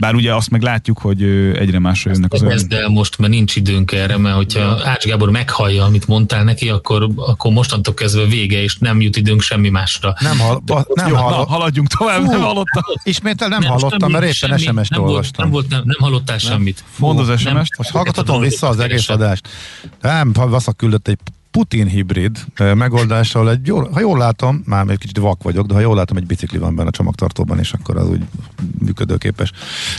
bár 0.00 0.14
ugye 0.14 0.34
azt 0.34 0.50
meg 0.50 0.62
látjuk, 0.62 0.98
hogy 0.98 1.22
egyre 1.54 1.78
másra 1.78 2.10
jönnek 2.10 2.32
az 2.32 2.42
Kezd 2.48 2.72
el 2.72 2.88
most, 2.88 3.18
mert 3.18 3.32
nincs 3.32 3.56
időnk 3.56 3.92
erre, 3.92 4.16
mert 4.16 4.36
hogyha 4.36 4.80
Ács 4.84 5.04
Gábor 5.04 5.30
meghallja, 5.30 5.84
amit 5.84 6.06
mondtál 6.06 6.44
neki, 6.44 6.68
akkor, 6.68 7.08
akkor 7.16 7.52
mostantól 7.52 7.94
kezdve 7.94 8.24
vége, 8.24 8.62
és 8.62 8.76
nem 8.78 9.00
jut 9.00 9.16
időnk 9.16 9.40
semmi 9.40 9.68
másra. 9.68 10.14
Nem, 10.20 10.38
hall, 10.38 10.58
ba, 10.64 10.84
nem 10.94 11.08
Jó, 11.08 11.14
hallott. 11.14 11.48
Na, 11.48 11.54
haladjunk 11.54 11.88
tovább, 11.88 12.24
Fú, 12.24 12.30
nem 12.30 12.40
hallottam. 12.40 12.82
Ismétel 13.02 13.48
nem, 13.48 13.60
nem 13.60 13.70
hallottam, 13.70 14.10
mert 14.10 14.24
éppen 14.24 14.58
SMS-t 14.58 14.90
nem 14.90 15.02
olvastam. 15.02 15.10
Volt, 15.10 15.28
nem, 15.36 15.50
volt, 15.50 15.68
nem, 15.68 15.82
nem 15.84 15.96
hallottál 15.98 16.36
nem. 16.42 16.50
semmit. 16.50 16.84
Fú, 16.90 17.06
Mondd 17.06 17.18
az 17.18 17.40
SMS-t. 17.40 17.76
Most 17.76 17.90
hallgathatom 17.90 18.40
vissza 18.40 18.68
az 18.68 18.78
egész 18.78 19.08
adást. 19.08 19.48
Nem, 20.00 20.32
Vaszak 20.32 20.76
küldött 20.76 21.08
egy 21.08 21.18
Putin 21.50 21.86
hibrid 21.86 22.44
megoldással 22.74 23.50
egy, 23.50 23.66
jól, 23.66 23.90
ha 23.92 24.00
jól 24.00 24.18
látom, 24.18 24.62
már 24.66 24.88
egy 24.88 24.98
kicsit 24.98 25.18
vak 25.18 25.42
vagyok, 25.42 25.66
de 25.66 25.74
ha 25.74 25.80
jól 25.80 25.94
látom, 25.94 26.16
egy 26.16 26.26
bicikli 26.26 26.58
van 26.58 26.74
benne 26.74 26.88
a 26.88 26.92
csomagtartóban, 26.92 27.58
és 27.58 27.72
akkor 27.72 27.96
az 27.96 28.08
úgy 28.08 28.20
működőképes 28.78 29.52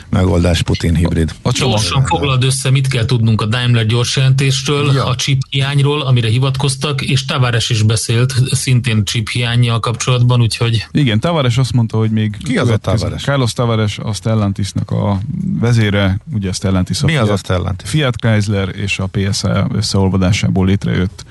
megoldás 0.09 0.61
Putin 0.61 0.95
hibrid. 0.95 1.35
A 1.41 1.51
Gyorsan 1.51 2.05
foglald 2.05 2.43
össze, 2.43 2.69
mit 2.69 2.87
kell 2.87 3.05
tudnunk 3.05 3.41
a 3.41 3.45
Daimler 3.45 3.85
gyorsjelentésről, 3.85 4.93
ja. 4.93 5.05
a 5.05 5.15
chip 5.15 5.41
hiányról, 5.49 6.01
amire 6.01 6.27
hivatkoztak, 6.27 7.01
és 7.01 7.25
Tavares 7.25 7.69
is 7.69 7.81
beszélt 7.81 8.33
szintén 8.51 9.03
chip 9.05 9.29
hiányjal 9.29 9.79
kapcsolatban, 9.79 10.41
úgyhogy... 10.41 10.85
Igen, 10.91 11.19
Tavares 11.19 11.57
azt 11.57 11.73
mondta, 11.73 11.97
hogy 11.97 12.11
még... 12.11 12.37
Ki 12.43 12.57
az 12.57 12.69
a 12.69 12.77
Tavares? 12.77 13.23
Carlos 13.23 13.53
Tavares, 13.53 13.97
a 13.97 14.13
Stellantisnak 14.13 14.91
a 14.91 15.19
vezére, 15.59 16.19
ugye 16.33 16.49
a 16.49 16.53
Stellantis 16.53 17.01
a 17.01 17.05
Mi 17.05 17.11
Fiat, 17.11 17.23
az 17.23 17.29
a 17.29 17.37
Stellantis? 17.37 17.89
Fiat 17.89 18.15
Chrysler 18.15 18.75
és 18.75 18.99
a 18.99 19.07
PSA 19.11 19.67
összeolvadásából 19.73 20.65
létrejött 20.65 21.25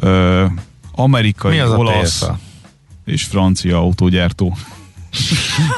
ö, 0.00 0.44
amerikai, 0.92 1.62
olasz 1.62 2.24
és 3.04 3.24
francia 3.24 3.78
autógyártó. 3.78 4.56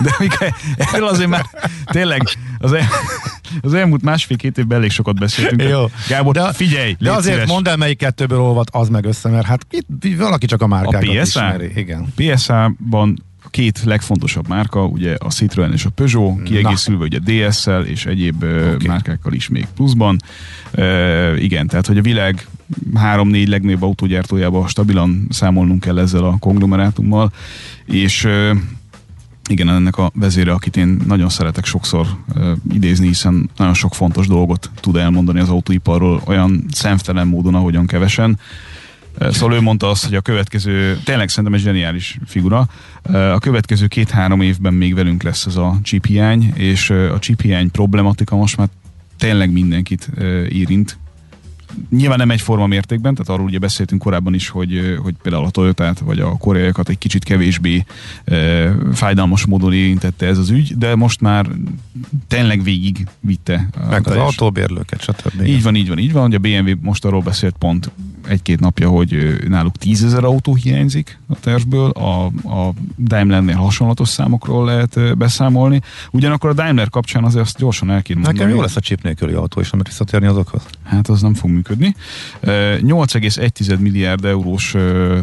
De 0.00 0.54
erről 0.92 1.08
azért 1.08 1.28
már 1.28 1.44
tényleg 1.84 2.22
az, 2.58 2.72
el, 2.72 2.86
az 3.60 3.74
elmúlt 3.74 4.02
másfél-két 4.02 4.58
évben 4.58 4.78
elég 4.78 4.90
sokat 4.90 5.18
beszéltünk. 5.18 5.62
Jó. 5.70 5.84
Gábor, 6.08 6.34
de, 6.34 6.52
figyelj, 6.52 6.96
De 6.98 7.12
azért 7.12 7.34
szíves. 7.34 7.48
mondd 7.48 7.68
el, 7.68 7.76
melyik 7.76 7.98
kettőből 7.98 8.40
olvad 8.40 8.68
az 8.72 8.88
meg 8.88 9.04
össze, 9.04 9.28
mert 9.28 9.46
hát 9.46 9.66
itt 9.70 10.16
valaki 10.18 10.46
csak 10.46 10.62
a 10.62 10.66
márkákat 10.66 11.08
A 11.08 11.10
PSA? 11.10 11.20
ismeri. 11.22 11.72
Igen. 11.74 12.12
PSA-ban 12.16 13.22
két 13.50 13.82
legfontosabb 13.84 14.48
márka, 14.48 14.84
ugye 14.84 15.16
a 15.18 15.30
Citroen 15.30 15.72
és 15.72 15.84
a 15.84 15.90
Peugeot, 15.90 16.42
kiegészülve 16.42 17.04
ugye 17.04 17.18
DSL 17.18 17.70
és 17.70 18.06
egyéb 18.06 18.42
okay. 18.42 18.86
márkákkal 18.86 19.32
is 19.32 19.48
még 19.48 19.66
pluszban. 19.74 20.18
E, 20.72 21.36
igen, 21.36 21.66
tehát 21.66 21.86
hogy 21.86 21.98
a 21.98 22.02
világ 22.02 22.46
három-négy 22.94 23.48
legnagyobb 23.48 23.82
autógyártójában 23.82 24.68
stabilan 24.68 25.26
számolnunk 25.30 25.80
kell 25.80 25.98
ezzel 25.98 26.24
a 26.24 26.36
konglomerátummal, 26.38 27.32
és 27.84 28.28
igen, 29.48 29.68
ennek 29.68 29.96
a 29.96 30.10
vezére, 30.14 30.52
akit 30.52 30.76
én 30.76 31.00
nagyon 31.06 31.28
szeretek 31.28 31.64
sokszor 31.64 32.06
uh, 32.34 32.50
idézni, 32.72 33.06
hiszen 33.06 33.50
nagyon 33.56 33.74
sok 33.74 33.94
fontos 33.94 34.26
dolgot 34.26 34.70
tud 34.80 34.96
elmondani 34.96 35.40
az 35.40 35.48
autóiparról 35.48 36.22
olyan 36.26 36.64
szemtelen 36.70 37.26
módon, 37.26 37.54
ahogyan 37.54 37.86
kevesen. 37.86 38.38
Szóval 39.30 39.56
ő 39.56 39.60
mondta 39.60 39.88
azt, 39.88 40.04
hogy 40.04 40.14
a 40.14 40.20
következő, 40.20 41.00
tényleg 41.04 41.28
szerintem 41.28 41.54
egy 41.54 41.60
zseniális 41.60 42.18
figura, 42.26 42.68
a 43.12 43.38
következő 43.38 43.86
két-három 43.86 44.40
évben 44.40 44.74
még 44.74 44.94
velünk 44.94 45.22
lesz 45.22 45.46
ez 45.46 45.56
a 45.56 45.78
hiány, 46.06 46.52
és 46.54 46.90
a 46.90 47.18
hiány 47.42 47.70
problematika 47.70 48.36
most 48.36 48.56
már 48.56 48.68
tényleg 49.18 49.52
mindenkit 49.52 50.10
érint, 50.48 50.98
nyilván 51.90 52.18
nem 52.18 52.30
egyforma 52.30 52.66
mértékben, 52.66 53.14
tehát 53.14 53.30
arról 53.30 53.46
ugye 53.46 53.58
beszéltünk 53.58 54.02
korábban 54.02 54.34
is, 54.34 54.48
hogy, 54.48 54.98
hogy 55.02 55.14
például 55.22 55.44
a 55.44 55.50
Toyotát 55.50 55.98
vagy 55.98 56.20
a 56.20 56.36
koreaiakat 56.36 56.88
egy 56.88 56.98
kicsit 56.98 57.24
kevésbé 57.24 57.84
e, 58.24 58.72
fájdalmas 58.92 59.46
módon 59.46 59.72
érintette 59.72 60.26
ez 60.26 60.38
az 60.38 60.50
ügy, 60.50 60.76
de 60.78 60.94
most 60.94 61.20
már 61.20 61.46
tényleg 62.28 62.62
végig 62.62 63.06
vitte. 63.20 63.68
Meg 63.90 64.06
az 64.06 64.16
autóbérlőket, 64.16 65.00
stb. 65.02 65.42
Így 65.46 65.62
van, 65.62 65.74
így 65.74 65.88
van, 65.88 65.98
így 65.98 66.12
van, 66.12 66.22
hogy 66.22 66.34
a 66.34 66.38
BMW 66.38 66.74
most 66.80 67.04
arról 67.04 67.22
beszélt 67.22 67.54
pont 67.58 67.90
egy-két 68.28 68.60
napja, 68.60 68.88
hogy 68.88 69.38
náluk 69.48 69.76
tízezer 69.76 70.24
autó 70.24 70.54
hiányzik 70.54 71.18
a 71.28 71.40
tervből, 71.40 71.90
a, 71.90 72.24
a 72.26 72.72
Daimlernél 72.98 73.56
hasonlatos 73.56 74.08
számokról 74.08 74.64
lehet 74.64 75.16
beszámolni. 75.16 75.80
Ugyanakkor 76.10 76.50
a 76.50 76.52
Daimler 76.52 76.88
kapcsán 76.88 77.24
azért 77.24 77.44
azt 77.44 77.58
gyorsan 77.58 77.90
el 77.90 78.02
kéne 78.02 78.20
Nekem 78.20 78.48
jó 78.48 78.60
lesz 78.60 78.76
a 78.76 78.80
chip 78.80 79.02
nélküli 79.02 79.32
autó 79.32 79.60
is, 79.60 79.70
amit 79.70 79.86
visszatérni 79.86 80.26
azokhoz. 80.26 80.62
Hát 80.82 81.08
az 81.08 81.22
nem 81.22 81.34
fog 81.34 81.50
működni. 81.50 81.94
8,1 82.42 83.78
milliárd 83.78 84.24
eurós 84.24 84.74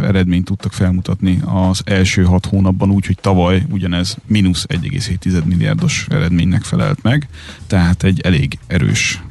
eredményt 0.01 0.45
tudtak 0.45 0.73
felmutatni 0.73 1.41
az 1.45 1.81
első 1.85 2.23
hat 2.23 2.45
hónapban, 2.45 2.91
úgyhogy 2.91 3.17
tavaly 3.21 3.63
ugyanez 3.71 4.17
mínusz 4.25 4.65
1,7 4.67 5.43
milliárdos 5.43 6.07
eredménynek 6.09 6.63
felelt 6.63 7.01
meg, 7.01 7.27
tehát 7.67 8.03
egy 8.03 8.21
elég 8.21 8.59
erős 8.67 9.21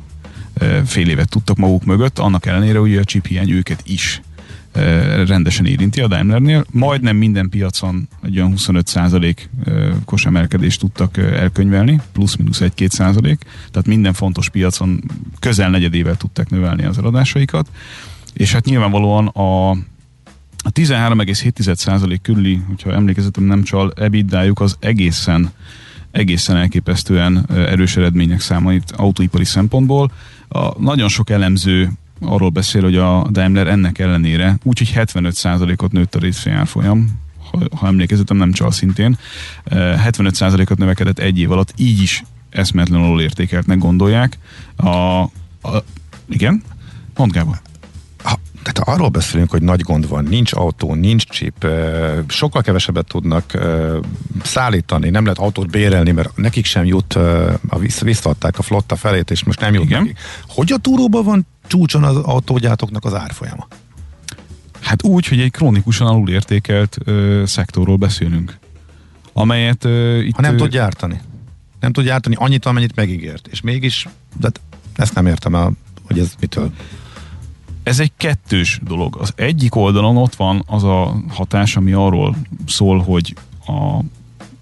fél 0.85 1.09
évet 1.09 1.29
tudtak 1.29 1.57
maguk 1.57 1.85
mögött, 1.85 2.19
annak 2.19 2.47
ellenére, 2.47 2.79
hogy 2.79 2.97
a 2.97 3.05
chip 3.05 3.27
hiány 3.27 3.51
őket 3.51 3.83
is 3.87 4.21
rendesen 5.27 5.67
érinti 5.67 6.01
a 6.01 6.07
Daimlernél. 6.07 6.65
Majdnem 6.71 7.17
minden 7.17 7.49
piacon 7.49 8.09
egy 8.23 8.37
olyan 8.39 8.53
25%-os 8.57 10.27
emelkedést 10.27 10.81
tudtak 10.81 11.17
elkönyvelni, 11.17 12.01
plusz-minusz 12.13 12.61
1-2 12.63 12.89
százalék, 12.89 13.45
tehát 13.71 13.87
minden 13.87 14.13
fontos 14.13 14.49
piacon 14.49 15.03
közel 15.39 15.71
negyedével 15.71 16.17
tudták 16.17 16.51
növelni 16.51 16.85
az 16.85 16.99
eladásaikat, 16.99 17.69
és 18.33 18.53
hát 18.53 18.65
nyilvánvalóan 18.65 19.27
a 19.27 19.77
a 20.65 20.73
13,7% 20.73 22.19
körüli, 22.23 22.63
hogyha 22.69 22.93
emlékezetem 22.93 23.45
nem 23.45 23.63
csal, 23.63 23.93
ebitdájuk 23.97 24.61
az 24.61 24.77
egészen 24.81 25.51
egészen 26.11 26.57
elképesztően 26.57 27.47
erős 27.49 27.97
eredmények 27.97 28.41
számait 28.41 28.91
autóipari 28.97 29.45
szempontból. 29.45 30.11
A, 30.49 30.81
nagyon 30.81 31.09
sok 31.09 31.31
elemző 31.31 31.91
arról 32.21 32.49
beszél, 32.49 32.83
hogy 32.83 32.97
a 32.97 33.29
Daimler 33.31 33.67
ennek 33.67 33.99
ellenére 33.99 34.59
úgyhogy 34.63 34.93
75%-ot 34.95 35.93
nőtt 35.93 36.15
a 36.15 36.19
részvényárfolyam, 36.19 37.21
ha, 37.51 37.59
ha 37.77 37.87
emlékezetem 37.87 38.37
nem 38.37 38.53
csal 38.53 38.71
szintén, 38.71 39.19
75%-ot 39.71 40.79
növekedett 40.79 41.19
egy 41.19 41.39
év 41.39 41.51
alatt, 41.51 41.73
így 41.77 42.03
is 42.03 42.25
eszmetlenül 42.51 43.21
értékeltnek 43.21 43.79
gondolják. 43.79 44.39
A, 44.77 44.89
a, 44.89 45.31
igen? 46.29 46.63
Mondd 47.17 47.33
Gábor 47.33 47.61
tehát 48.73 48.99
arról 48.99 49.09
beszélünk, 49.09 49.51
hogy 49.51 49.63
nagy 49.63 49.81
gond 49.81 50.09
van, 50.09 50.25
nincs 50.25 50.53
autó, 50.53 50.95
nincs 50.95 51.25
chip, 51.25 51.67
sokkal 52.29 52.63
kevesebbet 52.63 53.07
tudnak 53.07 53.59
szállítani, 54.43 55.11
nem 55.11 55.23
lehet 55.23 55.39
autót 55.39 55.71
bérelni, 55.71 56.11
mert 56.11 56.37
nekik 56.37 56.65
sem 56.65 56.85
jut, 56.85 57.13
a 57.69 57.79
visszaadták 58.01 58.59
a 58.59 58.63
flotta 58.63 58.97
felét, 58.97 59.31
és 59.31 59.45
most 59.45 59.61
nem 59.61 59.75
jut 59.75 59.85
Igen. 59.85 60.01
nekik. 60.01 60.19
Hogy 60.49 60.73
a 60.73 60.77
túróban 60.77 61.25
van 61.25 61.47
csúcson 61.67 62.05
az 62.05 62.17
autógyártóknak 62.17 63.05
az 63.05 63.15
árfolyama? 63.15 63.67
Hát 64.81 65.03
úgy, 65.03 65.27
hogy 65.27 65.41
egy 65.41 65.51
krónikusan 65.51 66.07
alulértékelt 66.07 66.99
ö, 67.05 67.43
szektorról 67.47 67.97
beszélünk, 67.97 68.59
amelyet 69.33 69.85
ö, 69.85 70.19
itt... 70.21 70.35
Ha 70.35 70.43
nem 70.43 70.55
ö... 70.55 70.57
tud 70.57 70.71
gyártani. 70.71 71.21
Nem 71.81 71.93
tud 71.93 72.05
gyártani 72.05 72.35
annyit, 72.39 72.67
amennyit 72.67 72.97
megígért. 72.97 73.47
És 73.47 73.61
mégis, 73.61 74.09
de 74.41 74.49
ezt 74.97 75.15
nem 75.15 75.27
értem 75.27 75.55
el, 75.55 75.73
hogy 76.07 76.19
ez 76.19 76.35
mitől 76.41 76.73
ez 77.89 78.01
egy 78.01 78.13
kettős 78.17 78.81
dolog. 78.83 79.17
Az 79.21 79.33
egyik 79.37 79.75
oldalon 79.75 80.17
ott 80.17 80.35
van 80.35 80.63
az 80.67 80.85
a 80.85 81.17
hatás, 81.29 81.77
ami 81.77 81.93
arról 81.93 82.37
szól, 82.67 82.99
hogy 82.99 83.35
a 83.67 83.99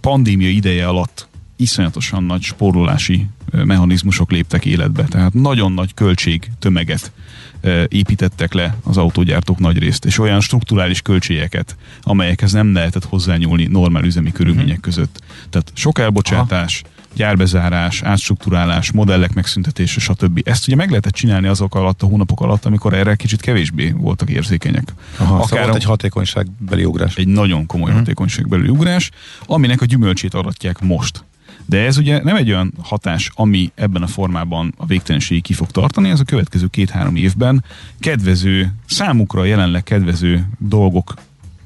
pandémia 0.00 0.48
ideje 0.48 0.86
alatt 0.88 1.28
iszonyatosan 1.56 2.24
nagy 2.24 2.42
spórolási 2.42 3.26
mechanizmusok 3.52 4.30
léptek 4.30 4.64
életbe. 4.64 5.04
Tehát 5.04 5.34
nagyon 5.34 5.72
nagy 5.72 5.94
költség 5.94 6.50
tömeget 6.58 7.12
építettek 7.88 8.52
le 8.52 8.76
az 8.84 8.96
autógyártók 8.96 9.58
nagy 9.58 9.78
részt, 9.78 10.04
és 10.04 10.18
olyan 10.18 10.40
strukturális 10.40 11.02
költségeket, 11.02 11.76
amelyekhez 12.02 12.52
nem 12.52 12.72
lehetett 12.72 13.04
hozzányúlni 13.04 13.64
normál 13.64 14.04
üzemi 14.04 14.32
körülmények 14.32 14.68
uh-huh. 14.68 14.84
között. 14.84 15.22
Tehát 15.50 15.72
sok 15.74 15.98
elbocsátás, 15.98 16.82
Aha 16.84 16.94
gyárbezárás, 17.16 18.02
átstruktúrálás, 18.02 18.92
modellek 18.92 19.34
megszüntetése, 19.34 20.00
stb. 20.00 20.40
Ezt 20.44 20.66
ugye 20.66 20.76
meg 20.76 20.88
lehetett 20.88 21.12
csinálni 21.12 21.46
azok 21.46 21.74
alatt 21.74 22.02
a 22.02 22.06
hónapok 22.06 22.40
alatt, 22.40 22.64
amikor 22.64 22.94
erre 22.94 23.14
kicsit 23.14 23.40
kevésbé 23.40 23.90
voltak 23.90 24.30
érzékenyek. 24.30 24.92
Aha, 25.16 25.34
Akár 25.34 25.48
szóval 25.48 25.64
volt 25.64 25.76
egy 25.76 25.84
hatékonyságbeli 25.84 26.84
ugrás. 26.84 27.16
Egy 27.16 27.28
nagyon 27.28 27.66
komoly 27.66 27.90
hmm. 27.90 27.98
hatékonyságbeli 27.98 28.68
ugrás, 28.68 29.10
aminek 29.46 29.80
a 29.80 29.84
gyümölcsét 29.84 30.34
aratják 30.34 30.80
most. 30.80 31.24
De 31.64 31.84
ez 31.84 31.96
ugye 31.96 32.22
nem 32.22 32.36
egy 32.36 32.50
olyan 32.50 32.72
hatás, 32.82 33.30
ami 33.34 33.70
ebben 33.74 34.02
a 34.02 34.06
formában 34.06 34.74
a 34.76 34.86
végtelenségig 34.86 35.42
ki 35.42 35.52
fog 35.52 35.70
tartani, 35.70 36.10
ez 36.10 36.20
a 36.20 36.24
következő 36.24 36.66
két-három 36.66 37.16
évben 37.16 37.64
kedvező, 38.00 38.74
számukra 38.86 39.44
jelenleg 39.44 39.82
kedvező 39.82 40.48
dolgok 40.58 41.14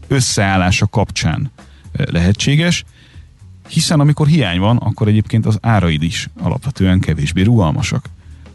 összeállása 0.08 0.86
kapcsán 0.86 1.50
eh, 1.92 2.06
lehetséges, 2.06 2.84
hiszen 3.70 4.00
amikor 4.00 4.26
hiány 4.26 4.58
van, 4.58 4.76
akkor 4.76 5.08
egyébként 5.08 5.46
az 5.46 5.58
áraid 5.60 6.02
is 6.02 6.28
alapvetően 6.38 7.00
kevésbé 7.00 7.42
rugalmasak. 7.42 8.08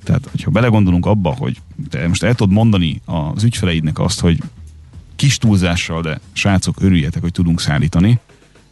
Tehát, 0.03 0.27
hogyha 0.31 0.51
belegondolunk 0.51 1.05
abba, 1.05 1.35
hogy 1.37 1.61
te 1.89 2.07
most 2.07 2.23
el 2.23 2.35
tudod 2.35 2.53
mondani 2.53 3.01
az 3.05 3.43
ügyfeleidnek 3.43 3.99
azt, 3.99 4.19
hogy 4.19 4.41
kis 5.15 5.37
túlzással, 5.37 6.01
de 6.01 6.19
srácok, 6.31 6.75
örüljetek, 6.81 7.21
hogy 7.21 7.31
tudunk 7.31 7.61
szállítani, 7.61 8.19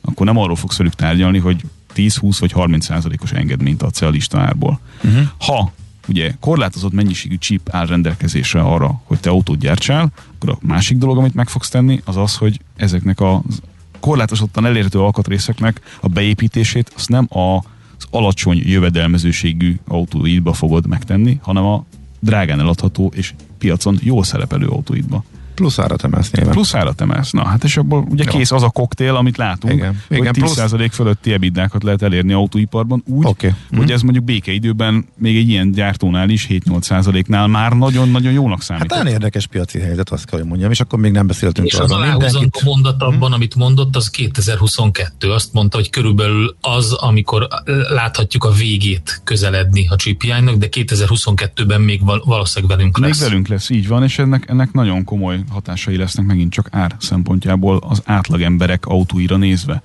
akkor 0.01 0.25
nem 0.25 0.37
arról 0.37 0.55
fogsz 0.55 0.77
velük 0.77 0.93
tárgyalni, 0.93 1.37
hogy 1.37 1.63
10, 1.93 2.15
20 2.15 2.39
vagy 2.39 2.51
30 2.51 2.85
százalékos 2.85 3.31
engedményt 3.31 3.81
adsz 3.81 4.01
a 4.01 4.09
lista 4.09 4.39
árból. 4.39 4.79
Uh-huh. 5.03 5.27
Ha 5.37 5.71
ugye 6.07 6.33
korlátozott 6.39 6.93
mennyiségű 6.93 7.37
chip 7.37 7.69
áll 7.71 7.85
rendelkezésre 7.85 8.61
arra, 8.61 9.01
hogy 9.03 9.19
te 9.19 9.29
autót 9.29 9.59
gyártsál, 9.59 10.11
akkor 10.35 10.49
a 10.49 10.57
másik 10.61 10.97
dolog, 10.97 11.17
amit 11.17 11.33
meg 11.33 11.49
fogsz 11.49 11.69
tenni, 11.69 12.01
az 12.05 12.17
az, 12.17 12.35
hogy 12.35 12.59
ezeknek 12.75 13.21
az 13.21 13.61
korlátozottan 14.03 14.65
elérhető 14.65 14.99
alkatrészeknek 14.99 15.81
a 16.01 16.07
beépítését 16.07 16.91
azt 16.95 17.09
nem 17.09 17.27
a, 17.29 17.55
az 17.97 18.05
alacsony 18.09 18.61
jövedelmezőségű 18.65 19.75
autóidba 19.87 20.53
fogod 20.53 20.87
megtenni, 20.87 21.39
hanem 21.41 21.65
a 21.65 21.85
drágán 22.19 22.59
eladható 22.59 23.11
és 23.15 23.33
piacon 23.57 23.99
jól 24.01 24.23
szerepelő 24.23 24.67
autóidba. 24.67 25.23
Plusz 25.55 25.79
árat 25.79 26.03
emelsz 26.03 26.31
nyilván. 26.31 26.53
Plusz 26.53 26.73
árat 26.73 27.01
emelsz. 27.01 27.31
Na, 27.31 27.47
hát 27.47 27.63
és 27.63 27.77
abból 27.77 28.05
ugye 28.09 28.23
Jó. 28.25 28.31
kész 28.31 28.51
az 28.51 28.63
a 28.63 28.69
koktél, 28.69 29.15
amit 29.15 29.37
látunk, 29.37 29.73
Igen. 29.73 30.01
hogy 30.07 30.17
Igen, 30.17 30.33
10% 30.37 30.75
plusz... 30.75 30.95
fölötti 30.95 31.33
ebiddákat 31.33 31.83
lehet 31.83 32.01
elérni 32.01 32.33
autóiparban, 32.33 33.03
úgy, 33.05 33.25
okay. 33.25 33.53
hogy 33.69 33.89
mm. 33.89 33.93
ez 33.93 34.01
mondjuk 34.01 34.23
békeidőben 34.23 35.05
még 35.17 35.37
egy 35.37 35.49
ilyen 35.49 35.71
gyártónál 35.71 36.29
is 36.29 36.47
7-8%-nál 36.49 37.47
már 37.47 37.71
nagyon-nagyon 37.71 38.31
jónak 38.31 38.61
számít. 38.61 38.91
Hát 38.91 38.99
nagyon 38.99 39.13
érdekes 39.13 39.47
piaci 39.47 39.79
helyzet, 39.79 40.09
azt 40.09 40.25
kell, 40.25 40.39
hogy 40.39 40.47
mondjam, 40.47 40.71
és 40.71 40.79
akkor 40.79 40.99
még 40.99 41.11
nem 41.11 41.27
beszéltünk 41.27 41.67
és 41.67 41.73
arra. 41.73 41.85
És 42.17 42.23
az 42.23 42.35
a 42.35 42.63
mondat 42.65 43.01
abban, 43.01 43.29
mm. 43.29 43.33
amit 43.33 43.55
mondott, 43.55 43.95
az 43.95 44.09
2022. 44.09 45.31
Azt 45.31 45.53
mondta, 45.53 45.77
hogy 45.77 45.89
körülbelül 45.89 46.55
az, 46.61 46.93
amikor 46.93 47.47
láthatjuk 47.89 48.43
a 48.43 48.51
végét 48.51 49.21
közeledni 49.23 49.87
a 49.89 49.95
csípjánynak, 49.95 50.55
de 50.55 50.67
2022-ben 50.71 51.81
még 51.81 52.01
valószínűleg 52.23 52.77
velünk 52.77 52.97
lesz. 52.97 53.19
Még 53.19 53.29
velünk 53.29 53.47
lesz, 53.47 53.69
így 53.69 53.87
van, 53.87 54.03
és 54.03 54.19
ennek, 54.19 54.49
ennek 54.49 54.71
nagyon 54.71 55.03
komoly 55.03 55.42
hatásai 55.49 55.97
lesznek 55.97 56.25
megint 56.25 56.51
csak 56.51 56.67
ár 56.71 56.95
szempontjából 56.99 57.77
az 57.77 58.01
átlagemberek 58.05 58.85
autóira 58.85 59.37
nézve. 59.37 59.81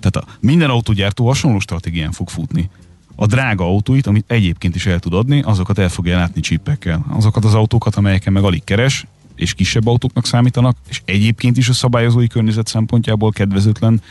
Tehát 0.00 0.16
a, 0.16 0.36
minden 0.40 0.70
autógyártó 0.70 1.26
hasonló 1.26 1.58
stratégián 1.58 2.12
fog 2.12 2.28
futni. 2.28 2.70
A 3.14 3.26
drága 3.26 3.64
autóit, 3.64 4.06
amit 4.06 4.24
egyébként 4.26 4.74
is 4.74 4.86
el 4.86 4.98
tud 4.98 5.14
adni, 5.14 5.42
azokat 5.42 5.78
el 5.78 5.88
fogja 5.88 6.16
látni 6.16 6.40
csípekkel. 6.40 7.04
Azokat 7.08 7.44
az 7.44 7.54
autókat, 7.54 7.94
amelyeken 7.94 8.32
meg 8.32 8.42
alig 8.42 8.64
keres, 8.64 9.06
és 9.34 9.54
kisebb 9.54 9.86
autóknak 9.86 10.26
számítanak, 10.26 10.76
és 10.88 11.02
egyébként 11.04 11.56
is 11.56 11.68
a 11.68 11.72
szabályozói 11.72 12.26
környezet 12.26 12.66
szempontjából 12.66 13.30
kedvezőtlen 13.30 14.02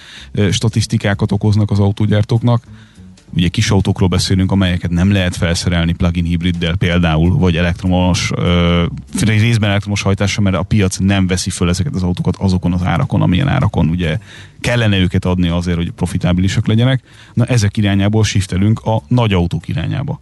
statisztikákat 0.52 1.32
okoznak 1.32 1.72
az 1.72 1.80
autógyártóknak, 1.80 2.64
ugye 3.36 3.48
kis 3.48 3.70
autókról 3.70 4.10
beszélünk, 4.10 4.52
amelyeket 4.52 4.92
nem 4.92 5.12
lehet 5.12 5.36
felszerelni 5.36 5.94
plug-in 5.94 6.24
hibriddel 6.24 6.76
például, 6.76 7.38
vagy 7.38 7.58
elektromos, 7.58 8.32
ö, 8.36 8.86
részben 9.20 9.70
elektromos 9.70 10.02
hajtással, 10.02 10.44
mert 10.44 10.56
a 10.56 10.64
piac 10.64 10.98
nem 10.98 11.28
veszi 11.28 11.50
föl 11.50 11.70
ezeket 11.70 11.96
az 11.96 12.04
autókat 12.04 12.36
azokon 12.36 12.74
az 12.74 12.84
árakon, 12.84 13.22
amilyen 13.22 13.48
árakon 13.48 13.90
ugye 13.90 14.18
kellene 14.60 14.98
őket 14.98 15.26
adni 15.26 15.48
azért, 15.48 15.78
hogy 15.78 15.92
profitábilisak 15.92 16.68
legyenek. 16.68 17.04
Na 17.34 17.46
ezek 17.46 17.78
irányából 17.78 18.24
shiftelünk 18.24 18.80
a 18.80 19.02
nagy 19.08 19.34
autók 19.34 19.68
irányába. 19.68 20.20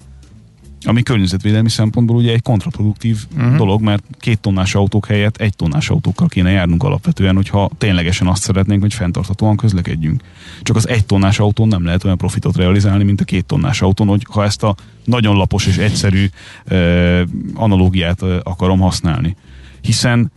Ami 0.84 1.03
környezetvédelmi 1.03 1.69
szempontból 1.69 2.15
ugye 2.15 2.34
egy 2.34 2.41
kontraproduktív 2.41 3.25
uh-huh. 3.36 3.55
dolog, 3.55 3.82
mert 3.82 4.03
két 4.19 4.39
tonnás 4.39 4.75
autók 4.75 5.05
helyett 5.05 5.38
egy 5.38 5.55
tonnás 5.55 5.89
autókkal 5.89 6.27
kéne 6.27 6.49
járnunk 6.49 6.84
alapvetően, 6.84 7.36
hogyha 7.36 7.69
ténylegesen 7.77 8.27
azt 8.27 8.41
szeretnénk, 8.41 8.82
hogy 8.82 8.93
fenntarthatóan 8.93 9.57
közlekedjünk. 9.57 10.23
Csak 10.61 10.75
az 10.75 10.88
egy 10.88 11.05
tonnás 11.05 11.39
autón 11.39 11.67
nem 11.67 11.86
lehet 11.86 12.03
olyan 12.03 12.17
profitot 12.17 12.55
realizálni, 12.55 13.03
mint 13.03 13.21
a 13.21 13.23
két 13.23 13.45
tonnás 13.45 13.82
autón, 13.82 14.07
hogy 14.07 14.25
ha 14.29 14.43
ezt 14.43 14.63
a 14.63 14.75
nagyon 15.05 15.36
lapos 15.36 15.67
és 15.67 15.77
egyszerű 15.77 16.25
uh, 16.71 17.21
analógiát 17.53 18.21
uh, 18.21 18.36
akarom 18.43 18.79
használni. 18.79 19.36
Hiszen 19.82 20.32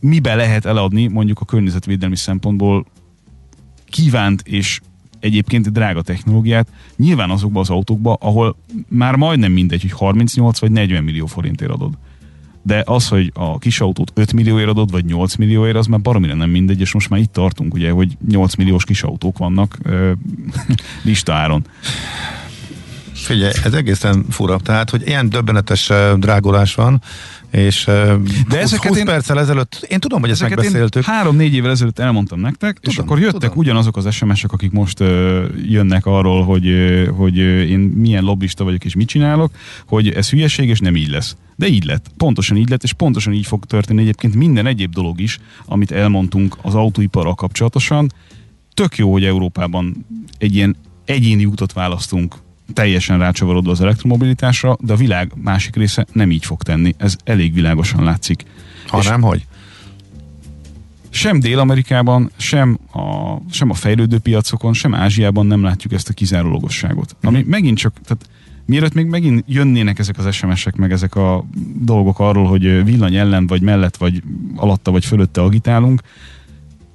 mibe 0.00 0.34
lehet 0.34 0.64
eladni 0.64 1.06
mondjuk 1.06 1.40
a 1.40 1.44
környezetvédelmi 1.44 2.16
szempontból 2.16 2.86
kívánt 3.88 4.42
és 4.44 4.80
egyébként 5.20 5.72
drága 5.72 6.02
technológiát, 6.02 6.68
nyilván 6.96 7.30
azokba 7.30 7.60
az 7.60 7.70
autókba, 7.70 8.16
ahol 8.20 8.56
már 8.88 9.14
majdnem 9.14 9.52
mindegy, 9.52 9.80
hogy 9.80 9.92
38 9.92 10.58
vagy 10.58 10.70
40 10.70 11.04
millió 11.04 11.26
forintért 11.26 11.70
adod. 11.70 11.98
De 12.62 12.82
az, 12.86 13.08
hogy 13.08 13.30
a 13.34 13.58
kis 13.58 13.80
autót 13.80 14.12
5 14.14 14.32
millióért 14.32 14.68
adod, 14.68 14.90
vagy 14.90 15.04
8 15.04 15.34
millióért, 15.34 15.76
az 15.76 15.86
már 15.86 16.00
baromira 16.00 16.34
nem 16.34 16.50
mindegy, 16.50 16.80
és 16.80 16.92
most 16.92 17.10
már 17.10 17.20
itt 17.20 17.32
tartunk, 17.32 17.74
ugye, 17.74 17.90
hogy 17.90 18.16
8 18.28 18.54
milliós 18.54 18.84
kis 18.84 19.02
autók 19.02 19.38
vannak 19.38 19.78
ö, 19.82 20.12
listáron. 21.04 21.64
Figyelj, 23.22 23.52
ez 23.64 23.72
egészen 23.72 24.24
fura. 24.30 24.58
Tehát, 24.58 24.90
hogy 24.90 25.02
ilyen 25.06 25.28
döbbenetes 25.28 25.90
drágolás 26.16 26.74
van, 26.74 27.02
és 27.50 27.84
De 27.84 28.14
20, 28.48 28.54
ezeket 28.54 28.88
20 28.88 28.98
én, 28.98 29.04
perccel 29.04 29.40
ezelőtt, 29.40 29.86
én 29.88 30.00
tudom, 30.00 30.20
hogy 30.20 30.30
ezt 30.30 30.40
megbeszéltük. 30.40 31.04
Három-négy 31.04 31.54
évvel 31.54 31.70
ezelőtt 31.70 31.98
elmondtam 31.98 32.40
nektek, 32.40 32.74
tudom, 32.74 32.94
és 32.94 32.98
akkor 32.98 33.18
jöttek 33.18 33.40
tudom. 33.40 33.56
ugyanazok 33.56 33.96
az 33.96 34.14
SMS-ek, 34.14 34.52
akik 34.52 34.70
most 34.70 35.00
uh, 35.00 35.44
jönnek 35.68 36.06
arról, 36.06 36.44
hogy, 36.44 36.66
uh, 36.66 37.08
hogy 37.08 37.36
én 37.36 37.78
milyen 37.78 38.24
lobbista 38.24 38.64
vagyok 38.64 38.84
és 38.84 38.94
mit 38.94 39.08
csinálok, 39.08 39.52
hogy 39.86 40.08
ez 40.08 40.30
hülyeség 40.30 40.68
és 40.68 40.78
nem 40.78 40.96
így 40.96 41.10
lesz. 41.10 41.36
De 41.56 41.66
így 41.66 41.84
lett. 41.84 42.06
Pontosan 42.16 42.56
így 42.56 42.68
lett, 42.68 42.82
és 42.82 42.92
pontosan 42.92 43.32
így 43.32 43.46
fog 43.46 43.64
történni 43.64 44.00
egyébként 44.00 44.34
minden 44.34 44.66
egyéb 44.66 44.92
dolog 44.92 45.20
is, 45.20 45.38
amit 45.66 45.90
elmondtunk 45.90 46.56
az 46.62 46.74
autóiparral 46.74 47.34
kapcsolatosan. 47.34 48.12
Tök 48.74 48.96
jó, 48.96 49.12
hogy 49.12 49.24
Európában 49.24 50.06
egy 50.38 50.54
ilyen 50.54 50.76
egyéni 51.04 51.44
útot 51.44 51.72
választunk 51.72 52.34
teljesen 52.72 53.18
rácsavarodva 53.18 53.70
az 53.70 53.80
elektromobilitásra, 53.80 54.76
de 54.80 54.92
a 54.92 54.96
világ 54.96 55.32
másik 55.36 55.76
része 55.76 56.06
nem 56.12 56.30
így 56.30 56.44
fog 56.44 56.62
tenni. 56.62 56.94
Ez 56.96 57.16
elég 57.24 57.54
világosan 57.54 58.04
látszik. 58.04 58.44
Ha 58.86 59.02
nem, 59.02 59.20
hogy? 59.20 59.46
Sem 61.10 61.40
Dél-Amerikában, 61.40 62.30
sem 62.36 62.78
a, 62.92 63.36
sem 63.50 63.70
a 63.70 63.74
fejlődő 63.74 64.18
piacokon, 64.18 64.72
sem 64.72 64.94
Ázsiában 64.94 65.46
nem 65.46 65.62
látjuk 65.62 65.92
ezt 65.92 66.08
a 66.08 66.12
kizárólagosságot. 66.12 67.16
Ami 67.22 67.38
mhm. 67.38 67.48
megint 67.48 67.78
csak, 67.78 67.92
tehát 68.04 68.28
mielőtt 68.66 68.94
még 68.94 69.06
megint 69.06 69.44
jönnének 69.46 69.98
ezek 69.98 70.18
az 70.18 70.34
SMS-ek, 70.34 70.76
meg 70.76 70.92
ezek 70.92 71.14
a 71.14 71.44
dolgok 71.80 72.18
arról, 72.18 72.46
hogy 72.46 72.84
villany 72.84 73.16
ellen, 73.16 73.46
vagy 73.46 73.62
mellett, 73.62 73.96
vagy 73.96 74.22
alatta, 74.56 74.90
vagy 74.90 75.04
fölötte 75.04 75.42
agitálunk, 75.42 76.00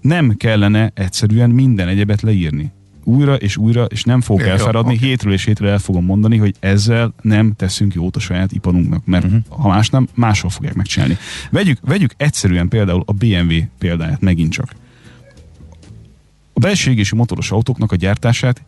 nem 0.02 0.38
kellene 0.38 0.92
egyszerűen 0.94 1.50
minden 1.50 1.88
egyebet 1.88 2.22
leírni 2.22 2.72
újra 3.06 3.36
és 3.36 3.58
újra, 3.58 3.84
és 3.84 4.04
nem 4.04 4.22
fog 4.22 4.42
é, 4.42 4.50
elfáradni, 4.50 4.96
okay. 4.96 5.08
hétről 5.08 5.34
és 5.34 5.46
hétről 5.46 5.70
el 5.70 5.80
fogom 5.80 6.06
mondani, 6.06 6.38
hogy 6.38 6.56
ezzel 6.60 7.14
nem 7.22 7.54
teszünk 7.56 7.94
jót 7.94 8.16
a 8.16 8.20
saját 8.20 8.52
iparunknak, 8.52 9.06
mert 9.06 9.26
uh-huh. 9.26 9.42
ha 9.50 9.68
más 9.68 9.90
nem, 9.90 10.08
máshol 10.14 10.50
fogják 10.50 10.74
megcsinálni. 10.74 11.18
Vegyük, 11.52 11.80
vegyük 11.82 12.14
egyszerűen 12.18 12.68
például 12.68 13.04
a 13.06 13.14
BMW 13.14 13.60
példáját 13.78 14.22
megint 14.22 14.52
csak. 14.52 14.76
A 16.54 16.60
belső 16.60 16.92
égési 16.92 17.16
motoros 17.16 17.52
autóknak 17.52 17.92
a 17.92 17.96
gyártását 17.96 18.64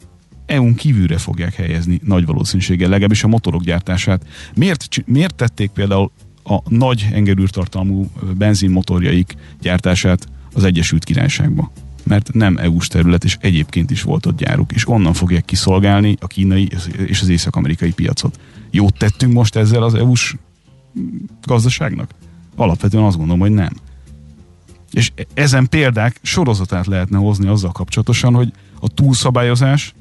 EU-n 0.45 0.75
kívülre 0.75 1.17
fogják 1.17 1.55
helyezni 1.55 1.99
nagy 2.03 2.25
valószínűséggel, 2.25 2.89
legalábbis 2.89 3.23
a 3.23 3.27
motorok 3.27 3.63
gyártását. 3.63 4.25
Miért, 4.55 4.87
miért 5.05 5.35
tették 5.35 5.69
például 5.69 6.11
a 6.43 6.59
nagy 6.67 7.07
engerűrtartalmú 7.11 8.11
benzinmotorjaik 8.37 9.35
gyártását 9.61 10.27
az 10.53 10.63
Egyesült 10.63 11.03
Királyságba? 11.03 11.71
Mert 12.07 12.33
nem 12.33 12.57
EU-s 12.57 12.87
terület, 12.87 13.23
és 13.23 13.37
egyébként 13.41 13.91
is 13.91 14.01
volt 14.01 14.25
ott 14.25 14.37
gyáruk, 14.37 14.71
és 14.71 14.87
onnan 14.87 15.13
fogják 15.13 15.45
kiszolgálni 15.45 16.17
a 16.19 16.27
kínai 16.27 16.69
és 17.05 17.21
az 17.21 17.27
észak-amerikai 17.27 17.91
piacot. 17.91 18.39
Jót 18.71 18.97
tettünk 18.97 19.33
most 19.33 19.55
ezzel 19.55 19.83
az 19.83 19.93
EU-s 19.93 20.35
gazdaságnak? 21.43 22.11
Alapvetően 22.55 23.03
azt 23.03 23.17
gondolom, 23.17 23.41
hogy 23.41 23.51
nem. 23.51 23.71
És 24.91 25.11
ezen 25.33 25.69
példák 25.69 26.19
sorozatát 26.21 26.85
lehetne 26.85 27.17
hozni 27.17 27.47
azzal 27.47 27.71
kapcsolatosan, 27.71 28.33
hogy 28.33 28.51
a 28.79 28.87
túlszabályozás, 28.87 29.93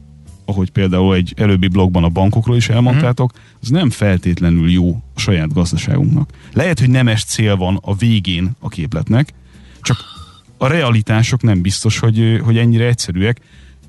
ahogy 0.44 0.70
például 0.70 1.14
egy 1.14 1.32
előbbi 1.36 1.68
blogban 1.68 2.04
a 2.04 2.08
bankokról 2.08 2.56
is 2.56 2.68
elmondtátok, 2.68 3.32
az 3.60 3.68
nem 3.68 3.90
feltétlenül 3.90 4.70
jó 4.70 5.02
a 5.14 5.20
saját 5.20 5.52
gazdaságunknak. 5.52 6.30
Lehet, 6.52 6.78
hogy 6.78 6.90
nemes 6.90 7.24
cél 7.24 7.56
van 7.56 7.78
a 7.82 7.94
végén 7.94 8.56
a 8.58 8.68
képletnek, 8.68 9.32
csak 9.80 10.15
a 10.58 10.66
realitások 10.66 11.42
nem 11.42 11.62
biztos, 11.62 11.98
hogy, 11.98 12.40
hogy 12.44 12.58
ennyire 12.58 12.86
egyszerűek. 12.86 13.40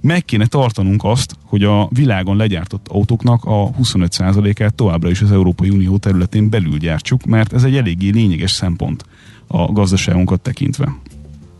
Meg 0.01 0.26
kéne 0.26 0.45
tartanunk 0.45 1.03
azt, 1.03 1.36
hogy 1.43 1.63
a 1.63 1.88
világon 1.91 2.38
legyártott 2.38 2.88
autóknak 2.88 3.43
a 3.43 3.72
25%-át 3.82 4.74
továbbra 4.74 5.09
is 5.09 5.22
az 5.22 5.32
Európai 5.32 5.70
Unió 5.70 5.97
területén 5.97 6.49
belül 6.49 6.78
gyártsuk, 6.78 7.26
mert 7.26 7.53
ez 7.53 7.63
egy 7.63 7.76
eléggé 7.76 8.09
lényeges 8.09 8.51
szempont 8.51 9.05
a 9.47 9.72
gazdaságunkat 9.72 10.41
tekintve. 10.41 10.95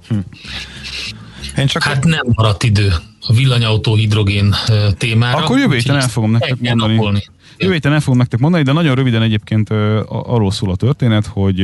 Hm. 0.08 0.18
Én 1.58 1.68
csak 1.68 1.84
hát 1.84 2.04
nem 2.04 2.26
maradt 2.36 2.64
idő 2.64 2.94
a 3.28 3.34
villanyautó 3.34 3.96
hidrogén 3.96 4.56
témára. 4.98 5.38
Akkor 5.38 5.58
jövő 5.58 5.76
héten 5.76 5.96
el 5.96 6.08
fogom 6.08 6.32
nektek 6.32 6.60
mondani. 6.60 6.96
Napolni. 6.96 7.24
Jövő 7.58 7.74
héten 7.74 7.94
el 7.94 8.00
fogom 8.00 8.18
nektek 8.18 8.40
mondani, 8.40 8.64
de 8.64 8.72
nagyon 8.72 8.96
röviden 8.96 9.22
egyébként 9.22 9.70
arról 10.10 10.52
szól 10.52 10.72
a 10.72 10.76
történet, 10.76 11.26
hogy 11.26 11.62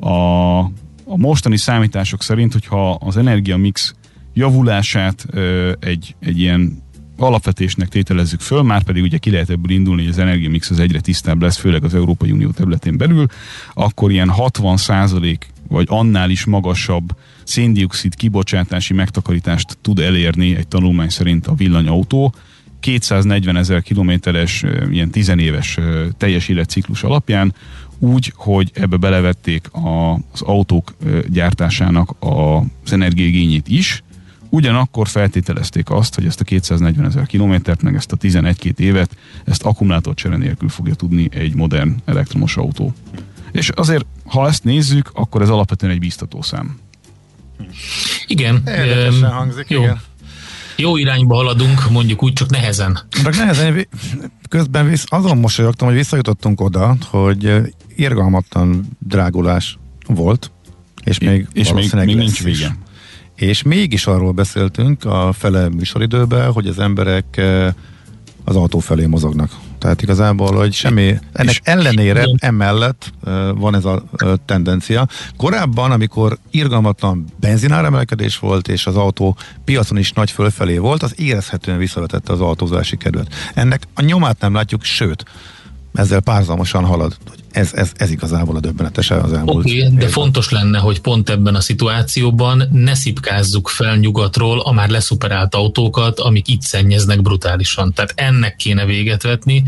a 0.00 0.60
a 1.04 1.16
mostani 1.16 1.56
számítások 1.56 2.22
szerint, 2.22 2.52
hogyha 2.52 2.92
az 2.92 3.16
energiamix 3.16 3.94
javulását 4.34 5.26
egy, 5.80 6.14
egy 6.20 6.38
ilyen 6.38 6.82
alapvetésnek 7.16 7.88
tételezzük 7.88 8.40
föl, 8.40 8.62
már 8.62 8.82
pedig 8.82 9.02
ugye 9.02 9.18
ki 9.18 9.30
lehet 9.30 9.50
ebből 9.50 9.70
indulni, 9.70 10.02
hogy 10.02 10.10
az 10.10 10.18
energiamix 10.18 10.70
az 10.70 10.78
egyre 10.78 11.00
tisztább 11.00 11.42
lesz, 11.42 11.56
főleg 11.56 11.84
az 11.84 11.94
Európai 11.94 12.30
Unió 12.30 12.50
területén 12.50 12.96
belül, 12.96 13.26
akkor 13.74 14.10
ilyen 14.10 14.32
60% 14.36 15.36
vagy 15.68 15.86
annál 15.90 16.30
is 16.30 16.44
magasabb 16.44 17.16
széndiokszid 17.44 18.14
kibocsátási 18.14 18.94
megtakarítást 18.94 19.78
tud 19.80 19.98
elérni 19.98 20.56
egy 20.56 20.68
tanulmány 20.68 21.08
szerint 21.08 21.46
a 21.46 21.54
villanyautó, 21.54 22.34
240 22.80 23.56
ezer 23.56 23.82
kilométeres, 23.82 24.64
ilyen 24.90 25.10
tizenéves 25.10 25.78
teljes 26.16 26.48
életciklus 26.48 27.02
alapján, 27.02 27.54
úgy, 28.02 28.32
hogy 28.36 28.70
ebbe 28.74 28.96
belevették 28.96 29.72
a, 29.72 30.12
az 30.12 30.40
autók 30.40 30.94
gyártásának 31.28 32.14
az 32.18 32.92
energiaigényét 32.92 33.68
is, 33.68 34.02
ugyanakkor 34.48 35.08
feltételezték 35.08 35.90
azt, 35.90 36.14
hogy 36.14 36.26
ezt 36.26 36.40
a 36.40 36.44
240 36.44 37.06
ezer 37.06 37.26
kilométert, 37.26 37.82
meg 37.82 37.94
ezt 37.94 38.12
a 38.12 38.16
11-2 38.16 38.78
évet, 38.78 39.16
ezt 39.44 39.62
akkumulátorcsere 39.62 40.36
nélkül 40.36 40.68
fogja 40.68 40.94
tudni 40.94 41.28
egy 41.32 41.54
modern 41.54 41.96
elektromos 42.04 42.56
autó. 42.56 42.94
És 43.52 43.68
azért, 43.68 44.06
ha 44.26 44.48
ezt 44.48 44.64
nézzük, 44.64 45.10
akkor 45.14 45.42
ez 45.42 45.48
alapvetően 45.48 45.92
egy 45.92 45.98
biztató 45.98 46.42
szám. 46.42 46.78
Igen. 48.26 48.62
Érdekesen 48.66 49.30
hangzik, 49.30 49.70
jó. 49.70 49.82
igen. 49.82 50.00
Jó 50.76 50.96
irányba 50.96 51.34
haladunk, 51.34 51.90
mondjuk 51.90 52.22
úgy, 52.22 52.32
csak 52.32 52.50
nehezen. 52.50 52.98
Csak 53.10 53.36
nehezen, 53.36 53.88
közben 54.48 54.88
visz, 54.88 55.04
azon 55.08 55.38
mosolyogtam, 55.38 55.88
hogy 55.88 55.96
visszajutottunk 55.96 56.60
oda, 56.60 56.96
hogy 57.10 57.60
irgalmatlan 57.96 58.84
drágulás 58.98 59.78
volt, 60.06 60.50
és 61.04 61.18
még 61.18 61.46
és 61.52 61.72
még, 61.72 61.92
még 61.92 62.16
nincs 62.16 62.42
vége. 62.42 62.76
És 63.36 63.62
mégis 63.62 64.06
arról 64.06 64.32
beszéltünk 64.32 65.04
a 65.04 65.32
fele 65.32 65.68
műsoridőben, 65.68 66.52
hogy 66.52 66.66
az 66.66 66.78
emberek 66.78 67.40
az 68.44 68.56
autó 68.56 68.78
felé 68.78 69.06
mozognak. 69.06 69.50
Tehát 69.82 70.02
igazából, 70.02 70.54
hogy 70.54 70.72
semmi, 70.72 71.18
ennek 71.32 71.60
ellenére 71.62 72.24
emellett 72.36 73.12
van 73.54 73.74
ez 73.74 73.84
a 73.84 74.02
tendencia. 74.44 75.06
Korábban, 75.36 75.90
amikor 75.90 76.38
irgalmatlan 76.50 77.24
benzináremelkedés 77.40 78.38
volt, 78.38 78.68
és 78.68 78.86
az 78.86 78.96
autó 78.96 79.36
piacon 79.64 79.98
is 79.98 80.12
nagy 80.12 80.30
fölfelé 80.30 80.78
volt, 80.78 81.02
az 81.02 81.14
érezhetően 81.16 81.78
visszavetette 81.78 82.32
az 82.32 82.40
autózási 82.40 82.96
kedvet. 82.96 83.34
Ennek 83.54 83.82
a 83.94 84.02
nyomát 84.02 84.40
nem 84.40 84.54
látjuk, 84.54 84.84
sőt, 84.84 85.24
ezzel 85.94 86.20
párzamosan 86.20 86.84
halad, 86.84 87.16
hogy 87.28 87.41
ez, 87.52 87.72
ez, 87.74 87.92
ez 87.96 88.10
igazából 88.10 88.56
a 88.56 88.60
döbbenetes 88.60 89.10
az 89.10 89.32
elmúlt. 89.32 89.64
Oké, 89.64 89.84
okay, 89.84 89.96
de 89.96 90.08
fontos 90.08 90.50
lenne, 90.50 90.78
hogy 90.78 91.00
pont 91.00 91.30
ebben 91.30 91.54
a 91.54 91.60
szituációban 91.60 92.68
ne 92.72 92.94
szipkázzuk 92.94 93.68
fel 93.68 93.96
nyugatról 93.96 94.60
a 94.60 94.72
már 94.72 94.88
leszuperált 94.88 95.54
autókat, 95.54 96.20
amik 96.20 96.48
itt 96.48 96.62
szennyeznek 96.62 97.22
brutálisan. 97.22 97.92
Tehát 97.92 98.12
ennek 98.14 98.56
kéne 98.56 98.84
véget 98.84 99.22
vetni, 99.22 99.64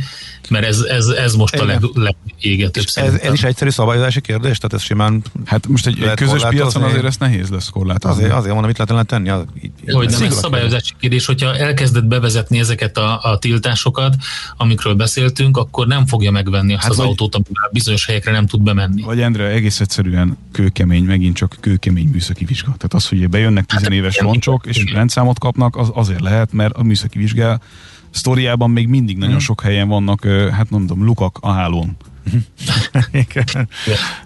mert 0.49 0.67
ez, 0.67 0.81
ez, 0.81 1.07
ez 1.07 1.35
most 1.35 1.55
Igen. 1.55 1.67
a 1.67 1.71
leg, 1.71 1.83
legégetőbb 1.95 2.85
ez, 2.95 3.15
ez 3.15 3.33
is 3.33 3.43
egyszerű 3.43 3.71
szabályozási 3.71 4.21
kérdés? 4.21 4.57
Tehát 4.57 4.73
ez 4.73 4.83
simán 4.83 5.23
Hát 5.45 5.69
most 5.69 5.87
egy, 5.87 6.03
egy 6.03 6.15
közös 6.15 6.43
piacon 6.49 6.83
azért 6.83 7.05
ezt 7.05 7.21
nehéz 7.21 7.49
lesz 7.49 7.69
korlátozni. 7.69 8.17
Azért, 8.17 8.33
azért 8.33 8.53
mondom, 8.53 8.67
mit 8.67 8.79
lehetne 8.79 9.03
tenni. 9.03 9.29
Az, 9.29 9.45
így, 9.63 9.73
hogy 9.93 10.11
nem, 10.11 10.23
ez 10.23 10.35
szabályozási 10.35 10.93
kérdés, 11.01 11.27
hogyha 11.27 11.57
elkezdett 11.57 12.05
bevezetni 12.05 12.59
ezeket 12.59 12.99
a, 12.99 13.21
a 13.23 13.39
tiltásokat, 13.39 14.17
amikről 14.57 14.95
beszéltünk, 14.95 15.57
akkor 15.57 15.87
nem 15.87 16.07
fogja 16.07 16.31
megvenni 16.31 16.75
azt 16.75 16.83
hát 16.83 16.91
az 16.91 16.97
vagy, 16.97 17.07
autót, 17.07 17.35
amivel 17.35 17.71
bizonyos 17.75 18.07
helyekre 18.07 18.33
nem 18.33 18.47
tud 18.47 18.63
bemenni. 18.63 19.03
Vagy 19.03 19.21
Endre, 19.21 19.47
egész 19.47 19.81
egyszerűen 19.81 20.37
kőkemény, 20.53 21.05
megint 21.05 21.37
csak 21.37 21.57
kőkemény 21.61 22.09
műszaki 22.09 22.45
vizsga. 22.45 22.67
Tehát 22.67 22.95
az, 22.95 23.09
hogy 23.09 23.29
bejönnek 23.29 23.65
tizenéves 23.65 24.19
hát, 24.19 24.27
loncsok, 24.27 24.67
és 24.67 24.93
rendszámot 24.93 25.39
kapnak, 25.39 25.77
az 25.77 25.91
azért 25.95 26.21
lehet, 26.21 26.53
mert 26.53 26.75
a 26.75 26.83
műszaki 26.83 27.19
vizsgál 27.19 27.63
sztoriában 28.11 28.71
még 28.71 28.89
mindig 28.89 29.17
nagyon 29.17 29.31
hmm. 29.31 29.45
sok 29.45 29.61
helyen 29.61 29.89
vannak, 29.89 30.27
hát 30.27 30.71
nem 30.71 30.81
tudom, 30.81 31.05
lukak 31.05 31.39
a 31.41 31.51
hálón. 31.51 31.97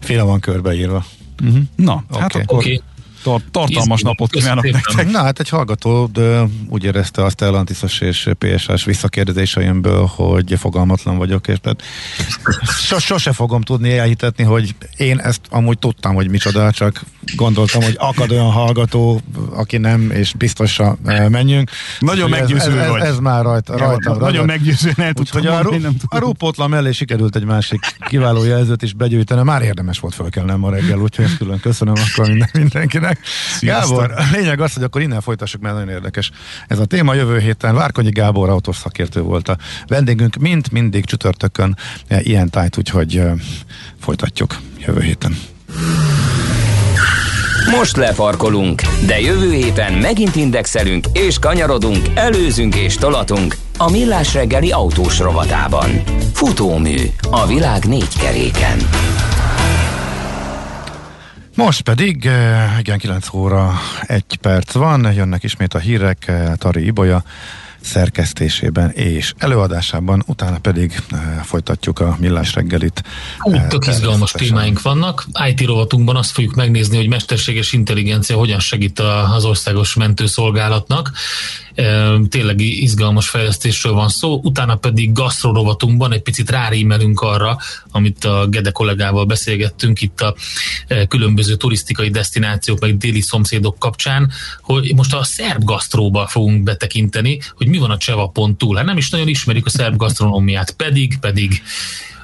Féle 0.00 0.22
van 0.22 0.40
körbeírva. 0.40 1.04
Na, 1.76 2.04
okay. 2.10 2.20
hát 2.20 2.34
akkor 2.34 2.58
okay. 2.58 2.82
Tart, 3.22 3.44
tartalmas 3.50 4.02
napot 4.02 4.30
kívánok 4.30 4.70
nektek. 4.70 5.10
Na 5.10 5.22
hát 5.22 5.40
egy 5.40 5.48
hallgató 5.48 6.06
de 6.12 6.42
úgy 6.68 6.84
érezte 6.84 7.24
azt 7.24 7.42
Elantiszos 7.42 8.00
és 8.00 8.28
PSS 8.38 8.84
visszakérdezéseimből, 8.84 10.06
hogy 10.06 10.54
fogalmatlan 10.58 11.18
vagyok, 11.18 11.48
és 11.48 11.56
tehát 11.60 11.82
sos, 12.78 13.04
sose 13.04 13.32
fogom 13.32 13.60
tudni 13.60 13.98
elhitetni, 13.98 14.44
hogy 14.44 14.74
én 14.96 15.18
ezt 15.18 15.40
amúgy 15.50 15.78
tudtam, 15.78 16.14
hogy 16.14 16.30
micsoda, 16.30 16.72
csak 16.72 17.02
gondoltam, 17.36 17.82
hogy 17.82 17.96
akad 17.98 18.30
olyan 18.30 18.50
hallgató, 18.50 19.20
aki 19.50 19.76
nem, 19.76 20.10
és 20.10 20.32
biztosan 20.38 20.98
menjünk. 21.28 21.70
Nagyon 21.98 22.30
meggyőző 22.30 22.80
ez, 22.80 22.88
vagy. 22.88 23.00
Ez, 23.00 23.08
ez 23.08 23.18
már 23.18 23.42
rajta. 23.42 23.72
Ja, 23.76 23.84
rajta 23.84 24.10
nagyon 24.10 24.20
rajta. 24.20 24.44
meggyőző, 24.44 24.92
el 24.96 25.12
tudtam 25.12 25.46
a, 25.46 25.52
mondani, 25.52 25.78
nem 25.78 25.96
a 26.06 26.18
rúpótla 26.18 26.66
mellé 26.66 26.92
sikerült 26.92 27.36
egy 27.36 27.44
másik 27.44 27.80
kiváló 28.08 28.44
jelzőt 28.44 28.82
is 28.82 28.92
begyűjteni. 28.92 29.42
Már 29.42 29.62
érdemes 29.62 29.98
volt 29.98 30.14
fölkelnem 30.14 30.58
ma 30.58 30.70
reggel, 30.70 30.98
úgyhogy 30.98 31.24
ezt 31.24 31.36
külön 31.36 31.60
köszönöm 31.60 31.94
akkor 31.94 32.28
minden, 32.28 32.48
mindenkinek. 32.52 33.07
Sziasztok. 33.58 33.98
Gábor, 33.98 34.14
a 34.16 34.24
lényeg 34.32 34.60
az, 34.60 34.74
hogy 34.74 34.82
akkor 34.82 35.00
innen 35.00 35.20
folytassuk, 35.20 35.60
mert 35.60 35.74
nagyon 35.74 35.88
érdekes. 35.88 36.30
Ez 36.66 36.78
a 36.78 36.84
téma 36.84 37.14
jövő 37.14 37.38
héten 37.38 37.74
Várkonyi 37.74 38.10
Gábor 38.10 38.48
autós 38.48 38.76
szakértő 38.76 39.20
volt 39.22 39.48
a 39.48 39.56
vendégünk, 39.86 40.36
mint 40.36 40.70
mindig 40.70 41.04
csütörtökön 41.04 41.76
ilyen 42.08 42.50
tájt, 42.50 42.78
úgyhogy 42.78 43.22
folytatjuk 44.00 44.56
jövő 44.78 45.00
héten. 45.00 45.38
Most 47.70 47.96
lefarkolunk, 47.96 48.82
de 49.06 49.20
jövő 49.20 49.52
héten 49.52 49.92
megint 49.92 50.36
indexelünk 50.36 51.06
és 51.12 51.38
kanyarodunk, 51.38 52.06
előzünk 52.14 52.74
és 52.74 52.94
tolatunk 52.94 53.56
a 53.76 53.90
Millás 53.90 54.34
reggeli 54.34 54.70
autós 54.70 55.18
rovatában. 55.18 56.02
Futómű 56.32 56.96
a 57.30 57.46
világ 57.46 57.84
négy 57.84 58.18
keréken. 58.18 58.78
Most 61.58 61.80
pedig, 61.82 62.26
eh, 62.26 62.78
igen, 62.78 62.98
9 62.98 63.32
óra 63.32 63.80
1 64.06 64.36
perc 64.40 64.72
van, 64.72 65.12
jönnek 65.12 65.42
ismét 65.42 65.74
a 65.74 65.78
hírek, 65.78 66.28
eh, 66.28 66.52
Tari 66.56 66.86
Ibolya 66.86 67.22
szerkesztésében 67.88 68.90
és 68.90 69.32
előadásában, 69.38 70.22
utána 70.26 70.58
pedig 70.58 71.02
e, 71.10 71.16
folytatjuk 71.44 72.00
a 72.00 72.16
millás 72.20 72.54
reggelit. 72.54 73.02
Úgy 73.42 73.66
tök 73.66 73.86
izgalmas 73.86 74.30
témáink 74.30 74.82
vannak. 74.82 75.26
IT 75.48 75.66
rovatunkban 75.66 76.16
azt 76.16 76.30
fogjuk 76.30 76.54
megnézni, 76.54 76.96
hogy 76.96 77.08
mesterséges 77.08 77.72
intelligencia 77.72 78.36
hogyan 78.36 78.60
segít 78.60 79.00
az 79.34 79.44
országos 79.44 79.94
mentőszolgálatnak 79.94 81.12
tényleg 82.28 82.60
izgalmas 82.60 83.28
fejlesztésről 83.28 83.92
van 83.92 84.08
szó, 84.08 84.40
utána 84.42 84.76
pedig 84.76 85.12
gasztrorovatunkban 85.12 86.12
egy 86.12 86.22
picit 86.22 86.50
rárímelünk 86.50 87.20
arra, 87.20 87.58
amit 87.90 88.24
a 88.24 88.46
Gede 88.46 88.70
kollégával 88.70 89.24
beszélgettünk 89.24 90.00
itt 90.00 90.20
a 90.20 90.34
különböző 91.08 91.56
turisztikai 91.56 92.10
destinációk, 92.10 92.80
meg 92.80 92.96
déli 92.96 93.20
szomszédok 93.20 93.78
kapcsán, 93.78 94.30
hogy 94.62 94.94
most 94.94 95.14
a 95.14 95.24
szerb 95.24 95.64
gasztróba 95.64 96.26
fogunk 96.26 96.62
betekinteni, 96.62 97.40
hogy 97.54 97.66
mi 97.66 97.77
van 97.78 97.90
a 97.90 97.96
Cseva 97.96 98.32
túl. 98.56 98.76
Hát 98.76 98.84
nem 98.84 98.96
is 98.96 99.10
nagyon 99.10 99.28
ismerik 99.28 99.66
a 99.66 99.70
szerb 99.70 99.96
gasztronómiát, 99.96 100.70
pedig, 100.70 101.18
pedig 101.20 101.62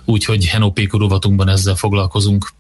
úgyhogy 0.05 0.46
Henopéku 0.46 0.98
rovatunkban 0.98 1.48
ezzel 1.48 1.74
foglalkozunk. 1.74 2.52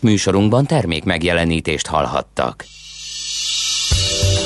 Műsorunkban 0.00 0.66
termék 0.66 1.04
megjelenítést 1.04 1.86
hallhattak. 1.86 2.64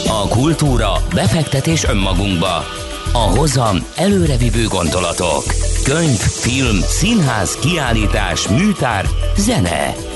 A 0.07 0.29
kultúra, 0.29 0.93
befektetés 1.15 1.85
önmagunkba. 1.85 2.65
A 3.13 3.19
hozam 3.19 3.77
előrevívő 3.97 4.67
gondolatok. 4.67 5.45
Könyv, 5.85 6.19
film, 6.19 6.81
színház, 6.81 7.57
kiállítás, 7.57 8.49
műtár, 8.49 9.07
zene. 9.37 10.16